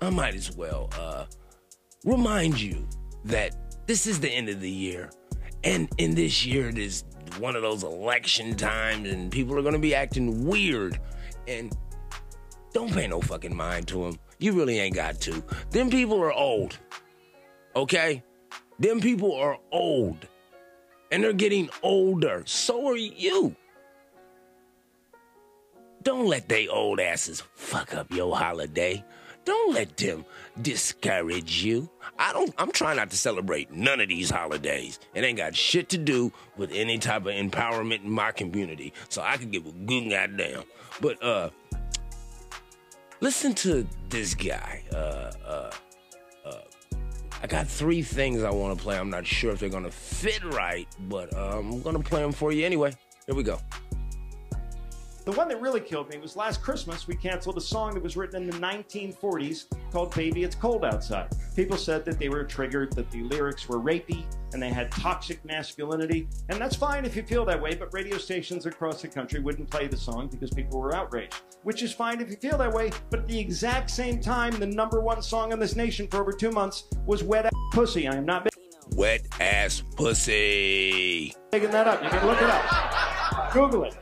I 0.00 0.10
might 0.10 0.34
as 0.34 0.54
well 0.56 0.90
uh, 0.98 1.24
remind 2.04 2.60
you 2.60 2.86
that 3.24 3.86
this 3.86 4.06
is 4.06 4.20
the 4.20 4.30
end 4.30 4.48
of 4.48 4.60
the 4.60 4.70
year. 4.70 5.10
And 5.64 5.88
in 5.98 6.14
this 6.14 6.46
year, 6.46 6.68
it 6.68 6.78
is 6.78 7.04
one 7.38 7.56
of 7.56 7.62
those 7.62 7.82
election 7.82 8.56
times, 8.56 9.10
and 9.10 9.32
people 9.32 9.58
are 9.58 9.62
going 9.62 9.74
to 9.74 9.80
be 9.80 9.94
acting 9.94 10.44
weird. 10.44 11.00
And 11.48 11.76
don't 12.72 12.92
pay 12.92 13.06
no 13.06 13.20
fucking 13.20 13.54
mind 13.54 13.88
to 13.88 14.04
them. 14.04 14.18
You 14.38 14.52
really 14.52 14.78
ain't 14.78 14.94
got 14.94 15.20
to. 15.22 15.42
Them 15.70 15.90
people 15.90 16.20
are 16.20 16.32
old. 16.32 16.78
Okay? 17.74 18.22
Them 18.78 19.00
people 19.00 19.34
are 19.34 19.58
old. 19.72 20.28
And 21.10 21.22
they're 21.22 21.32
getting 21.32 21.70
older. 21.82 22.42
So 22.46 22.88
are 22.88 22.96
you. 22.96 23.54
Don't 26.02 26.26
let 26.26 26.48
they 26.48 26.68
old 26.68 27.00
asses 27.00 27.42
fuck 27.54 27.94
up 27.94 28.12
your 28.12 28.36
holiday. 28.36 29.04
Don't 29.44 29.74
let 29.74 29.96
them 29.96 30.24
discourage 30.60 31.62
you. 31.64 31.88
I 32.18 32.32
don't 32.32 32.52
I'm 32.58 32.72
trying 32.72 32.96
not 32.96 33.10
to 33.10 33.16
celebrate 33.16 33.72
none 33.72 34.00
of 34.00 34.08
these 34.08 34.30
holidays. 34.30 34.98
It 35.14 35.24
ain't 35.24 35.38
got 35.38 35.54
shit 35.54 35.88
to 35.90 35.98
do 35.98 36.32
with 36.56 36.70
any 36.72 36.98
type 36.98 37.22
of 37.22 37.34
empowerment 37.34 38.04
in 38.04 38.10
my 38.10 38.32
community. 38.32 38.92
So 39.08 39.22
I 39.22 39.36
can 39.36 39.50
give 39.50 39.66
a 39.66 39.72
good 39.72 40.10
goddamn. 40.10 40.64
But 41.00 41.22
uh 41.22 41.50
listen 43.20 43.54
to 43.54 43.86
this 44.08 44.34
guy. 44.34 44.82
Uh 44.92 45.32
uh 45.44 45.70
I 47.42 47.46
got 47.46 47.68
three 47.68 48.02
things 48.02 48.42
I 48.42 48.50
want 48.50 48.76
to 48.76 48.82
play. 48.82 48.98
I'm 48.98 49.10
not 49.10 49.26
sure 49.26 49.52
if 49.52 49.60
they're 49.60 49.68
gonna 49.68 49.90
fit 49.90 50.42
right, 50.44 50.88
but 51.00 51.34
uh, 51.34 51.58
I'm 51.58 51.82
gonna 51.82 52.00
play 52.00 52.22
them 52.22 52.32
for 52.32 52.52
you 52.52 52.64
anyway. 52.64 52.92
Here 53.26 53.34
we 53.34 53.42
go. 53.42 53.58
The 55.26 55.32
one 55.32 55.48
that 55.48 55.60
really 55.60 55.80
killed 55.80 56.08
me 56.08 56.18
was 56.18 56.36
last 56.36 56.62
Christmas. 56.62 57.08
We 57.08 57.16
canceled 57.16 57.56
a 57.56 57.60
song 57.60 57.94
that 57.94 58.02
was 58.04 58.16
written 58.16 58.44
in 58.44 58.48
the 58.48 58.58
1940s 58.58 59.64
called 59.90 60.14
Baby 60.14 60.44
It's 60.44 60.54
Cold 60.54 60.84
Outside. 60.84 61.30
People 61.56 61.76
said 61.76 62.04
that 62.04 62.20
they 62.20 62.28
were 62.28 62.44
triggered, 62.44 62.92
that 62.92 63.10
the 63.10 63.24
lyrics 63.24 63.68
were 63.68 63.80
rapey, 63.80 64.24
and 64.52 64.62
they 64.62 64.68
had 64.68 64.88
toxic 64.92 65.44
masculinity. 65.44 66.28
And 66.48 66.60
that's 66.60 66.76
fine 66.76 67.04
if 67.04 67.16
you 67.16 67.24
feel 67.24 67.44
that 67.46 67.60
way, 67.60 67.74
but 67.74 67.92
radio 67.92 68.18
stations 68.18 68.66
across 68.66 69.02
the 69.02 69.08
country 69.08 69.40
wouldn't 69.40 69.68
play 69.68 69.88
the 69.88 69.96
song 69.96 70.28
because 70.28 70.50
people 70.50 70.80
were 70.80 70.94
outraged. 70.94 71.42
Which 71.64 71.82
is 71.82 71.92
fine 71.92 72.20
if 72.20 72.30
you 72.30 72.36
feel 72.36 72.56
that 72.58 72.72
way, 72.72 72.92
but 73.10 73.18
at 73.18 73.26
the 73.26 73.36
exact 73.36 73.90
same 73.90 74.20
time, 74.20 74.52
the 74.60 74.66
number 74.66 75.00
one 75.00 75.20
song 75.22 75.50
in 75.50 75.58
this 75.58 75.74
nation 75.74 76.06
for 76.06 76.20
over 76.20 76.30
two 76.30 76.52
months 76.52 76.84
was 77.04 77.24
Wet 77.24 77.46
Ass 77.46 77.52
Pussy. 77.72 78.06
I 78.06 78.14
am 78.14 78.26
not 78.26 78.46
Wet 78.94 79.26
ass 79.40 79.82
pussy. 79.96 81.34
making 81.52 81.72
that 81.72 81.88
up. 81.88 82.02
You 82.04 82.10
can 82.10 82.26
look 82.26 82.40
it 82.40 82.48
up. 82.48 83.52
Google 83.52 83.84
it. 83.84 83.96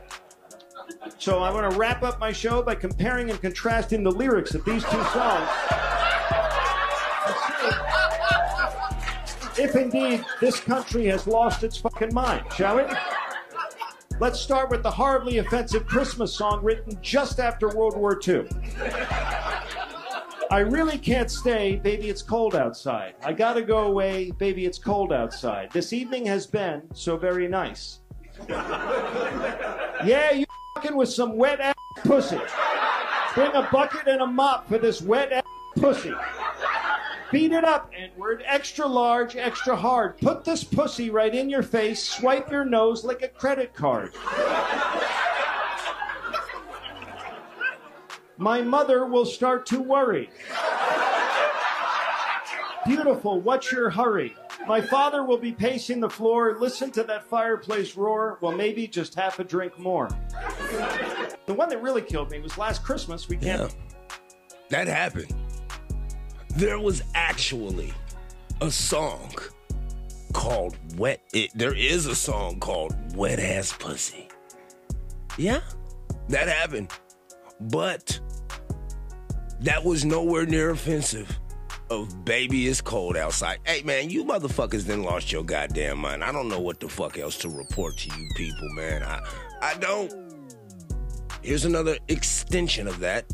So 1.17 1.39
I 1.39 1.51
want 1.51 1.71
to 1.71 1.77
wrap 1.77 2.03
up 2.03 2.19
my 2.19 2.31
show 2.31 2.61
by 2.61 2.75
comparing 2.75 3.29
and 3.29 3.39
contrasting 3.41 4.03
the 4.03 4.11
lyrics 4.11 4.53
of 4.53 4.63
these 4.65 4.83
two 4.83 5.03
songs. 5.05 5.49
If 9.57 9.75
indeed 9.75 10.25
this 10.41 10.59
country 10.59 11.05
has 11.05 11.27
lost 11.27 11.63
its 11.63 11.77
fucking 11.77 12.13
mind, 12.13 12.43
shall 12.53 12.77
we? 12.77 12.83
Let's 14.19 14.39
start 14.39 14.69
with 14.69 14.83
the 14.83 14.91
horribly 14.91 15.39
offensive 15.39 15.85
Christmas 15.85 16.33
song 16.33 16.63
written 16.63 16.97
just 17.01 17.39
after 17.39 17.69
World 17.69 17.97
War 17.97 18.19
II. 18.25 18.47
I 20.51 20.59
really 20.59 20.97
can't 20.97 21.31
stay, 21.31 21.77
baby, 21.77 22.09
it's 22.09 22.21
cold 22.21 22.55
outside. 22.55 23.15
I 23.23 23.33
gotta 23.33 23.61
go 23.61 23.85
away, 23.85 24.31
baby, 24.31 24.65
it's 24.65 24.77
cold 24.77 25.11
outside. 25.11 25.71
This 25.71 25.91
evening 25.91 26.25
has 26.27 26.45
been 26.45 26.83
so 26.93 27.17
very 27.17 27.47
nice. 27.47 27.99
Yeah, 28.49 30.31
you 30.31 30.44
fucking 30.85 30.97
with 30.97 31.09
some 31.09 31.35
wet 31.37 31.59
ass 31.59 31.75
pussy. 32.03 32.39
Bring 33.33 33.53
a 33.53 33.67
bucket 33.71 34.07
and 34.07 34.21
a 34.21 34.27
mop 34.27 34.67
for 34.67 34.77
this 34.77 35.01
wet 35.01 35.31
ass 35.31 35.43
pussy. 35.75 36.13
Beat 37.31 37.51
it 37.51 37.63
up, 37.63 37.91
N-word, 37.97 38.43
extra 38.45 38.85
large, 38.85 39.35
extra 39.35 39.75
hard. 39.75 40.17
Put 40.19 40.45
this 40.45 40.63
pussy 40.63 41.09
right 41.09 41.33
in 41.33 41.49
your 41.49 41.63
face, 41.63 42.07
swipe 42.07 42.51
your 42.51 42.65
nose 42.65 43.03
like 43.03 43.23
a 43.23 43.27
credit 43.27 43.73
card. 43.73 44.13
My 48.37 48.61
mother 48.61 49.05
will 49.05 49.25
start 49.25 49.65
to 49.67 49.81
worry. 49.81 50.29
Beautiful, 52.85 53.41
what's 53.41 53.71
your 53.71 53.89
hurry? 53.89 54.35
My 54.67 54.79
father 54.79 55.23
will 55.23 55.39
be 55.39 55.51
pacing 55.51 55.99
the 55.99 56.09
floor, 56.09 56.55
listen 56.59 56.91
to 56.91 57.03
that 57.03 57.23
fireplace 57.23 57.95
roar, 57.95 58.37
well, 58.41 58.51
maybe 58.51 58.87
just 58.87 59.15
half 59.15 59.39
a 59.39 59.43
drink 59.43 59.79
more. 59.79 60.07
The 61.47 61.53
one 61.53 61.69
that 61.69 61.81
really 61.81 62.03
killed 62.03 62.29
me 62.29 62.39
was 62.39 62.57
last 62.59 62.83
Christmas. 62.83 63.27
We 63.27 63.37
can't. 63.37 63.75
That 64.69 64.87
happened. 64.87 65.33
There 66.49 66.79
was 66.79 67.01
actually 67.15 67.91
a 68.61 68.69
song 68.69 69.33
called 70.33 70.77
Wet. 70.95 71.21
It, 71.33 71.51
there 71.55 71.73
is 71.73 72.05
a 72.05 72.15
song 72.15 72.59
called 72.59 72.95
Wet 73.15 73.39
Ass 73.39 73.73
Pussy. 73.73 74.27
Yeah, 75.37 75.61
that 76.29 76.47
happened. 76.47 76.91
But 77.59 78.19
that 79.61 79.83
was 79.83 80.05
nowhere 80.05 80.45
near 80.45 80.69
offensive 80.69 81.39
of 81.89 82.25
baby 82.25 82.67
it's 82.67 82.81
cold 82.81 83.17
outside. 83.17 83.59
Hey 83.65 83.81
man, 83.83 84.09
you 84.09 84.25
motherfuckers 84.25 84.83
then 84.83 85.03
lost 85.03 85.31
your 85.31 85.43
goddamn 85.43 85.99
mind. 85.99 86.23
I 86.23 86.31
don't 86.31 86.49
know 86.49 86.59
what 86.59 86.79
the 86.79 86.89
fuck 86.89 87.17
else 87.17 87.37
to 87.39 87.49
report 87.49 87.97
to 87.97 88.19
you 88.19 88.29
people, 88.35 88.69
man. 88.73 89.03
I 89.03 89.21
I 89.61 89.75
don't. 89.75 90.13
Here's 91.41 91.65
another 91.65 91.97
extension 92.07 92.87
of 92.87 92.99
that. 92.99 93.25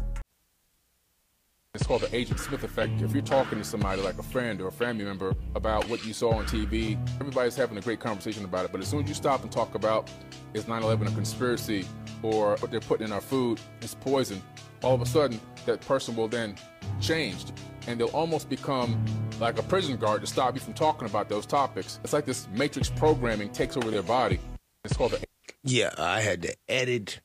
It's 1.74 1.88
called 1.88 2.02
the 2.02 2.14
Agent 2.14 2.38
Smith 2.38 2.66
effect. 2.66 3.02
If 3.02 3.14
you're 3.14 3.22
talking 3.22 3.58
to 3.58 3.64
somebody 3.64 4.02
like 4.02 4.20
a 4.20 4.24
friend 4.24 4.60
or 4.60 4.68
a 4.68 4.72
family 4.74 5.06
member 5.06 5.34
about 5.56 5.88
what 5.88 6.06
you 6.06 6.12
saw 6.12 6.34
on 6.34 6.44
TV, 6.44 6.98
everybody's 7.22 7.56
having 7.56 7.78
a 7.78 7.82
great 7.82 8.02
conversation 8.02 8.44
about 8.44 8.66
it. 8.66 8.74
But 8.74 8.82
as 8.82 8.90
soon 8.90 9.04
as 9.04 9.08
you 9.08 9.16
stop 9.16 9.44
and 9.44 9.50
talk 9.50 9.74
about 9.74 10.10
is 10.54 10.66
9/11 10.66 11.08
a 11.08 11.12
conspiracy 11.12 11.88
or 12.24 12.58
what 12.58 12.72
they're 12.72 12.82
putting 12.82 13.08
in 13.08 13.14
our 13.14 13.22
food 13.22 13.62
is 13.82 13.96
poison, 13.96 14.42
all 14.84 14.94
of 14.94 15.02
a 15.02 15.06
sudden 15.06 15.40
that 15.66 15.80
person 15.80 16.14
will 16.14 16.28
then 16.28 16.58
change 17.00 17.46
and 17.88 18.00
they'll 18.00 18.08
almost 18.10 18.50
become 18.50 19.04
like 19.40 19.58
a 19.58 19.64
prison 19.64 19.98
guard 19.98 20.22
to 20.22 20.28
stop 20.28 20.54
you 20.56 20.62
from 20.62 20.74
talking 20.74 21.08
about 21.08 21.30
those 21.30 21.46
topics. 21.46 22.00
It's 22.04 22.14
like 22.14 22.26
this 22.26 22.48
matrix 22.54 22.90
programming 22.90 23.50
takes 23.50 23.76
over 23.78 23.90
their 23.92 24.04
body. 24.04 24.40
It's 24.84 24.96
called 24.96 25.12
the 25.12 25.24
Yeah, 25.64 25.92
I 25.98 26.22
had 26.22 26.42
to 26.44 26.56
edit 26.70 27.22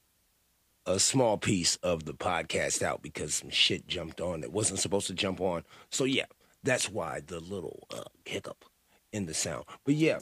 a 0.86 0.98
small 0.98 1.36
piece 1.36 1.76
of 1.76 2.04
the 2.04 2.14
podcast 2.14 2.82
out 2.82 3.02
because 3.02 3.34
some 3.34 3.50
shit 3.50 3.86
jumped 3.86 4.20
on 4.20 4.40
that 4.40 4.52
wasn't 4.52 4.78
supposed 4.78 5.08
to 5.08 5.14
jump 5.14 5.40
on. 5.40 5.64
So 5.90 6.04
yeah, 6.04 6.26
that's 6.62 6.88
why 6.90 7.20
the 7.26 7.40
little 7.40 7.86
uh, 7.92 8.04
hiccup 8.24 8.64
in 9.12 9.26
the 9.26 9.34
sound. 9.34 9.64
But 9.84 9.94
yeah, 9.94 10.20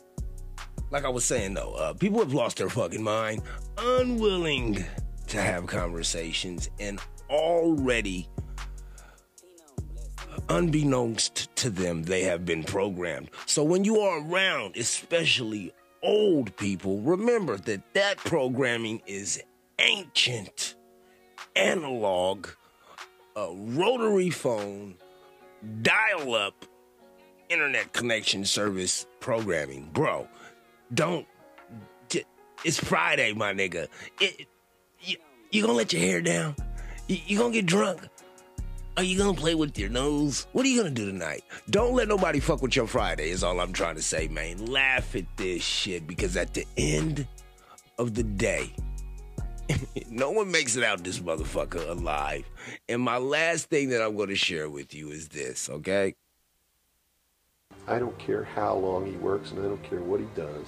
like 0.90 1.04
I 1.04 1.08
was 1.08 1.24
saying 1.24 1.54
though, 1.54 1.74
uh, 1.74 1.92
people 1.94 2.18
have 2.20 2.32
lost 2.34 2.56
their 2.56 2.68
fucking 2.68 3.02
mind, 3.02 3.42
unwilling 3.78 4.84
to 5.28 5.40
have 5.40 5.66
conversations, 5.66 6.70
and 6.78 7.00
already, 7.30 8.28
unbeknownst 10.48 11.54
to 11.56 11.70
them, 11.70 12.02
they 12.02 12.22
have 12.22 12.44
been 12.44 12.64
programmed. 12.64 13.30
So 13.46 13.62
when 13.62 13.84
you 13.84 14.00
are 14.00 14.20
around, 14.20 14.76
especially 14.76 15.72
old 16.02 16.56
people, 16.56 17.00
remember 17.00 17.56
that 17.56 17.94
that 17.94 18.18
programming 18.18 19.02
is 19.06 19.42
ancient, 19.78 20.74
analog, 21.56 22.48
a 23.36 23.48
rotary 23.52 24.30
phone, 24.30 24.94
dial 25.82 26.34
up, 26.34 26.64
internet 27.48 27.92
connection 27.92 28.44
service 28.44 29.06
programming. 29.20 29.90
Bro, 29.92 30.28
don't. 30.92 31.26
It's 32.64 32.78
Friday, 32.78 33.34
my 33.34 33.52
nigga. 33.52 33.88
It, 34.20 34.46
you, 35.00 35.16
you 35.50 35.60
gonna 35.60 35.74
let 35.74 35.92
your 35.92 36.00
hair 36.00 36.22
down? 36.22 36.56
You, 37.08 37.18
you 37.26 37.38
gonna 37.38 37.52
get 37.52 37.66
drunk? 37.66 38.00
Are 38.96 39.02
you 39.02 39.18
gonna 39.18 39.34
play 39.34 39.56
with 39.56 39.76
your 39.76 39.88
nose? 39.88 40.46
What 40.52 40.64
are 40.64 40.68
you 40.68 40.80
gonna 40.80 40.94
do 40.94 41.10
tonight? 41.10 41.42
Don't 41.70 41.94
let 41.94 42.06
nobody 42.06 42.38
fuck 42.38 42.62
with 42.62 42.76
your 42.76 42.86
Friday, 42.86 43.30
is 43.30 43.42
all 43.42 43.58
I'm 43.58 43.72
trying 43.72 43.96
to 43.96 44.02
say, 44.02 44.28
man. 44.28 44.66
Laugh 44.66 45.16
at 45.16 45.24
this 45.36 45.64
shit 45.64 46.06
because 46.06 46.36
at 46.36 46.54
the 46.54 46.64
end 46.76 47.26
of 47.98 48.14
the 48.14 48.22
day, 48.22 48.72
no 50.10 50.30
one 50.30 50.48
makes 50.48 50.76
it 50.76 50.84
out 50.84 51.02
this 51.02 51.18
motherfucker 51.18 51.90
alive. 51.90 52.44
And 52.88 53.02
my 53.02 53.16
last 53.16 53.68
thing 53.68 53.88
that 53.88 54.00
I'm 54.00 54.16
gonna 54.16 54.36
share 54.36 54.70
with 54.70 54.94
you 54.94 55.08
is 55.08 55.26
this, 55.26 55.68
okay? 55.68 56.14
I 57.88 57.98
don't 57.98 58.16
care 58.20 58.44
how 58.44 58.76
long 58.76 59.06
he 59.06 59.16
works 59.16 59.50
and 59.50 59.58
I 59.58 59.64
don't 59.64 59.82
care 59.82 60.02
what 60.02 60.20
he 60.20 60.26
does. 60.36 60.66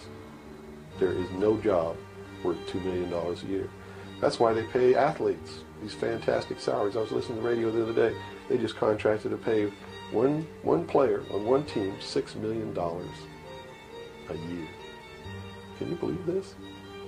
There 0.99 1.13
is 1.13 1.31
no 1.33 1.59
job 1.59 1.97
worth 2.43 2.59
$2 2.67 2.85
million 2.85 3.13
a 3.13 3.47
year. 3.47 3.71
That's 4.21 4.41
why 4.41 4.53
they 4.53 4.65
pay 4.65 4.97
athletes 4.97 5.61
these 5.83 5.95
fantastic 5.95 6.61
salaries. 6.61 6.97
I 6.97 7.01
was 7.01 7.13
listening 7.13 7.39
to 7.39 7.43
the 7.43 7.49
radio 7.49 7.71
the 7.71 7.83
other 7.83 8.11
day. 8.11 8.17
They 8.49 8.59
just 8.59 8.77
contracted 8.77 9.31
to 9.31 9.37
pay 9.37 9.73
one, 10.11 10.47
one 10.63 10.87
player 10.87 11.23
on 11.33 11.45
one 11.45 11.65
team 11.65 11.95
$6 12.01 12.37
million 12.37 12.77
a 12.79 14.35
year. 14.35 14.69
Can 15.79 15.91
you 15.91 15.97
believe 15.97 16.25
this? 16.27 16.55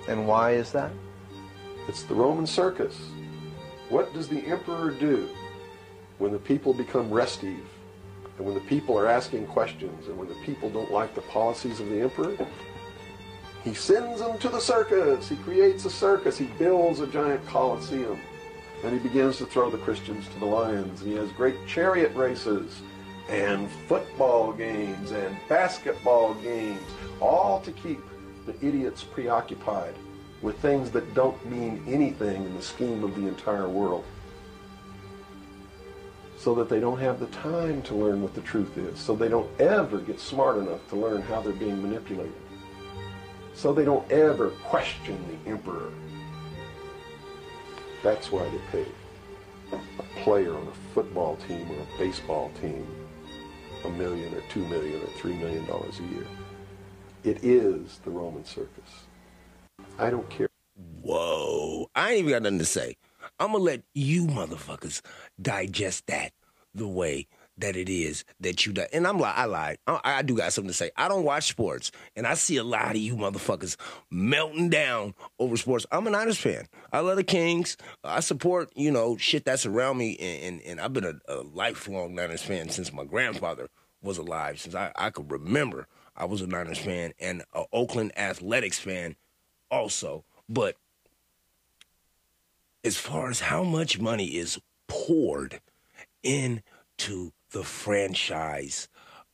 And 0.07 0.27
why 0.27 0.51
is 0.51 0.71
that? 0.71 0.91
It's 1.87 2.03
the 2.03 2.13
Roman 2.13 2.45
circus. 2.45 2.99
What 3.89 4.13
does 4.13 4.27
the 4.27 4.45
emperor 4.45 4.91
do 4.91 5.29
when 6.19 6.31
the 6.31 6.39
people 6.39 6.73
become 6.73 7.09
restive? 7.11 7.65
And 8.37 8.45
when 8.45 8.55
the 8.55 8.61
people 8.61 8.97
are 8.97 9.07
asking 9.07 9.47
questions 9.47 10.07
and 10.07 10.17
when 10.17 10.29
the 10.29 10.35
people 10.45 10.69
don't 10.69 10.91
like 10.91 11.13
the 11.13 11.21
policies 11.21 11.79
of 11.79 11.89
the 11.89 12.01
emperor? 12.01 12.37
He 13.63 13.73
sends 13.73 14.21
them 14.21 14.37
to 14.37 14.49
the 14.49 14.59
circus. 14.59 15.27
He 15.27 15.35
creates 15.37 15.83
a 15.85 15.89
circus. 15.89 16.37
He 16.37 16.45
builds 16.57 17.01
a 17.01 17.07
giant 17.07 17.45
coliseum. 17.47 18.19
And 18.83 18.93
he 18.93 18.99
begins 18.99 19.37
to 19.37 19.45
throw 19.45 19.69
the 19.69 19.77
Christians 19.77 20.27
to 20.29 20.39
the 20.39 20.45
lions. 20.45 21.01
And 21.01 21.11
he 21.11 21.17
has 21.17 21.31
great 21.33 21.55
chariot 21.67 22.15
races 22.15 22.81
and 23.29 23.69
football 23.87 24.51
games 24.51 25.11
and 25.11 25.37
basketball 25.47 26.33
games, 26.35 26.81
all 27.19 27.61
to 27.61 27.71
keep 27.71 27.99
the 28.45 28.55
idiots 28.65 29.03
preoccupied 29.03 29.93
with 30.41 30.57
things 30.59 30.89
that 30.91 31.13
don't 31.13 31.45
mean 31.49 31.83
anything 31.87 32.45
in 32.45 32.55
the 32.55 32.61
scheme 32.61 33.03
of 33.03 33.15
the 33.15 33.27
entire 33.27 33.67
world. 33.67 34.05
So 36.37 36.55
that 36.55 36.69
they 36.69 36.79
don't 36.79 36.99
have 36.99 37.19
the 37.19 37.27
time 37.27 37.81
to 37.83 37.95
learn 37.95 38.21
what 38.23 38.33
the 38.33 38.41
truth 38.41 38.77
is. 38.77 38.97
So 38.97 39.13
they 39.13 39.27
don't 39.27 39.49
ever 39.59 39.97
get 39.97 40.19
smart 40.21 40.57
enough 40.57 40.87
to 40.89 40.95
learn 40.95 41.21
how 41.21 41.41
they're 41.41 41.51
being 41.51 41.81
manipulated. 41.81 42.33
So 43.53 43.73
they 43.73 43.83
don't 43.83 44.09
ever 44.09 44.51
question 44.63 45.19
the 45.43 45.51
emperor. 45.51 45.91
That's 48.03 48.31
why 48.31 48.47
they 48.49 48.59
pay 48.71 48.85
a 49.73 50.03
player 50.23 50.55
on 50.55 50.67
a 50.67 50.93
football 50.93 51.35
team 51.47 51.69
or 51.71 51.81
a 51.81 51.97
baseball 51.97 52.51
team 52.61 52.85
a 53.85 53.89
million 53.89 54.33
or 54.33 54.41
two 54.49 54.65
million 54.67 55.01
or 55.01 55.07
three 55.07 55.33
million 55.33 55.65
dollars 55.65 55.99
a 55.99 56.03
year. 56.13 56.25
It 57.23 57.43
is 57.43 57.99
the 58.03 58.11
Roman 58.11 58.45
circus. 58.45 59.07
I 59.97 60.09
don't 60.09 60.29
care. 60.29 60.49
Whoa. 61.01 61.89
I 61.95 62.11
ain't 62.11 62.19
even 62.19 62.31
got 62.31 62.43
nothing 62.43 62.59
to 62.59 62.65
say. 62.65 62.95
I'm 63.39 63.51
gonna 63.51 63.63
let 63.63 63.83
you 63.93 64.27
motherfuckers 64.27 65.01
digest 65.41 66.07
that 66.07 66.31
the 66.73 66.87
way 66.87 67.27
that 67.59 67.75
it 67.75 67.89
is 67.89 68.23
that 68.39 68.65
you 68.65 68.73
die. 68.73 68.87
And 68.93 69.07
I'm 69.07 69.19
like, 69.19 69.37
I 69.37 69.45
lied. 69.45 69.77
I, 69.87 69.99
I 70.03 70.21
do 70.21 70.35
got 70.35 70.53
something 70.53 70.69
to 70.69 70.73
say. 70.73 70.91
I 70.95 71.07
don't 71.07 71.23
watch 71.23 71.47
sports, 71.47 71.91
and 72.15 72.25
I 72.25 72.33
see 72.33 72.57
a 72.57 72.63
lot 72.63 72.91
of 72.91 72.97
you 72.97 73.15
motherfuckers 73.15 73.75
melting 74.09 74.69
down 74.69 75.13
over 75.39 75.57
sports. 75.57 75.85
I'm 75.91 76.07
a 76.07 76.09
Niners 76.09 76.37
fan. 76.37 76.67
I 76.91 76.99
love 76.99 77.17
the 77.17 77.23
Kings. 77.23 77.77
I 78.03 78.19
support, 78.21 78.71
you 78.75 78.91
know, 78.91 79.17
shit 79.17 79.45
that's 79.45 79.65
around 79.65 79.97
me, 79.97 80.17
and, 80.17 80.43
and, 80.43 80.61
and 80.63 80.81
I've 80.81 80.93
been 80.93 81.05
a, 81.05 81.19
a 81.27 81.41
lifelong 81.41 82.15
Niners 82.15 82.41
fan 82.41 82.69
since 82.69 82.93
my 82.93 83.03
grandfather 83.03 83.69
was 84.01 84.17
alive, 84.17 84.59
since 84.59 84.75
I, 84.75 84.91
I 84.95 85.09
could 85.09 85.31
remember. 85.31 85.87
I 86.15 86.25
was 86.25 86.41
a 86.41 86.47
Niners 86.47 86.77
fan 86.77 87.13
and 87.19 87.43
an 87.53 87.65
Oakland 87.71 88.17
Athletics 88.17 88.77
fan 88.77 89.15
also. 89.71 90.25
But 90.49 90.75
as 92.83 92.97
far 92.97 93.29
as 93.29 93.39
how 93.39 93.63
much 93.63 93.99
money 93.99 94.25
is 94.35 94.59
poured 94.87 95.61
into 96.23 97.31
the 97.51 97.63
franchise 97.63 98.87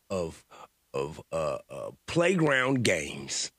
of 0.09 0.45
of 0.93 1.21
uh, 1.31 1.57
uh, 1.69 1.91
playground 2.07 2.83
games, 2.83 3.51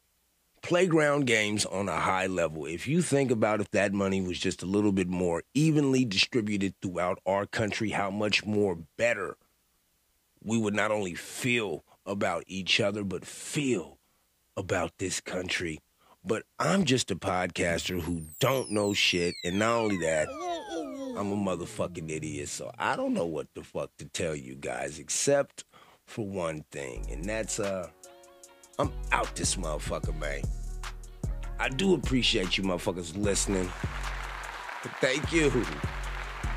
playground 0.63 1.27
games 1.27 1.67
on 1.67 1.89
a 1.89 2.01
high 2.01 2.27
level. 2.27 2.65
If 2.65 2.89
you 2.89 3.03
think 3.03 3.31
about 3.31 3.61
if 3.61 3.71
that 3.73 3.93
money 3.93 4.23
was 4.23 4.39
just 4.39 4.63
a 4.63 4.67
little 4.67 4.93
bit 4.93 5.09
more 5.09 5.43
evenly 5.53 6.07
distributed 6.07 6.75
throughout 6.81 7.19
our 7.27 7.45
country, 7.45 7.91
how 7.91 8.11
much 8.11 8.47
more 8.47 8.79
better 8.97 9.37
we 10.43 10.57
would 10.57 10.75
not 10.75 10.91
only 10.91 11.15
feel 11.15 11.85
about 12.07 12.45
each 12.47 12.81
other, 12.81 13.05
but 13.05 13.25
feel 13.25 13.99
about 14.57 14.93
this 14.99 15.21
country. 15.21 15.81
But 16.25 16.45
I'm 16.59 16.85
just 16.85 17.11
a 17.11 17.17
podcaster 17.17 18.01
who 18.01 18.23
don't 18.41 18.71
know 18.71 18.95
shit, 18.95 19.35
and 19.45 19.59
not 19.59 19.77
only 19.77 19.99
that, 19.99 20.29
I'm 21.17 21.33
a 21.33 21.37
motherfucking 21.37 22.11
idiot. 22.11 22.49
So 22.49 22.71
I 22.79 22.97
don't 22.97 23.15
know 23.15 23.27
what 23.27 23.49
the 23.55 23.63
fuck 23.63 23.97
to 23.99 24.05
tell 24.05 24.37
you 24.37 24.55
guys, 24.55 24.99
except 24.99 25.65
for 26.05 26.27
one 26.27 26.65
thing, 26.71 27.07
and 27.11 27.25
that's 27.25 27.59
uh, 27.59 27.89
I'm 28.79 28.93
out 29.13 29.35
this 29.35 29.57
motherfucker, 29.57 30.17
man. 30.19 30.43
I 31.59 31.69
do 31.69 31.95
appreciate 31.95 32.59
you 32.59 32.65
motherfuckers 32.65 33.17
listening. 33.17 33.71
Thank 35.01 35.33
you. 35.33 35.51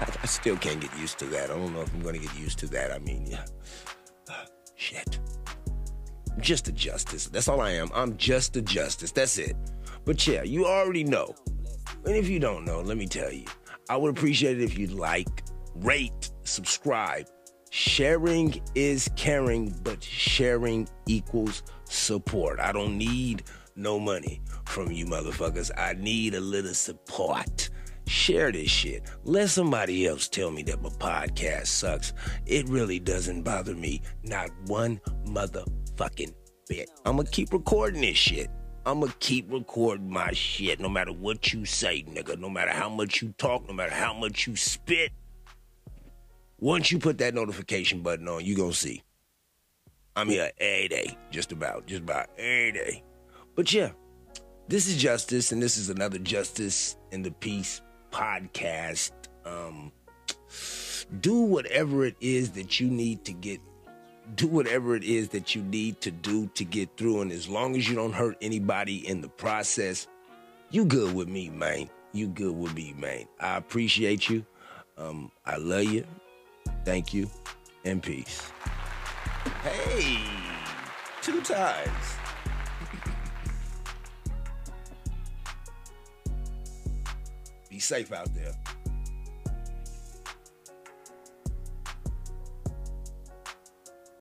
I, 0.01 0.07
I 0.21 0.25
still 0.27 0.57
can't 0.57 0.79
get 0.79 0.95
used 0.97 1.17
to 1.19 1.25
that. 1.25 1.49
I 1.49 1.55
don't 1.55 1.73
know 1.73 1.81
if 1.81 1.93
I'm 1.93 2.01
gonna 2.01 2.19
get 2.19 2.37
used 2.37 2.59
to 2.59 2.67
that. 2.67 2.91
I 2.91 2.99
mean, 2.99 3.25
yeah. 3.25 3.45
Shit. 4.75 5.19
I'm 6.31 6.41
just 6.41 6.67
a 6.67 6.71
justice. 6.71 7.27
That's 7.27 7.47
all 7.47 7.61
I 7.61 7.71
am. 7.71 7.89
I'm 7.93 8.17
just 8.17 8.55
a 8.55 8.61
justice. 8.61 9.11
That's 9.11 9.37
it. 9.37 9.55
But 10.05 10.25
yeah, 10.27 10.43
you 10.43 10.65
already 10.65 11.03
know. 11.03 11.33
And 12.05 12.15
if 12.15 12.29
you 12.29 12.39
don't 12.39 12.65
know, 12.65 12.81
let 12.81 12.97
me 12.97 13.07
tell 13.07 13.31
you. 13.31 13.45
I 13.89 13.97
would 13.97 14.15
appreciate 14.15 14.61
it 14.61 14.63
if 14.63 14.77
you'd 14.77 14.91
like, 14.91 15.43
rate, 15.75 16.29
subscribe. 16.43 17.25
Sharing 17.71 18.61
is 18.75 19.09
caring, 19.15 19.75
but 19.83 20.03
sharing 20.03 20.87
equals 21.07 21.63
support. 21.85 22.59
I 22.59 22.71
don't 22.71 22.97
need 22.97 23.43
no 23.75 23.99
money 23.99 24.41
from 24.65 24.91
you 24.91 25.05
motherfuckers. 25.05 25.71
I 25.75 25.93
need 25.93 26.35
a 26.35 26.39
little 26.39 26.73
support. 26.73 27.69
Share 28.05 28.51
this 28.51 28.69
shit. 28.69 29.03
Let 29.23 29.49
somebody 29.49 30.07
else 30.07 30.27
tell 30.27 30.51
me 30.51 30.63
that 30.63 30.81
my 30.81 30.89
podcast 30.89 31.67
sucks. 31.67 32.13
It 32.45 32.67
really 32.69 32.99
doesn't 32.99 33.43
bother 33.43 33.75
me. 33.75 34.01
Not 34.23 34.49
one 34.65 34.99
motherfucking 35.25 36.33
bit. 36.67 36.89
I'm 37.05 37.17
gonna 37.17 37.29
keep 37.29 37.53
recording 37.53 38.01
this 38.01 38.17
shit. 38.17 38.49
I'm 38.85 39.01
gonna 39.01 39.13
keep 39.19 39.51
recording 39.51 40.09
my 40.09 40.31
shit 40.31 40.79
no 40.79 40.89
matter 40.89 41.11
what 41.11 41.53
you 41.53 41.65
say, 41.65 42.03
nigga. 42.03 42.37
No 42.39 42.49
matter 42.49 42.71
how 42.71 42.89
much 42.89 43.21
you 43.21 43.33
talk, 43.37 43.67
no 43.67 43.73
matter 43.73 43.93
how 43.93 44.13
much 44.13 44.47
you 44.47 44.55
spit. 44.55 45.11
Once 46.59 46.91
you 46.91 46.99
put 46.99 47.17
that 47.19 47.33
notification 47.33 48.01
button 48.01 48.27
on, 48.27 48.43
you 48.43 48.55
gonna 48.55 48.73
see. 48.73 49.01
I'm 50.15 50.27
here 50.27 50.51
every 50.59 50.87
day, 50.87 51.17
just 51.31 51.51
about, 51.51 51.85
just 51.85 52.01
about 52.01 52.29
every 52.37 52.71
day. 52.71 53.03
But 53.55 53.71
yeah, 53.71 53.91
this 54.67 54.87
is 54.87 54.97
Justice, 54.97 55.51
and 55.51 55.61
this 55.61 55.77
is 55.77 55.89
another 55.89 56.17
Justice 56.17 56.97
in 57.11 57.21
the 57.21 57.31
Peace 57.31 57.81
podcast. 58.11 59.11
Um, 59.45 59.91
do 61.21 61.41
whatever 61.41 62.05
it 62.05 62.15
is 62.19 62.51
that 62.51 62.79
you 62.79 62.87
need 62.87 63.23
to 63.25 63.33
get 63.33 63.61
do 64.35 64.47
whatever 64.47 64.95
it 64.95 65.03
is 65.03 65.29
that 65.29 65.55
you 65.55 65.63
need 65.63 66.01
to 66.01 66.11
do 66.11 66.47
to 66.55 66.63
get 66.63 66.97
through 66.97 67.21
and 67.21 67.31
as 67.31 67.47
long 67.47 67.75
as 67.75 67.89
you 67.89 67.95
don't 67.95 68.13
hurt 68.13 68.37
anybody 68.41 69.07
in 69.07 69.21
the 69.21 69.29
process 69.29 70.07
you 70.71 70.85
good 70.85 71.15
with 71.15 71.27
me, 71.27 71.49
man. 71.49 71.89
You 72.13 72.27
good 72.27 72.55
with 72.55 72.75
me, 72.75 72.93
man. 72.95 73.25
I 73.39 73.57
appreciate 73.57 74.29
you. 74.29 74.45
Um, 74.99 75.31
I 75.43 75.57
love 75.57 75.85
you. 75.85 76.05
Thank 76.85 77.11
you. 77.11 77.27
And 77.85 78.03
peace. 78.03 78.51
Hey, 79.63 80.19
two 81.23 81.41
times. 81.41 81.89
Be 87.69 87.79
safe 87.79 88.13
out 88.13 88.31
there. 88.35 88.53